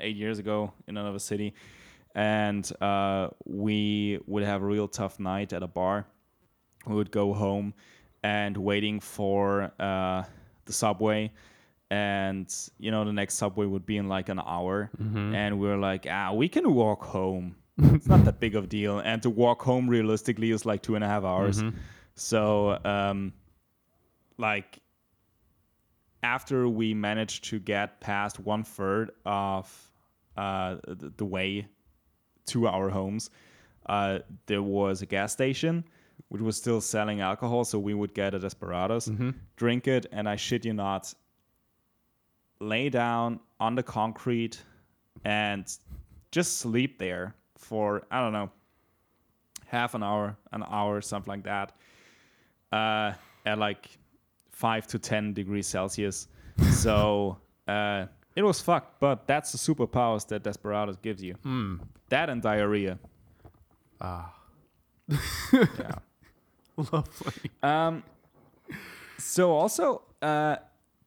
eight 0.00 0.16
years 0.16 0.38
ago 0.38 0.72
in 0.86 0.98
another 0.98 1.18
city, 1.18 1.54
and 2.14 2.70
uh, 2.80 3.28
we 3.46 4.20
would 4.26 4.42
have 4.42 4.62
a 4.62 4.66
real 4.66 4.88
tough 4.88 5.18
night 5.18 5.52
at 5.54 5.62
a 5.62 5.66
bar. 5.66 6.06
We 6.86 6.94
would 6.94 7.10
go 7.10 7.32
home 7.32 7.72
and 8.22 8.56
waiting 8.56 9.00
for 9.00 9.72
uh, 9.80 10.24
the 10.66 10.72
subway. 10.72 11.32
And 11.90 12.52
you 12.78 12.90
know 12.90 13.04
the 13.04 13.12
next 13.12 13.34
subway 13.34 13.64
would 13.64 13.86
be 13.86 13.96
in 13.96 14.08
like 14.08 14.28
an 14.28 14.40
hour. 14.40 14.90
And 15.34 15.60
we 15.60 15.68
are 15.68 15.76
like 15.76 16.06
ah 16.10 16.32
we 16.32 16.48
can 16.48 16.74
walk 16.74 17.04
home 17.04 17.54
it's 17.78 18.06
not 18.06 18.24
that 18.24 18.40
big 18.40 18.54
of 18.54 18.64
a 18.64 18.66
deal 18.66 18.98
and 19.00 19.22
to 19.22 19.30
walk 19.30 19.62
home 19.62 19.88
realistically 19.88 20.50
is 20.50 20.64
like 20.64 20.82
two 20.82 20.94
and 20.94 21.04
a 21.04 21.08
half 21.08 21.24
hours. 21.24 21.62
So 22.14 22.78
um 22.84 23.32
like 24.38 24.78
after 26.22 26.68
we 26.68 26.94
managed 26.94 27.44
to 27.44 27.58
get 27.58 28.00
past 28.00 28.40
one 28.40 28.62
third 28.64 29.10
of 29.24 29.90
uh 30.36 30.76
the, 30.86 31.12
the 31.16 31.24
way 31.24 31.66
to 32.46 32.66
our 32.66 32.88
homes 32.88 33.30
uh 33.86 34.18
there 34.46 34.62
was 34.62 35.02
a 35.02 35.06
gas 35.06 35.32
station 35.32 35.84
which 36.28 36.42
was 36.42 36.56
still 36.56 36.80
selling 36.80 37.20
alcohol 37.20 37.64
so 37.64 37.78
we 37.78 37.94
would 37.94 38.12
get 38.14 38.34
a 38.34 38.38
desperados 38.38 39.08
drink 39.56 39.86
it 39.86 40.06
and 40.12 40.28
i 40.28 40.36
shit 40.36 40.64
you 40.64 40.72
not 40.72 41.12
lay 42.60 42.88
down 42.88 43.38
on 43.60 43.74
the 43.74 43.82
concrete 43.82 44.62
and 45.24 45.76
just 46.32 46.58
sleep 46.58 46.98
there 46.98 47.34
for 47.56 48.06
I 48.10 48.20
don't 48.20 48.32
know 48.32 48.50
half 49.66 49.94
an 49.94 50.02
hour, 50.02 50.36
an 50.52 50.62
hour, 50.68 51.00
something 51.00 51.30
like 51.30 51.42
that, 51.44 51.72
uh, 52.72 53.12
at 53.44 53.58
like 53.58 53.88
five 54.50 54.86
to 54.88 54.98
ten 54.98 55.32
degrees 55.32 55.66
Celsius. 55.66 56.28
So 56.72 57.36
uh, 57.68 58.06
it 58.34 58.42
was 58.42 58.60
fucked. 58.60 59.00
But 59.00 59.26
that's 59.26 59.52
the 59.52 59.58
superpowers 59.58 60.26
that 60.28 60.42
Desperados 60.42 60.96
gives 60.96 61.22
you. 61.22 61.34
Hmm. 61.42 61.76
That 62.08 62.30
and 62.30 62.40
diarrhea. 62.40 62.98
Ah, 64.00 64.32
Yeah. 65.52 65.98
lovely. 66.76 67.50
Um, 67.62 68.02
so 69.18 69.50
also, 69.52 70.02
uh, 70.22 70.56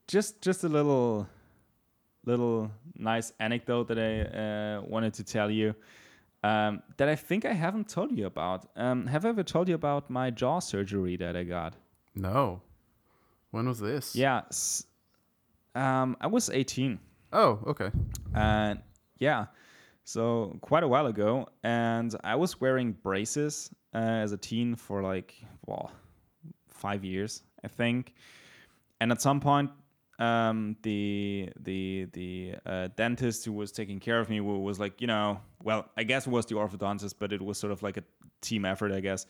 just 0.08 0.41
just 0.41 0.64
a 0.64 0.70
little, 0.70 1.28
little 2.26 2.72
nice 2.95 3.34
anecdote 3.39 3.88
that 3.88 4.00
I 4.00 4.22
uh, 4.22 4.82
wanted 4.82 5.14
to 5.16 5.24
tell 5.24 5.50
you. 5.50 5.74
Um, 6.42 6.82
that 6.98 7.10
I 7.10 7.16
think 7.16 7.44
I 7.44 7.54
haven't 7.54 7.90
told 7.90 8.18
you 8.18 8.26
about. 8.26 8.70
Um, 8.76 9.08
have 9.08 9.26
I 9.26 9.30
ever 9.30 9.44
told 9.44 9.68
you 9.68 9.76
about 9.76 10.10
my 10.10 10.30
jaw 10.30 10.60
surgery 10.60 11.18
that 11.18 11.36
I 11.36 11.44
got? 11.44 11.76
No. 12.16 12.62
When 13.52 13.68
was 13.68 13.80
this? 13.80 14.16
Yeah. 14.16 14.44
Um, 15.76 16.16
I 16.22 16.28
was 16.28 16.50
18. 16.50 17.00
Oh, 17.34 17.60
okay. 17.68 17.92
And 18.34 18.80
yeah, 19.20 19.48
so 20.04 20.58
quite 20.62 20.84
a 20.84 20.88
while 20.88 21.08
ago. 21.08 21.50
And 21.64 22.16
I 22.24 22.36
was 22.36 22.62
wearing 22.62 22.94
braces 22.94 23.70
uh, 23.94 23.98
as 23.98 24.32
a 24.32 24.38
teen 24.38 24.76
for 24.76 25.04
like, 25.04 25.36
well, 25.66 25.92
five 26.70 27.04
years, 27.04 27.44
I 27.64 27.68
think. 27.68 28.14
And 29.02 29.12
at 29.12 29.22
some 29.22 29.40
point, 29.40 29.72
um, 30.20 30.76
the 30.84 31.50
the 31.60 32.08
the 32.12 32.56
uh, 32.66 32.90
dentist 32.96 33.46
who 33.46 33.54
was 33.54 33.72
taking 33.72 34.00
care 34.00 34.20
of 34.20 34.30
me 34.30 34.42
was 34.42 34.80
like, 34.80 35.00
you 35.00 35.08
know, 35.08 35.40
well, 35.64 35.89
I 35.97 36.03
guess 36.03 36.28
it 36.28 36.30
was 36.30 36.45
the 36.45 36.55
orthodontist, 36.55 37.16
but 37.20 37.34
it 37.34 37.41
was 37.41 37.57
sort 37.57 37.72
of 37.72 37.84
like 37.84 37.97
a 37.97 38.03
team 38.41 38.66
effort, 38.66 38.91
I 38.91 38.99
guess. 38.99 39.26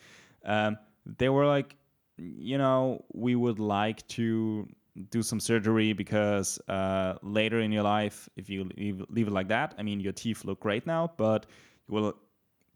Um, 0.46 0.78
they 1.18 1.30
were 1.30 1.46
like, 1.46 1.76
you 2.18 2.58
know, 2.58 3.04
we 3.14 3.36
would 3.36 3.60
like 3.60 4.06
to 4.10 4.68
do 5.10 5.22
some 5.22 5.40
surgery 5.40 5.94
because 5.94 6.60
uh, 6.68 7.16
later 7.22 7.60
in 7.60 7.72
your 7.72 7.84
life, 7.84 8.30
if 8.36 8.50
you 8.50 8.70
leave, 8.78 9.04
leave 9.10 9.28
it 9.28 9.34
like 9.34 9.48
that, 9.48 9.74
I 9.78 9.84
mean, 9.84 10.00
your 10.00 10.14
teeth 10.14 10.46
look 10.46 10.60
great 10.60 10.86
now, 10.86 11.12
but 11.18 11.46
you 11.88 11.96
will 11.96 12.14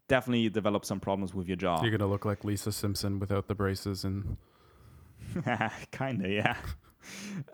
definitely 0.08 0.48
develop 0.48 0.84
some 0.84 1.00
problems 1.00 1.34
with 1.34 1.48
your 1.48 1.56
jaw. 1.56 1.82
You're 1.82 1.90
gonna 1.90 2.10
look 2.10 2.24
like 2.24 2.44
Lisa 2.44 2.72
Simpson 2.72 3.18
without 3.18 3.48
the 3.48 3.54
braces 3.54 4.04
and 4.04 4.36
Kinda, 5.90 6.28
yeah. 6.28 6.56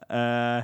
Uh, 0.09 0.63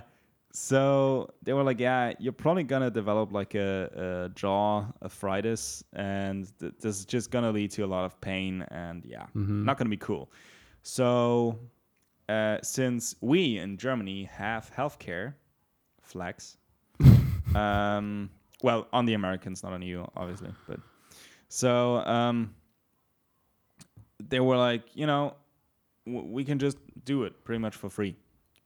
so 0.58 1.28
they 1.42 1.52
were 1.52 1.62
like, 1.62 1.78
"Yeah, 1.78 2.14
you're 2.18 2.32
probably 2.32 2.62
gonna 2.64 2.90
develop 2.90 3.30
like 3.30 3.54
a, 3.54 4.24
a 4.26 4.28
jaw 4.34 4.86
arthritis, 5.02 5.84
and 5.92 6.50
th- 6.58 6.72
this 6.80 6.98
is 6.98 7.04
just 7.04 7.30
gonna 7.30 7.52
lead 7.52 7.70
to 7.72 7.82
a 7.82 7.86
lot 7.86 8.06
of 8.06 8.18
pain, 8.22 8.62
and 8.70 9.04
yeah, 9.04 9.26
not 9.66 9.76
gonna 9.76 9.90
be 9.90 9.98
cool." 9.98 10.30
So, 10.82 11.58
uh, 12.30 12.56
since 12.62 13.16
we 13.20 13.58
in 13.58 13.76
Germany 13.76 14.24
have 14.32 14.72
healthcare, 14.74 15.34
flex, 16.00 16.56
um, 17.54 18.30
well, 18.62 18.88
on 18.94 19.04
the 19.04 19.12
Americans, 19.12 19.62
not 19.62 19.74
on 19.74 19.82
you, 19.82 20.10
obviously, 20.16 20.52
but 20.66 20.80
so 21.48 21.96
um, 21.96 22.54
they 24.26 24.40
were 24.40 24.56
like, 24.56 24.84
you 24.94 25.06
know, 25.06 25.34
w- 26.06 26.26
we 26.32 26.44
can 26.44 26.58
just 26.58 26.78
do 27.04 27.24
it 27.24 27.44
pretty 27.44 27.58
much 27.58 27.76
for 27.76 27.90
free. 27.90 28.16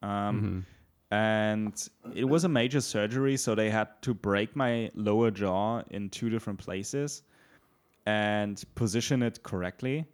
Um, 0.02 0.64
And 1.10 1.88
it 2.14 2.24
was 2.24 2.44
a 2.44 2.48
major 2.48 2.80
surgery, 2.80 3.36
so 3.36 3.54
they 3.54 3.68
had 3.68 3.88
to 4.02 4.14
break 4.14 4.54
my 4.54 4.90
lower 4.94 5.30
jaw 5.30 5.82
in 5.90 6.08
two 6.08 6.30
different 6.30 6.58
places 6.58 7.22
and 8.06 8.62
position 8.76 9.22
it 9.22 9.42
correctly, 9.42 10.06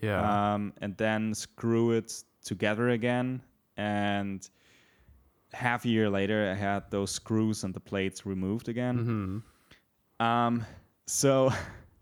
yeah. 0.00 0.54
um, 0.54 0.72
and 0.80 0.96
then 0.96 1.34
screw 1.34 1.90
it 1.90 2.22
together 2.44 2.90
again. 2.90 3.42
And 3.76 4.48
half 5.52 5.84
a 5.84 5.88
year 5.88 6.08
later, 6.08 6.50
I 6.50 6.54
had 6.54 6.90
those 6.90 7.10
screws 7.10 7.64
and 7.64 7.74
the 7.74 7.80
plates 7.80 8.24
removed 8.24 8.68
again. 8.68 9.42
hmm 10.18 10.24
Um, 10.24 10.64
so 11.06 11.52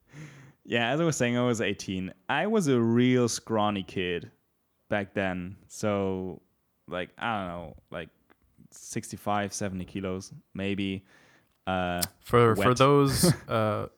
yeah, 0.64 0.91
as 0.91 1.01
I 1.01 1.05
was 1.05 1.16
saying, 1.16 1.37
I 1.39 1.43
was 1.43 1.61
18. 1.61 2.12
I 2.28 2.47
was 2.47 2.68
a 2.68 2.80
real 2.80 3.28
scrawny 3.28 3.82
kid 3.82 4.30
back 4.89 5.14
then. 5.14 5.57
So 5.68 6.43
like 6.89 7.11
I 7.18 7.39
don't 7.39 7.49
know, 7.49 7.76
like 7.91 8.09
65, 8.70 9.52
70 9.52 9.84
kilos, 9.84 10.32
maybe. 10.54 11.04
Uh, 11.66 12.02
For 12.20 12.54
for 12.56 12.74
those 12.74 13.32
uh, 13.48 13.88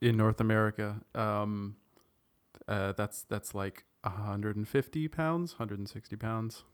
in 0.00 0.16
North 0.16 0.40
America, 0.40 0.96
um, 1.14 1.76
uh, 2.68 2.92
that's 2.92 3.22
that's 3.22 3.54
like 3.54 3.84
150 4.02 5.08
pounds, 5.08 5.52
160 5.52 6.16
pounds. 6.16 6.64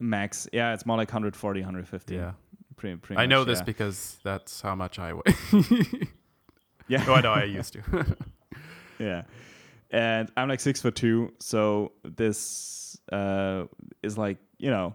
max. 0.00 0.48
Yeah, 0.52 0.74
it's 0.74 0.86
more 0.86 0.96
like 0.96 1.08
140, 1.08 1.60
150. 1.60 2.14
Yeah, 2.14 2.32
Pretty, 2.76 2.96
pretty 2.96 3.20
I 3.20 3.26
know 3.26 3.40
much, 3.40 3.48
this 3.48 3.58
yeah. 3.60 3.64
because 3.64 4.18
that's 4.24 4.60
how 4.60 4.74
much 4.74 4.98
I 4.98 5.12
weigh. 5.14 5.22
yeah. 6.88 7.04
oh, 7.08 7.14
I 7.14 7.20
know 7.20 7.32
I 7.32 7.44
used 7.44 7.72
to. 7.74 8.16
yeah 8.98 9.22
and 9.90 10.30
i'm 10.36 10.48
like 10.48 10.60
six 10.60 10.80
foot 10.80 10.94
two 10.94 11.32
so 11.40 11.90
this 12.04 12.96
uh 13.12 13.64
is 14.04 14.16
like 14.16 14.38
you 14.58 14.70
know 14.70 14.94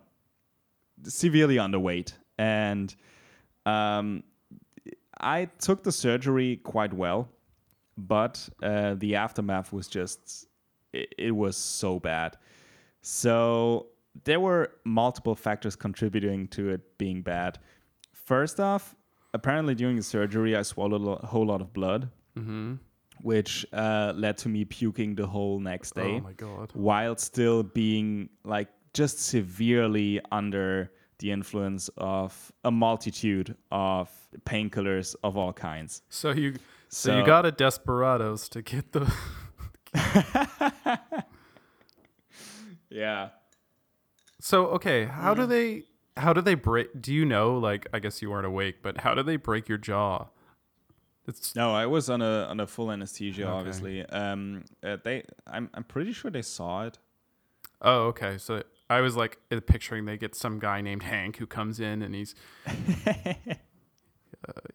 severely 1.04 1.56
underweight. 1.58 2.14
And 2.38 2.94
um 3.66 4.24
i 5.20 5.46
took 5.60 5.84
the 5.84 5.92
surgery 5.92 6.56
quite 6.64 6.94
well 6.94 7.28
but 7.98 8.48
uh 8.64 8.96
the 8.96 9.16
aftermath 9.16 9.74
was 9.74 9.88
just 9.90 10.48
it, 10.94 11.14
it 11.18 11.32
was 11.32 11.58
so 11.58 12.00
bad. 12.00 12.38
So 13.02 13.88
there 14.24 14.40
were 14.40 14.72
multiple 14.86 15.36
factors 15.36 15.76
contributing 15.76 16.48
to 16.50 16.70
it 16.70 16.98
being 16.98 17.22
bad. 17.22 17.60
First 18.14 18.60
off 18.60 18.96
apparently 19.34 19.76
during 19.76 19.96
the 19.96 20.02
surgery 20.04 20.56
i 20.56 20.62
swallowed 20.64 21.06
a 21.22 21.28
whole 21.28 21.46
lot 21.46 21.62
of 21.62 21.72
blood 21.74 22.10
hmm 22.36 22.76
which 23.22 23.66
uh, 23.74 24.14
led 24.16 24.38
to 24.38 24.48
me 24.48 24.64
puking 24.64 25.14
the 25.14 25.28
whole 25.28 25.60
next 25.60 25.94
day 25.94 26.16
Oh 26.16 26.22
my 26.22 26.32
god. 26.34 26.72
while 26.74 27.18
still 27.18 27.64
being 27.64 28.30
like 28.46 28.70
just 28.94 29.20
severely 29.20 30.20
under 30.32 30.92
the 31.20 31.32
influence 31.32 31.90
of 31.98 32.52
a 32.64 32.72
multitude 32.72 33.56
of 33.72 34.10
painkillers 34.46 35.16
of 35.24 35.36
all 35.38 35.52
kinds. 35.54 36.02
So 36.10 36.32
you 36.32 36.54
so, 36.90 37.12
So- 37.12 37.18
you 37.20 37.26
got 37.26 37.46
a 37.46 37.52
Desperados 37.52 38.48
to 38.50 38.62
get 38.62 38.92
the 38.94 39.12
Yeah. 42.90 43.30
So 44.42 44.68
okay, 44.68 45.06
how 45.06 45.34
do 45.34 45.46
they 45.46 45.84
how 46.18 46.34
do 46.34 46.42
they 46.42 46.56
break 46.56 47.02
do 47.02 47.14
you 47.14 47.26
know 47.26 47.58
like 47.58 47.88
I 47.94 48.00
guess 48.00 48.22
you 48.22 48.30
weren't 48.32 48.46
awake, 48.48 48.78
but 48.82 49.00
how 49.02 49.14
do 49.14 49.22
they 49.24 49.36
break 49.36 49.68
your 49.70 49.78
jaw? 49.78 50.28
It's 51.28 51.56
No, 51.56 51.74
I 51.76 51.86
was 51.86 52.10
on 52.10 52.22
a 52.22 52.46
on 52.50 52.60
a 52.60 52.66
full 52.66 52.92
anesthesia, 52.92 53.44
Okay. 53.44 53.52
obviously. 53.52 54.06
Um, 54.08 54.64
uh, 54.84 54.98
they, 55.04 55.24
I'm 55.46 55.70
I'm 55.74 55.84
pretty 55.84 56.14
sure 56.14 56.32
they 56.32 56.42
saw 56.42 56.86
it. 56.88 56.98
Oh, 57.82 58.08
okay. 58.08 58.38
So 58.38 58.64
I 58.90 59.02
was 59.02 59.16
like 59.16 59.38
uh, 59.52 59.60
picturing 59.66 60.06
they 60.06 60.18
get 60.18 60.36
some 60.36 60.60
guy 60.60 60.82
named 60.82 61.04
Hank 61.04 61.38
who 61.38 61.46
comes 61.46 61.80
in 61.80 62.02
and 62.02 62.16
he's 62.16 62.36
uh, 62.68 63.34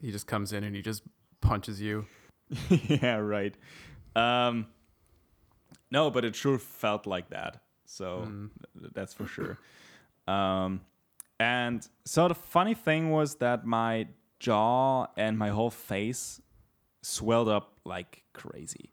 he 0.01 0.13
just 0.13 0.27
comes 0.27 0.53
in 0.53 0.65
and 0.65 0.75
he 0.75 0.83
just 0.83 1.03
punches 1.41 1.81
you. 1.81 2.07
yeah, 2.71 3.17
right. 3.17 3.55
Um, 4.15 4.67
no, 5.91 6.11
but 6.11 6.25
it 6.25 6.37
sure 6.37 6.59
felt 6.59 7.07
like 7.07 7.31
that. 7.31 7.63
So 7.87 8.29
th- 8.79 8.93
that's 8.95 9.15
for 9.15 9.27
sure. 9.27 9.59
Um, 10.27 10.81
and 11.39 11.87
so 12.05 12.29
the 12.29 12.35
funny 12.35 12.75
thing 12.75 13.11
was 13.11 13.37
that 13.37 13.67
my 13.67 14.09
jaw 14.39 15.07
and 15.17 15.39
my 15.39 15.49
whole 15.51 15.71
face 15.71 16.41
swelled 17.03 17.49
up 17.49 17.79
like 17.85 18.23
crazy. 18.33 18.91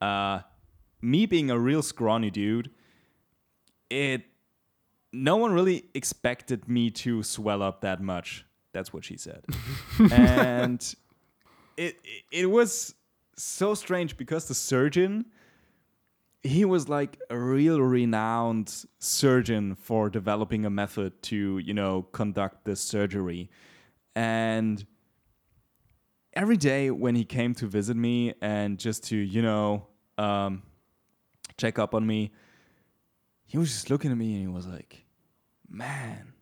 Uh, 0.00 0.40
me 1.00 1.26
being 1.26 1.50
a 1.50 1.58
real 1.58 1.82
scrawny 1.82 2.30
dude, 2.30 2.70
it 3.90 4.22
no 5.14 5.36
one 5.36 5.52
really 5.52 5.84
expected 5.94 6.68
me 6.68 6.90
to 6.90 7.22
swell 7.22 7.62
up 7.62 7.80
that 7.82 8.00
much. 8.00 8.44
That's 8.72 8.92
what 8.92 9.04
she 9.04 9.16
said. 9.16 9.44
and 10.12 10.94
it 11.76 11.96
it 12.30 12.46
was 12.46 12.94
so 13.36 13.74
strange 13.74 14.16
because 14.16 14.46
the 14.46 14.54
surgeon 14.54 15.26
he 16.42 16.64
was 16.64 16.88
like 16.90 17.18
a 17.30 17.38
real 17.38 17.80
renowned 17.80 18.84
surgeon 18.98 19.74
for 19.74 20.10
developing 20.10 20.66
a 20.66 20.70
method 20.70 21.20
to 21.22 21.58
you 21.58 21.74
know 21.74 22.02
conduct 22.12 22.64
this 22.64 22.80
surgery 22.80 23.50
and 24.14 24.86
every 26.34 26.56
day 26.56 26.90
when 26.90 27.14
he 27.14 27.24
came 27.24 27.54
to 27.54 27.66
visit 27.66 27.96
me 27.96 28.34
and 28.40 28.78
just 28.78 29.04
to 29.04 29.16
you 29.16 29.42
know 29.42 29.86
um, 30.18 30.62
check 31.56 31.78
up 31.78 31.94
on 31.94 32.06
me 32.06 32.30
he 33.46 33.58
was 33.58 33.70
just 33.70 33.90
looking 33.90 34.10
at 34.12 34.16
me 34.16 34.34
and 34.34 34.42
he 34.42 34.48
was 34.48 34.66
like 34.66 35.03
man 35.74 36.32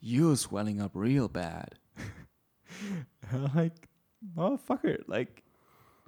you're 0.00 0.36
swelling 0.36 0.80
up 0.80 0.92
real 0.94 1.28
bad 1.28 1.74
I'm 3.32 3.50
like 3.54 3.88
motherfucker 4.36 5.02
like 5.06 5.42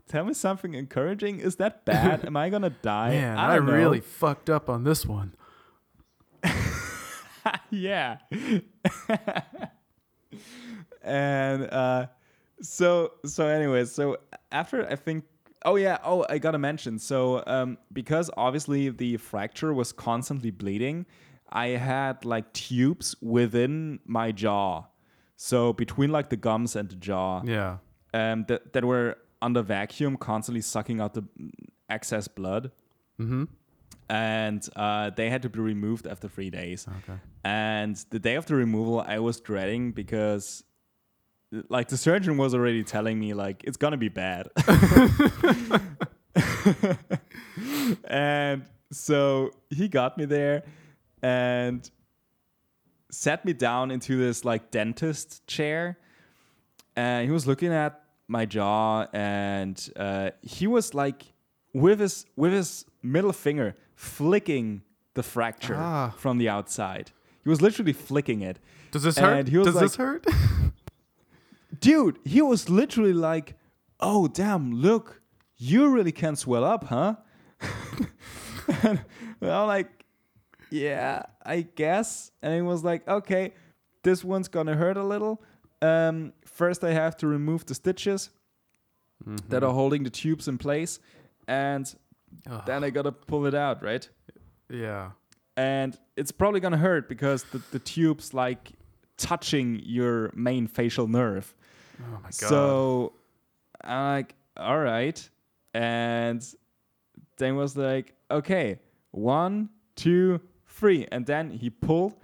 tell 0.08 0.24
me 0.24 0.34
something 0.34 0.74
encouraging. 0.74 1.38
Is 1.40 1.56
that 1.56 1.84
bad? 1.84 2.24
Am 2.24 2.36
I 2.36 2.48
gonna 2.48 2.70
die? 2.82 3.10
Man, 3.10 3.38
I, 3.38 3.52
I, 3.52 3.56
really 3.56 4.00
fucked 4.00 4.50
up 4.50 4.68
on 4.68 4.84
this 4.84 5.06
one. 5.06 5.34
yeah. 7.70 8.18
and 11.02 11.64
uh, 11.70 12.06
so 12.60 13.12
so 13.24 13.46
anyway, 13.46 13.84
so 13.84 14.18
after 14.50 14.90
I 14.90 14.96
think 14.96 15.24
oh 15.64 15.76
yeah 15.76 15.98
oh 16.04 16.24
I 16.28 16.38
gotta 16.38 16.58
mention 16.58 16.98
so 16.98 17.42
um, 17.46 17.78
because 17.92 18.30
obviously 18.36 18.88
the 18.90 19.16
fracture 19.18 19.72
was 19.72 19.92
constantly 19.92 20.50
bleeding, 20.50 21.06
I 21.50 21.68
had 21.68 22.24
like 22.24 22.52
tubes 22.52 23.16
within 23.20 24.00
my 24.04 24.32
jaw, 24.32 24.84
so 25.36 25.72
between 25.72 26.10
like 26.10 26.28
the 26.30 26.36
gums 26.36 26.76
and 26.76 26.88
the 26.88 26.96
jaw, 26.96 27.42
Yeah. 27.44 27.78
um, 28.14 28.44
that 28.48 28.72
that 28.72 28.84
were 28.84 29.16
under 29.40 29.62
vacuum, 29.62 30.16
constantly 30.16 30.60
sucking 30.62 31.00
out 31.00 31.14
the 31.14 31.24
excess 31.88 32.28
blood. 32.28 32.70
Mm-hmm. 33.20 33.44
and 34.10 34.68
uh, 34.76 35.10
they 35.10 35.28
had 35.28 35.42
to 35.42 35.48
be 35.48 35.58
removed 35.60 36.06
after 36.06 36.28
three 36.28 36.50
days. 36.50 36.86
Okay. 37.02 37.18
And 37.44 37.96
the 38.10 38.18
day 38.18 38.36
of 38.36 38.46
the 38.46 38.54
removal, 38.54 39.00
I 39.00 39.18
was 39.18 39.40
dreading 39.40 39.90
because, 39.92 40.62
like, 41.68 41.88
the 41.88 41.96
surgeon 41.96 42.36
was 42.36 42.54
already 42.54 42.84
telling 42.84 43.18
me 43.18 43.34
like 43.34 43.64
it's 43.64 43.76
gonna 43.76 43.96
be 43.96 44.08
bad. 44.08 44.48
and 48.04 48.62
so 48.92 49.50
he 49.70 49.88
got 49.88 50.16
me 50.18 50.24
there 50.24 50.62
and 51.22 51.90
sat 53.10 53.44
me 53.44 53.52
down 53.52 53.90
into 53.90 54.16
this 54.18 54.44
like 54.44 54.70
dentist 54.70 55.46
chair 55.46 55.98
and 56.96 57.24
he 57.26 57.30
was 57.32 57.46
looking 57.46 57.72
at 57.72 58.02
my 58.26 58.44
jaw 58.44 59.06
and 59.12 59.90
uh, 59.96 60.30
he 60.42 60.66
was 60.66 60.92
like 60.94 61.32
with 61.72 62.00
his 62.00 62.26
with 62.36 62.52
his 62.52 62.84
middle 63.02 63.32
finger 63.32 63.74
flicking 63.94 64.82
the 65.14 65.22
fracture 65.22 65.74
Ah. 65.76 66.12
from 66.18 66.38
the 66.38 66.48
outside 66.48 67.10
he 67.42 67.48
was 67.48 67.62
literally 67.62 67.92
flicking 67.94 68.42
it 68.42 68.58
Does 68.90 69.02
this 69.04 69.16
And 69.18 69.48
hurt? 69.48 69.64
Does 69.64 69.74
like- 69.74 69.84
this 69.84 69.96
hurt? 69.96 70.26
dude 71.80 72.18
he 72.24 72.42
was 72.42 72.68
literally 72.68 73.12
like 73.12 73.54
oh 74.00 74.28
damn 74.28 74.72
look 74.72 75.20
you 75.56 75.88
really 75.88 76.12
can 76.12 76.34
swell 76.36 76.64
up 76.64 76.84
huh 76.84 77.14
and 78.82 79.00
i'm 79.42 79.66
like 79.66 79.97
yeah 80.70 81.22
i 81.44 81.60
guess 81.60 82.30
and 82.42 82.54
he 82.54 82.62
was 82.62 82.84
like 82.84 83.06
okay 83.08 83.52
this 84.02 84.24
one's 84.24 84.48
gonna 84.48 84.74
hurt 84.74 84.96
a 84.96 85.02
little 85.02 85.42
um, 85.80 86.32
first 86.44 86.82
i 86.82 86.90
have 86.92 87.16
to 87.16 87.26
remove 87.26 87.64
the 87.66 87.74
stitches 87.74 88.30
that 89.48 89.64
are 89.64 89.72
holding 89.72 90.04
the 90.04 90.10
tubes 90.10 90.48
in 90.48 90.58
place 90.58 91.00
and 91.46 91.94
then 92.66 92.84
i 92.84 92.90
gotta 92.90 93.12
pull 93.12 93.46
it 93.46 93.54
out 93.54 93.82
right 93.82 94.08
yeah. 94.70 95.10
and 95.56 95.98
it's 96.16 96.30
probably 96.30 96.60
gonna 96.60 96.76
hurt 96.76 97.08
because 97.08 97.42
the, 97.44 97.60
the 97.72 97.78
tubes 97.78 98.34
like 98.34 98.72
touching 99.16 99.80
your 99.84 100.30
main 100.34 100.66
facial 100.66 101.08
nerve 101.08 101.54
Oh 102.00 102.12
my 102.12 102.20
god. 102.22 102.32
so 102.32 103.12
I'm 103.82 104.12
like, 104.16 104.34
all 104.56 104.78
right. 104.78 105.28
And 105.74 106.44
then 107.36 107.56
was 107.56 107.76
like, 107.76 108.14
okay, 108.30 108.80
one, 109.10 109.70
two, 109.96 110.40
three. 110.78 111.06
And 111.10 111.26
then 111.26 111.50
he 111.50 111.70
pulled 111.70 112.14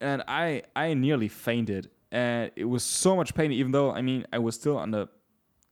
and 0.00 0.22
I 0.28 0.62
I 0.74 0.94
nearly 0.94 1.28
fainted. 1.28 1.90
And 2.10 2.50
it 2.56 2.64
was 2.64 2.82
so 2.84 3.14
much 3.14 3.34
pain, 3.34 3.52
even 3.52 3.72
though 3.72 3.90
I 3.92 4.02
mean 4.02 4.26
I 4.32 4.38
was 4.38 4.54
still 4.54 4.78
under 4.78 5.08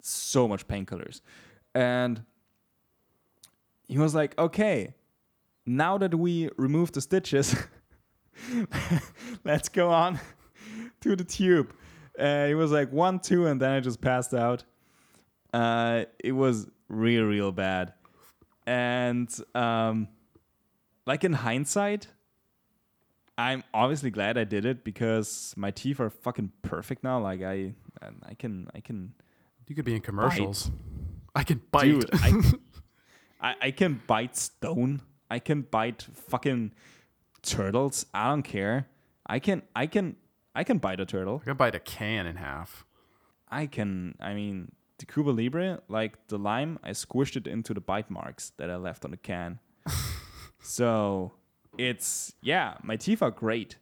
so 0.03 0.47
much 0.49 0.67
painkillers. 0.69 1.21
And 1.75 2.23
he 3.89 3.99
was 3.99 4.15
like, 4.15 4.39
okay, 4.39 4.95
now 5.65 5.99
that 5.99 6.15
we 6.15 6.49
removed 6.57 6.95
the 6.95 7.01
stitches, 7.01 7.55
let's 9.45 9.69
go 9.69 9.91
on 9.91 10.19
to 11.01 11.17
the 11.17 11.25
tube. 11.25 11.75
Uh, 12.19 12.47
it 12.49 12.55
was 12.55 12.73
like 12.73 12.91
one, 12.93 13.21
two, 13.21 13.47
and 13.47 13.61
then 13.61 13.73
I 13.73 13.81
just 13.81 14.01
passed 14.01 14.33
out. 14.33 14.65
Uh, 15.53 16.05
it 16.25 16.33
was 16.33 16.67
real, 16.89 17.25
real 17.25 17.53
bad. 17.53 17.93
And 18.67 19.29
um, 19.55 20.09
like 21.07 21.25
in 21.25 21.35
hindsight, 21.35 22.09
I'm 23.39 23.65
obviously 23.75 24.11
glad 24.11 24.39
I 24.39 24.45
did 24.45 24.65
it 24.65 24.83
because 24.83 25.53
my 25.57 25.71
teeth 25.71 26.01
are 26.01 26.11
fucking 26.11 26.53
perfect 26.63 27.05
now. 27.05 27.21
Like 27.21 27.43
I, 27.43 27.75
I 28.23 28.35
can, 28.35 28.69
I 28.75 28.81
can, 28.81 29.13
you 29.67 29.75
could 29.75 29.85
be 29.85 29.95
in 29.95 30.01
commercials. 30.01 30.71
I 31.35 31.43
can 31.43 31.61
bite. 31.71 31.85
dude, 31.85 32.11
I, 32.15 32.53
I, 33.41 33.55
I 33.63 33.71
can 33.73 34.01
bite 34.07 34.37
stone. 34.37 35.03
I 35.31 35.39
can 35.39 35.63
bite 35.63 36.07
fucking 36.15 36.73
turtles. 37.43 38.07
I 38.15 38.29
don't 38.31 38.43
care. 38.43 38.89
I 39.27 39.39
can, 39.39 39.63
I 39.75 39.87
can, 39.87 40.17
I 40.55 40.65
can 40.65 40.79
bite 40.79 41.01
a 41.01 41.05
turtle. 41.05 41.41
I 41.43 41.45
can 41.45 41.57
bite 41.57 41.75
a 41.75 41.81
can 41.81 42.27
in 42.27 42.37
half. 42.37 42.87
I 43.49 43.67
can. 43.67 44.15
I 44.21 44.33
mean, 44.33 44.73
the 44.99 45.07
Cuba 45.07 45.31
Libre, 45.31 45.83
like 45.89 46.29
the 46.29 46.39
lime, 46.39 46.79
I 46.83 46.91
squished 46.91 47.37
it 47.37 47.47
into 47.47 47.75
the 47.75 47.81
bite 47.81 48.11
marks 48.11 48.53
that 48.57 48.71
I 48.71 48.77
left 48.77 49.05
on 49.05 49.11
the 49.11 49.17
can. 49.17 49.59
so 50.63 51.33
it's 51.79 52.35
yeah, 52.43 52.75
my 52.83 52.97
teeth 52.97 53.23
are 53.23 53.31
great, 53.31 53.77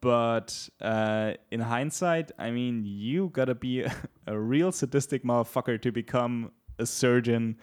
but 0.00 0.68
uh, 0.80 1.34
in 1.50 1.60
hindsight, 1.60 2.32
I 2.38 2.50
mean, 2.50 2.84
you 2.84 3.30
gotta 3.32 3.54
be 3.54 3.82
a, 3.82 3.94
a 4.26 4.38
real 4.38 4.72
sadistic 4.72 5.24
motherfucker 5.24 5.80
to 5.82 5.92
become 5.92 6.52
a 6.78 6.86
surgeon. 6.86 7.56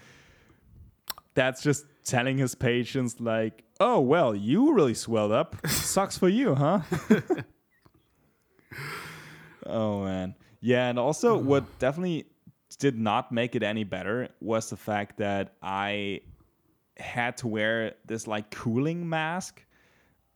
That's 1.34 1.62
just 1.62 1.86
telling 2.04 2.38
his 2.38 2.56
patients 2.56 3.20
like, 3.20 3.64
"Oh 3.80 4.00
well, 4.00 4.36
you 4.36 4.74
really 4.74 4.94
swelled 4.94 5.32
up. 5.32 5.56
Sucks 5.68 6.18
for 6.18 6.30
you, 6.30 6.56
huh?" 6.56 6.82
oh 9.66 10.04
man, 10.04 10.36
yeah, 10.62 10.90
and 10.90 10.98
also 10.98 11.38
what 11.38 11.80
definitely 11.80 12.26
did 12.78 12.98
not 12.98 13.32
make 13.32 13.56
it 13.56 13.64
any 13.64 13.84
better 13.84 14.30
was 14.42 14.70
the 14.70 14.78
fact 14.78 15.18
that 15.18 15.54
I 15.62 16.22
had 16.98 17.38
to 17.38 17.48
wear 17.48 17.96
this 18.06 18.28
like 18.28 18.52
cooling 18.52 19.08
mask, 19.08 19.65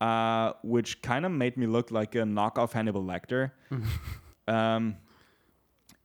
uh, 0.01 0.53
which 0.63 1.01
kind 1.01 1.25
of 1.25 1.31
made 1.31 1.57
me 1.57 1.67
look 1.67 1.91
like 1.91 2.15
a 2.15 2.19
knockoff 2.19 2.71
Hannibal 2.71 3.03
Lecter. 3.03 3.51
um, 4.47 4.95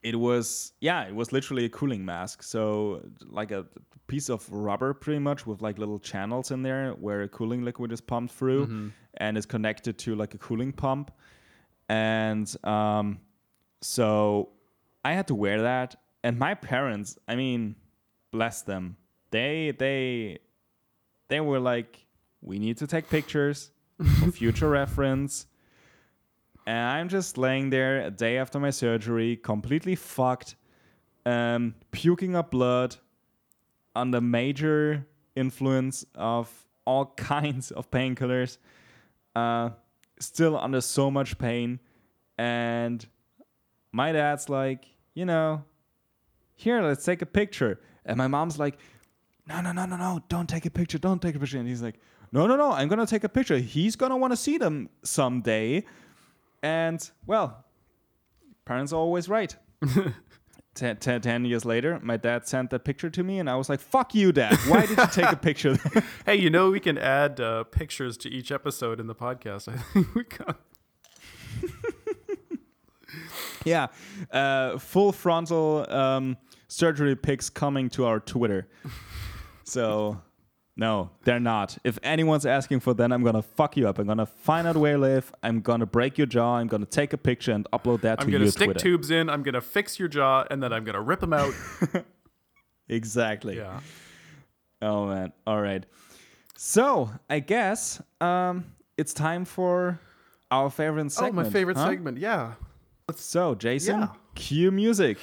it 0.03 0.17
was 0.17 0.73
yeah, 0.81 1.05
it 1.05 1.15
was 1.15 1.33
literally 1.33 1.65
a 1.65 1.69
cooling 1.69 2.05
mask. 2.05 2.43
So 2.43 3.03
like 3.23 3.51
a 3.51 3.67
piece 4.07 4.29
of 4.29 4.51
rubber, 4.53 4.93
pretty 4.93 5.21
much, 5.21 5.47
with 5.47 5.63
like 5.63 5.79
little 5.79 5.99
channels 5.99 6.51
in 6.51 6.63
there 6.63 6.93
where 6.93 7.23
a 7.23 7.29
cooling 7.29 7.65
liquid 7.65 7.93
is 7.93 8.01
pumped 8.01 8.35
through, 8.35 8.91
and 9.17 9.39
is 9.39 9.47
connected 9.47 9.97
to 9.99 10.15
like 10.15 10.35
a 10.35 10.39
cooling 10.39 10.73
pump. 10.73 11.11
And 11.89 12.55
um, 12.65 13.21
so 13.81 14.51
I 15.05 15.13
had 15.13 15.29
to 15.29 15.35
wear 15.35 15.63
that, 15.63 15.97
and 16.23 16.39
my 16.39 16.55
parents, 16.55 17.19
I 17.29 17.37
mean, 17.37 17.77
bless 18.31 18.63
them, 18.63 18.97
they 19.31 19.73
they 19.79 20.39
they 21.29 21.41
were 21.41 21.61
like, 21.61 22.05
we 22.43 22.59
need 22.59 22.77
to 22.79 22.87
take 22.87 23.09
pictures 23.09 23.71
for 24.03 24.31
future 24.33 24.69
reference. 24.69 25.47
And 26.67 26.79
I'm 26.79 27.09
just 27.09 27.37
laying 27.37 27.71
there 27.71 28.01
a 28.01 28.11
day 28.11 28.39
after 28.39 28.59
my 28.59 28.71
surgery, 28.71 29.37
completely 29.37 29.95
fucked, 29.95 30.57
um, 31.27 31.75
puking 31.91 32.35
up 32.35 32.51
blood, 32.51 32.97
under 33.95 34.21
major 34.21 35.07
influence 35.37 36.05
of 36.15 36.51
all 36.85 37.07
kinds 37.17 37.71
of 37.71 37.91
painkillers, 37.91 38.59
uh, 39.37 39.71
still 40.19 40.57
under 40.59 40.81
so 40.81 41.11
much 41.11 41.39
pain. 41.39 41.81
And 42.39 43.07
my 43.93 44.13
dad's 44.13 44.49
like, 44.49 44.87
you 45.15 45.25
know, 45.25 45.65
here, 46.57 46.83
let's 46.83 47.05
take 47.05 47.23
a 47.23 47.27
picture. 47.27 47.81
And 48.05 48.17
my 48.17 48.27
mom's 48.27 48.59
like, 48.59 48.79
no, 49.47 49.61
no, 49.61 49.73
no, 49.73 49.87
no, 49.87 49.97
no, 49.97 50.21
don't 50.29 50.49
take 50.49 50.67
a 50.67 50.71
picture, 50.71 50.99
don't 50.99 51.21
take 51.21 51.35
a 51.35 51.39
picture. 51.39 51.59
And 51.59 51.69
he's 51.69 51.83
like, 51.83 51.97
no, 52.35 52.49
no, 52.49 52.57
no, 52.57 52.73
I'm 52.73 52.89
gonna 52.89 53.07
take 53.07 53.23
a 53.23 53.29
picture. 53.29 53.59
He's 53.59 53.95
gonna 53.95 54.17
wanna 54.17 54.37
see 54.37 54.59
them 54.59 54.89
someday. 55.05 55.85
And 56.65 57.09
well, 57.27 57.65
parents 58.65 58.93
are 58.93 58.97
always 58.97 59.29
right. 59.29 59.57
ten, 60.75 60.97
ten, 60.97 61.21
10 61.21 61.45
years 61.45 61.65
later, 61.65 62.01
my 62.03 62.17
dad 62.17 62.49
sent 62.49 62.71
that 62.71 62.85
picture 62.85 63.09
to 63.09 63.23
me, 63.23 63.39
and 63.39 63.49
I 63.49 63.55
was 63.55 63.69
like, 63.69 63.79
fuck 63.79 64.17
you, 64.17 64.33
dad. 64.33 64.57
Why 64.67 64.85
did 64.85 64.99
you 64.99 65.07
take 65.13 65.31
a 65.31 65.37
picture? 65.37 65.77
Hey, 66.27 66.37
you 66.37 66.51
know 66.51 66.71
we 66.71 66.81
can 66.81 66.99
add 66.99 67.39
uh, 67.39 67.65
pictures 67.65 68.17
to 68.19 68.29
each 68.29 68.51
episode 68.51 68.99
in 68.99 69.07
the 69.07 69.15
podcast. 69.15 69.69
I 69.73 69.77
think 69.77 70.15
we 70.17 70.25
got. 70.25 70.59
yeah. 73.65 73.87
Uh, 74.33 74.79
full 74.79 75.13
frontal 75.13 75.87
um, 75.89 76.37
surgery 76.67 77.15
pics 77.15 77.49
coming 77.49 77.89
to 77.91 78.07
our 78.07 78.19
Twitter. 78.19 78.67
So. 79.63 80.21
No, 80.77 81.11
they're 81.23 81.39
not. 81.39 81.79
If 81.85 82.01
anyone's 82.03 82.45
asking 82.45 82.81
for 82.81 82.95
that, 82.95 83.13
I'm 83.13 83.23
gonna 83.23 83.43
fuck 83.43 83.77
you 83.77 83.87
up. 83.87 83.99
I'm 84.01 84.07
gonna 84.09 84.27
find 84.27 84.67
out 84.67 84.77
where 84.77 84.93
you 84.93 84.99
live. 84.99 85.33
I'm 85.43 85.61
gonna 85.61 85.87
break 85.87 86.19
your 86.19 86.27
jaw. 86.27 86.57
I'm 86.57 86.67
gonna 86.67 86.85
take 86.85 87.13
a 87.13 87.19
picture 87.19 87.53
and 87.53 87.65
upload 87.73 88.01
that 88.01 88.19
to 88.21 88.27
YouTube. 88.27 88.27
I'm 88.27 88.33
gonna 88.33 88.51
stick 88.51 88.77
tubes 88.79 89.11
in. 89.13 89.31
I'm 89.31 89.45
gonna 89.45 89.61
fix 89.61 90.01
your 90.01 90.09
jaw, 90.09 90.45
and 90.51 90.61
then 90.63 90.73
I'm 90.73 90.85
gonna 90.85 91.01
rip 91.01 91.21
them 91.21 91.33
out. 91.33 91.55
exactly. 92.89 93.57
Yeah. 93.57 93.81
Oh 94.83 95.07
man. 95.07 95.33
All 95.47 95.61
right. 95.61 95.85
So 96.57 97.11
I 97.31 97.39
guess 97.39 98.03
um, 98.21 98.65
it's 98.97 99.15
time 99.15 99.45
for 99.45 100.01
our 100.51 100.71
favorite 100.71 101.13
segment. 101.13 101.39
oh, 101.39 101.43
my 101.45 101.51
favorite 101.51 101.77
huh? 101.77 101.89
segment. 101.89 102.19
Yeah. 102.19 102.55
So 103.15 103.55
Jason, 103.55 104.01
Yeah. 104.01 104.09
cue 104.35 104.71
music. 104.73 105.19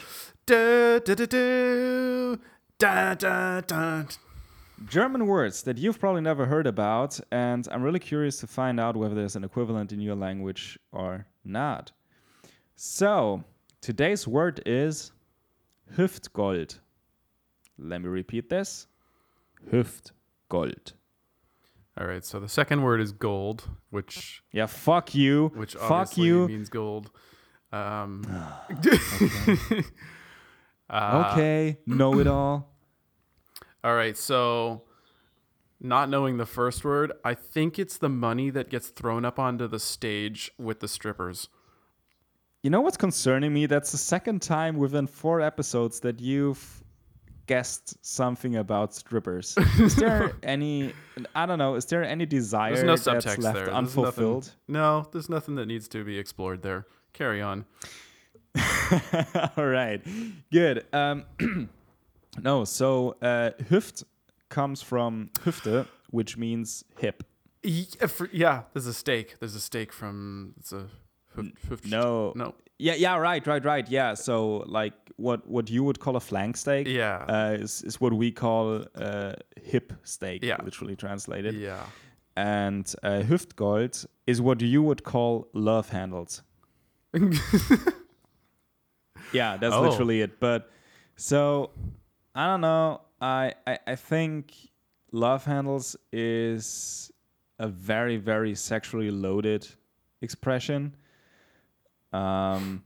Da, 0.45 0.99
da, 0.99 1.13
da, 1.13 1.25
da, 1.25 2.35
da, 2.79 3.13
da, 3.15 3.61
da. 3.61 4.03
German 4.85 5.27
words 5.27 5.63
that 5.63 5.77
you've 5.77 5.99
probably 5.99 6.21
never 6.21 6.45
heard 6.45 6.67
about, 6.67 7.19
and 7.31 7.67
I'm 7.71 7.83
really 7.83 7.99
curious 7.99 8.37
to 8.39 8.47
find 8.47 8.79
out 8.79 8.95
whether 8.95 9.15
there's 9.15 9.35
an 9.35 9.43
equivalent 9.43 9.91
in 9.91 9.99
your 9.99 10.15
language 10.15 10.79
or 10.91 11.27
not. 11.43 11.91
So, 12.75 13.43
today's 13.81 14.27
word 14.27 14.61
is 14.65 15.11
Hüftgold. 15.95 16.79
Let 17.77 18.01
me 18.01 18.07
repeat 18.07 18.49
this 18.49 18.87
Hüftgold. 19.71 20.93
All 21.99 22.07
right. 22.07 22.23
So 22.23 22.39
the 22.39 22.47
second 22.47 22.81
word 22.83 23.01
is 23.01 23.11
gold, 23.11 23.67
which 23.89 24.41
Yeah, 24.51 24.65
fuck 24.65 25.13
you. 25.13 25.51
which 25.55 25.73
fuck 25.73 25.91
obviously 25.91 26.25
you. 26.25 26.47
means 26.47 26.69
gold. 26.69 27.11
Um, 27.71 28.23
okay, 30.91 31.77
know 31.85 32.19
it 32.19 32.27
all. 32.27 32.70
All 33.83 33.95
right. 33.95 34.17
So 34.17 34.83
not 35.79 36.09
knowing 36.09 36.37
the 36.37 36.45
first 36.45 36.85
word, 36.85 37.11
I 37.25 37.33
think 37.33 37.79
it's 37.79 37.97
the 37.97 38.09
money 38.09 38.49
that 38.51 38.69
gets 38.69 38.89
thrown 38.89 39.25
up 39.25 39.39
onto 39.39 39.67
the 39.67 39.79
stage 39.79 40.51
with 40.57 40.79
the 40.79 40.87
strippers. 40.87 41.49
You 42.63 42.69
know 42.69 42.81
what's 42.81 42.97
concerning 42.97 43.53
me? 43.53 43.65
That's 43.65 43.91
the 43.91 43.97
second 43.97 44.43
time 44.43 44.77
within 44.77 45.07
four 45.07 45.41
episodes 45.41 45.99
that 46.01 46.19
you've 46.19 46.83
guessed 47.47 47.97
something 48.05 48.55
about 48.55 48.93
strippers. 48.93 49.57
Is 49.79 49.95
there 49.95 50.33
any? 50.43 50.93
I 51.33 51.47
don't 51.47 51.57
know. 51.57 51.73
Is 51.73 51.85
there 51.85 52.03
any 52.03 52.27
desire 52.27 52.75
There's 52.75 52.85
no 52.85 52.95
that's 52.95 53.25
left 53.25 53.41
there. 53.41 53.65
There's 53.65 53.69
unfulfilled? 53.69 54.43
Nothing, 54.43 54.55
no, 54.67 55.07
there's 55.11 55.29
nothing 55.29 55.55
that 55.55 55.65
needs 55.65 55.87
to 55.89 56.03
be 56.03 56.19
explored 56.19 56.61
there. 56.61 56.85
Carry 57.13 57.41
on. 57.41 57.65
All 59.57 59.65
right, 59.65 60.01
good. 60.51 60.85
Um, 60.93 61.25
no, 62.39 62.63
so 62.65 63.15
uh, 63.21 63.51
Hüft 63.69 64.03
comes 64.49 64.81
from 64.81 65.29
Hüfte, 65.45 65.85
which 66.09 66.37
means 66.37 66.83
hip. 66.97 67.23
Yeah, 67.63 68.07
for- 68.07 68.29
yeah, 68.31 68.63
there's 68.73 68.87
a 68.87 68.93
steak. 68.93 69.35
There's 69.39 69.55
a 69.55 69.59
steak 69.59 69.91
from. 69.93 70.53
It's 70.59 70.71
a. 70.73 70.87
hoof- 71.35 71.51
hoof- 71.69 71.85
No, 71.85 72.33
No. 72.35 72.53
Yeah, 72.79 72.95
yeah, 72.95 73.15
right, 73.17 73.45
right, 73.45 73.63
right. 73.63 73.87
Yeah, 73.89 74.15
so 74.15 74.63
like 74.65 74.93
what 75.17 75.45
what 75.47 75.69
you 75.69 75.83
would 75.83 75.99
call 75.99 76.15
a 76.15 76.19
flank 76.19 76.57
steak, 76.57 76.87
Yeah. 76.87 77.25
uh, 77.29 77.57
is 77.61 77.83
is 77.83 78.01
what 78.01 78.11
we 78.13 78.31
call 78.31 78.85
uh, 78.95 79.33
hip 79.63 79.93
steak, 80.03 80.43
Yeah. 80.43 80.57
literally 80.63 80.95
translated. 80.95 81.53
Yeah. 81.55 81.85
And 82.35 82.91
uh, 83.03 83.21
Hüftgold 83.29 84.05
is 84.25 84.41
what 84.41 84.61
you 84.61 84.81
would 84.81 85.03
call 85.03 85.47
love 85.53 85.89
handles. 85.89 86.41
Yeah, 89.33 89.57
that's 89.57 89.75
Oh. 89.75 89.81
literally 89.81 90.21
it. 90.21 90.39
But 90.39 90.69
so 91.15 91.69
I 92.35 92.45
don't 92.47 92.61
know. 92.61 93.01
I, 93.19 93.53
I 93.67 93.79
I 93.87 93.95
think 93.95 94.53
love 95.11 95.43
handles 95.45 95.95
is 96.11 97.11
a 97.59 97.67
very 97.67 98.17
very 98.17 98.55
sexually 98.55 99.11
loaded 99.11 99.67
expression. 100.21 100.95
Um, 102.13 102.83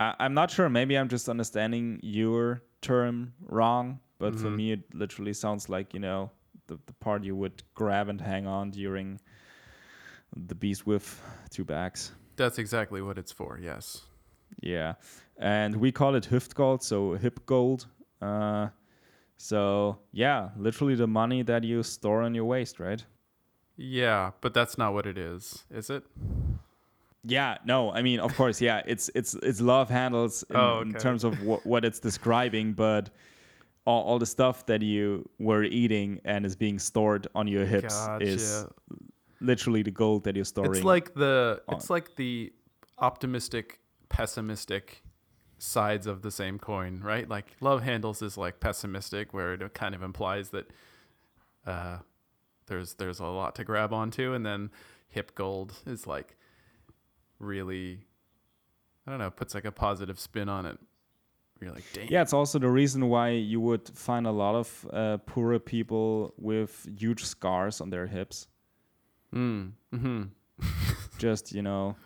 I, 0.00 0.14
I'm 0.18 0.34
not 0.34 0.50
sure. 0.50 0.68
Maybe 0.68 0.96
I'm 0.96 1.08
just 1.08 1.28
understanding 1.28 2.00
your 2.02 2.62
term 2.80 3.34
wrong. 3.46 4.00
But 4.18 4.34
for 4.34 4.48
Mhm. 4.48 4.56
me, 4.56 4.72
it 4.72 4.94
literally 4.94 5.32
sounds 5.34 5.68
like 5.68 5.94
you 5.94 6.00
know 6.00 6.30
the 6.66 6.78
the 6.86 6.92
part 6.94 7.24
you 7.24 7.36
would 7.36 7.62
grab 7.74 8.08
and 8.08 8.20
hang 8.20 8.46
on 8.46 8.70
during 8.70 9.20
the 10.36 10.54
beast 10.54 10.86
with 10.86 11.22
two 11.50 11.64
backs. 11.64 12.12
That's 12.36 12.58
exactly 12.58 13.00
what 13.02 13.18
it's 13.18 13.32
for. 13.32 13.58
Yes. 13.62 14.02
Yeah, 14.62 14.94
and 15.36 15.76
we 15.76 15.92
call 15.92 16.14
it 16.16 16.28
Hüftgold, 16.30 16.82
so 16.82 17.14
hip 17.14 17.44
gold. 17.46 17.86
Uh, 18.20 18.68
so 19.38 19.98
yeah, 20.12 20.50
literally 20.56 20.94
the 20.94 21.06
money 21.06 21.42
that 21.42 21.64
you 21.64 21.82
store 21.82 22.22
on 22.22 22.34
your 22.34 22.44
waist, 22.44 22.78
right? 22.78 23.02
Yeah, 23.76 24.32
but 24.40 24.52
that's 24.52 24.76
not 24.76 24.92
what 24.92 25.06
it 25.06 25.16
is, 25.16 25.64
is 25.70 25.88
it? 25.88 26.02
Yeah, 27.24 27.58
no, 27.64 27.92
I 27.92 28.02
mean, 28.02 28.20
of 28.20 28.34
course, 28.36 28.60
yeah, 28.60 28.82
it's 28.86 29.10
it's 29.14 29.34
it's 29.34 29.60
love 29.60 29.88
handles 29.88 30.44
in, 30.50 30.56
Oh, 30.56 30.80
in 30.80 30.92
terms 30.94 31.24
of 31.24 31.42
what 31.42 31.64
what 31.64 31.84
it's 31.84 32.00
describing, 32.00 32.72
but 32.72 33.10
all, 33.84 34.02
all 34.04 34.18
the 34.18 34.26
stuff 34.26 34.66
that 34.66 34.82
you 34.82 35.28
were 35.38 35.62
eating 35.64 36.20
and 36.24 36.44
is 36.44 36.56
being 36.56 36.78
stored 36.78 37.26
on 37.34 37.46
your 37.48 37.64
hips 37.64 37.94
is 38.20 38.66
literally 39.40 39.82
the 39.82 39.90
gold 39.90 40.24
that 40.24 40.36
you're 40.36 40.44
storing. 40.44 40.72
It's 40.74 40.84
like 40.84 41.14
the 41.14 41.62
on- 41.68 41.76
it's 41.76 41.88
like 41.90 42.16
the 42.16 42.52
optimistic, 42.98 43.80
pessimistic 44.08 45.02
sides 45.58 46.06
of 46.06 46.22
the 46.22 46.30
same 46.30 46.58
coin, 46.58 47.00
right? 47.02 47.28
Like 47.28 47.56
love 47.60 47.82
handles 47.82 48.22
is 48.22 48.36
like 48.38 48.60
pessimistic, 48.60 49.34
where 49.34 49.54
it 49.54 49.74
kind 49.74 49.94
of 49.94 50.02
implies 50.02 50.50
that 50.50 50.70
uh, 51.66 51.98
there's 52.66 52.94
there's 52.94 53.20
a 53.20 53.26
lot 53.26 53.54
to 53.56 53.64
grab 53.64 53.92
onto, 53.92 54.32
and 54.32 54.46
then 54.46 54.70
hip 55.08 55.34
gold 55.34 55.74
is 55.86 56.06
like 56.06 56.36
really, 57.38 58.00
I 59.06 59.10
don't 59.10 59.18
know, 59.18 59.30
puts 59.30 59.54
like 59.54 59.64
a 59.64 59.72
positive 59.72 60.18
spin 60.18 60.48
on 60.48 60.66
it. 60.66 60.78
You're 61.60 61.72
like, 61.72 61.84
damn. 61.92 62.06
Yeah, 62.08 62.22
it's 62.22 62.32
also 62.32 62.58
the 62.58 62.68
reason 62.68 63.08
why 63.08 63.30
you 63.30 63.60
would 63.60 63.88
find 63.88 64.26
a 64.26 64.30
lot 64.30 64.54
of 64.54 64.86
uh, 64.92 65.16
poorer 65.26 65.58
people 65.58 66.32
with 66.38 66.88
huge 66.96 67.24
scars 67.24 67.80
on 67.80 67.90
their 67.90 68.06
hips. 68.06 68.46
Mm, 69.34 69.72
hmm 69.92 70.22
Just, 71.18 71.52
you 71.52 71.62
know, 71.62 71.96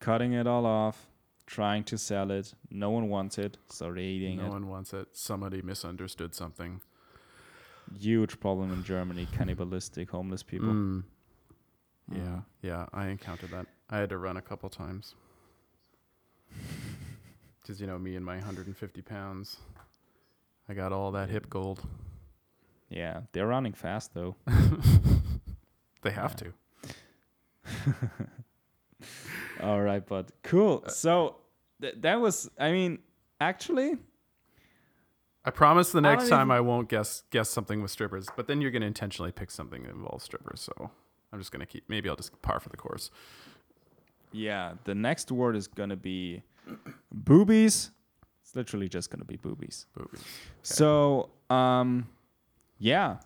cutting 0.00 0.32
it 0.32 0.46
all 0.48 0.66
off, 0.66 1.06
trying 1.46 1.84
to 1.84 1.98
sell 1.98 2.30
it. 2.30 2.54
No 2.70 2.90
one 2.90 3.08
wants 3.08 3.38
it, 3.38 3.58
so 3.68 3.86
they're 3.86 3.98
eating 3.98 4.38
No 4.38 4.46
it. 4.46 4.50
one 4.50 4.68
wants 4.68 4.92
it. 4.92 5.08
Somebody 5.12 5.62
misunderstood 5.62 6.34
something. 6.34 6.80
Huge 7.98 8.38
problem 8.40 8.72
in 8.72 8.82
Germany, 8.84 9.26
cannibalistic 9.32 10.10
homeless 10.10 10.42
people. 10.42 10.68
Mm. 10.68 11.04
Yeah, 12.10 12.18
Mm. 12.18 12.44
yeah, 12.62 12.86
I 12.92 13.08
encountered 13.08 13.50
that. 13.50 13.66
I 13.90 13.98
had 13.98 14.08
to 14.10 14.18
run 14.18 14.36
a 14.36 14.42
couple 14.42 14.68
times. 14.70 15.14
Because, 17.60 17.80
you 17.80 17.86
know, 17.86 17.96
me 17.96 18.16
and 18.16 18.24
my 18.26 18.34
150 18.38 19.02
pounds, 19.02 19.58
I 20.68 20.74
got 20.74 20.92
all 20.92 21.12
that 21.12 21.30
hip 21.30 21.48
gold. 21.48 21.80
Yeah, 22.90 23.20
they're 23.30 23.46
running 23.46 23.72
fast 23.72 24.14
though. 24.14 24.34
They 26.02 26.10
have 26.10 26.34
to. 26.36 26.52
all 29.60 29.80
right, 29.82 30.04
but 30.06 30.26
Uh, 30.26 30.34
cool. 30.44 30.84
So 30.88 31.36
th- 31.80 31.96
that 32.00 32.20
was, 32.20 32.50
I 32.58 32.72
mean, 32.72 32.98
actually, 33.40 33.96
I 35.44 35.50
promise 35.50 35.90
the 35.92 35.98
I 35.98 36.02
next 36.02 36.28
time 36.28 36.48
even- 36.48 36.56
I 36.56 36.60
won't 36.60 36.88
guess 36.88 37.24
guess 37.30 37.48
something 37.50 37.82
with 37.82 37.90
strippers, 37.90 38.28
but 38.36 38.46
then 38.46 38.60
you're 38.60 38.70
going 38.70 38.82
to 38.82 38.86
intentionally 38.86 39.32
pick 39.32 39.50
something 39.50 39.82
that 39.82 39.90
involves 39.90 40.24
strippers. 40.24 40.60
So 40.60 40.90
I'm 41.32 41.38
just 41.38 41.50
going 41.52 41.60
to 41.60 41.66
keep, 41.66 41.84
maybe 41.88 42.08
I'll 42.08 42.16
just 42.16 42.40
par 42.42 42.60
for 42.60 42.68
the 42.68 42.76
course. 42.76 43.10
yeah, 44.34 44.74
the 44.84 44.94
next 44.94 45.30
word 45.30 45.56
is 45.56 45.66
gonna 45.66 45.96
be 45.96 46.42
boobies. 47.12 47.90
It's 48.42 48.56
literally 48.56 48.88
just 48.88 49.10
gonna 49.10 49.24
be 49.26 49.36
boobies. 49.36 49.86
Boobies. 49.94 50.22
So, 50.62 51.28
um, 51.50 52.08
yeah, 52.78 53.18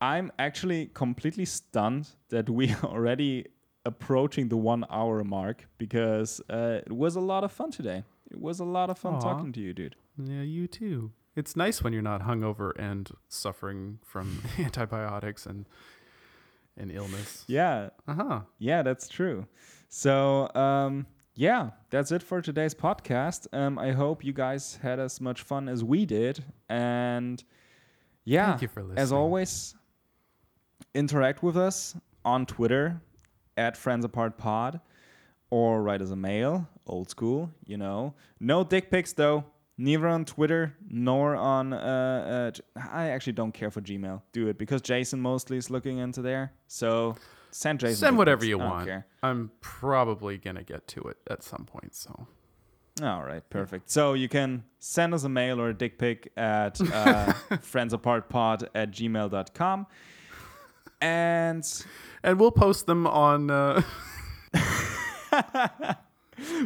I'm 0.00 0.32
actually 0.38 0.86
completely 0.86 1.44
stunned 1.44 2.08
that 2.30 2.50
we 2.50 2.74
already 2.82 3.46
approaching 3.84 4.48
the 4.48 4.56
one 4.56 4.84
hour 4.90 5.22
mark 5.24 5.66
because 5.78 6.40
uh, 6.50 6.80
it 6.86 6.92
was 6.92 7.16
a 7.16 7.20
lot 7.20 7.44
of 7.44 7.52
fun 7.52 7.70
today. 7.70 8.04
It 8.30 8.40
was 8.40 8.60
a 8.60 8.64
lot 8.64 8.90
of 8.90 8.98
fun 8.98 9.14
Aw. 9.14 9.20
talking 9.20 9.52
to 9.52 9.60
you, 9.60 9.72
dude. 9.74 9.96
Yeah, 10.18 10.42
you 10.42 10.66
too. 10.66 11.12
It's 11.36 11.56
nice 11.56 11.82
when 11.82 11.92
you're 11.92 12.02
not 12.02 12.22
hungover 12.22 12.72
and 12.78 13.10
suffering 13.28 13.98
from 14.04 14.42
antibiotics 14.58 15.46
and 15.46 15.66
and 16.76 16.90
illness. 16.90 17.44
Yeah, 17.46 17.90
Uh 18.08 18.14
huh. 18.14 18.40
yeah, 18.58 18.82
that's 18.82 19.08
true. 19.08 19.46
So, 19.88 20.48
um, 20.56 21.06
yeah, 21.36 21.70
that's 21.90 22.10
it 22.10 22.20
for 22.22 22.40
today's 22.42 22.74
podcast. 22.74 23.46
Um, 23.52 23.78
I 23.78 23.92
hope 23.92 24.24
you 24.24 24.32
guys 24.32 24.80
had 24.82 24.98
as 24.98 25.20
much 25.20 25.42
fun 25.42 25.68
as 25.68 25.84
we 25.84 26.04
did. 26.04 26.42
And 26.68 27.42
yeah, 28.24 28.46
Thank 28.50 28.62
you 28.62 28.68
for 28.68 28.82
listening. 28.82 28.98
as 28.98 29.12
always, 29.12 29.74
interact 30.94 31.42
with 31.42 31.56
us 31.56 31.94
on 32.24 32.46
Twitter 32.46 33.00
at 33.56 33.76
Friends 33.76 34.04
Apart 34.04 34.38
Pod 34.38 34.80
or 35.50 35.82
write 35.82 36.02
us 36.02 36.10
a 36.10 36.16
mail, 36.16 36.68
old 36.86 37.08
school, 37.10 37.50
you 37.66 37.76
know. 37.76 38.14
No 38.40 38.64
dick 38.64 38.90
pics 38.90 39.12
though. 39.12 39.44
Neither 39.76 40.06
on 40.06 40.24
Twitter 40.24 40.74
nor 40.88 41.34
on. 41.34 41.72
Uh, 41.72 42.52
uh, 42.76 42.78
I 42.92 43.10
actually 43.10 43.32
don't 43.32 43.52
care 43.52 43.70
for 43.72 43.80
Gmail. 43.80 44.22
Do 44.32 44.46
it 44.48 44.56
because 44.56 44.80
Jason 44.82 45.20
mostly 45.20 45.56
is 45.56 45.68
looking 45.68 45.98
into 45.98 46.22
there. 46.22 46.52
So 46.68 47.16
send 47.50 47.80
Jason. 47.80 47.96
Send 47.96 48.18
whatever 48.18 48.40
pics. 48.40 48.48
you 48.50 48.58
want. 48.58 48.86
care. 48.86 49.06
I'm 49.22 49.50
probably 49.60 50.38
gonna 50.38 50.62
get 50.62 50.86
to 50.88 51.00
it 51.02 51.16
at 51.28 51.42
some 51.42 51.64
point. 51.64 51.94
So 51.94 52.28
All 53.02 53.24
right, 53.24 53.42
perfect. 53.50 53.90
So 53.90 54.12
you 54.14 54.28
can 54.28 54.62
send 54.78 55.12
us 55.12 55.24
a 55.24 55.28
mail 55.28 55.60
or 55.60 55.70
a 55.70 55.74
dick 55.74 55.98
pic 55.98 56.30
at 56.36 56.80
uh, 56.80 57.32
friendsapartpod 57.50 58.68
at 58.76 58.92
gmail.com. 58.92 59.86
And 61.00 61.64
And 62.22 62.40
we'll 62.40 62.52
post 62.52 62.86
them 62.86 63.06
on. 63.06 63.50
Uh, 63.50 63.82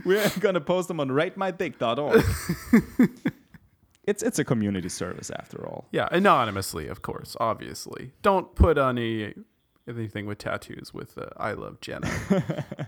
we're 0.04 0.28
going 0.40 0.54
to 0.54 0.60
post 0.60 0.88
them 0.88 1.00
on 1.00 1.08
ratemydick.org. 1.08 2.24
it's, 4.04 4.22
it's 4.22 4.38
a 4.38 4.44
community 4.44 4.88
service 4.88 5.30
after 5.30 5.66
all. 5.66 5.88
yeah, 5.92 6.08
anonymously, 6.10 6.88
of 6.88 7.02
course, 7.02 7.36
obviously. 7.40 8.12
Don't 8.22 8.54
put 8.54 8.78
any 8.78 9.34
anything 9.88 10.26
with 10.26 10.38
tattoos 10.38 10.92
with 10.92 11.16
uh, 11.18 11.26
"I 11.36 11.52
love 11.52 11.80
Jenna," 11.80 12.10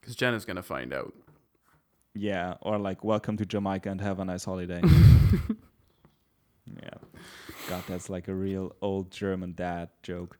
because 0.00 0.16
Jenna's 0.16 0.44
gonna 0.44 0.62
find 0.62 0.92
out. 0.94 1.12
Yeah, 2.14 2.54
or 2.62 2.78
like 2.78 3.04
welcome 3.04 3.36
to 3.38 3.46
Jamaica 3.46 3.90
and 3.90 4.00
have 4.00 4.18
a 4.18 4.24
nice 4.24 4.44
holiday. 4.44 4.80
yeah. 4.82 6.94
God, 7.72 7.84
that's 7.88 8.10
like 8.10 8.28
a 8.28 8.34
real 8.34 8.76
old 8.82 9.10
German 9.10 9.54
dad 9.54 9.88
joke. 10.02 10.38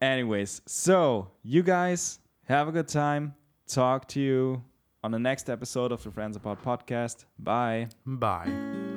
Anyways, 0.00 0.62
so 0.66 1.32
you 1.42 1.64
guys 1.64 2.20
have 2.44 2.68
a 2.68 2.72
good 2.72 2.86
time. 2.86 3.34
Talk 3.66 4.06
to 4.10 4.20
you 4.20 4.62
on 5.02 5.10
the 5.10 5.18
next 5.18 5.50
episode 5.50 5.90
of 5.90 6.00
the 6.04 6.12
Friends 6.12 6.36
Apart 6.36 6.62
podcast. 6.62 7.24
Bye. 7.36 7.88
Bye. 8.06 8.87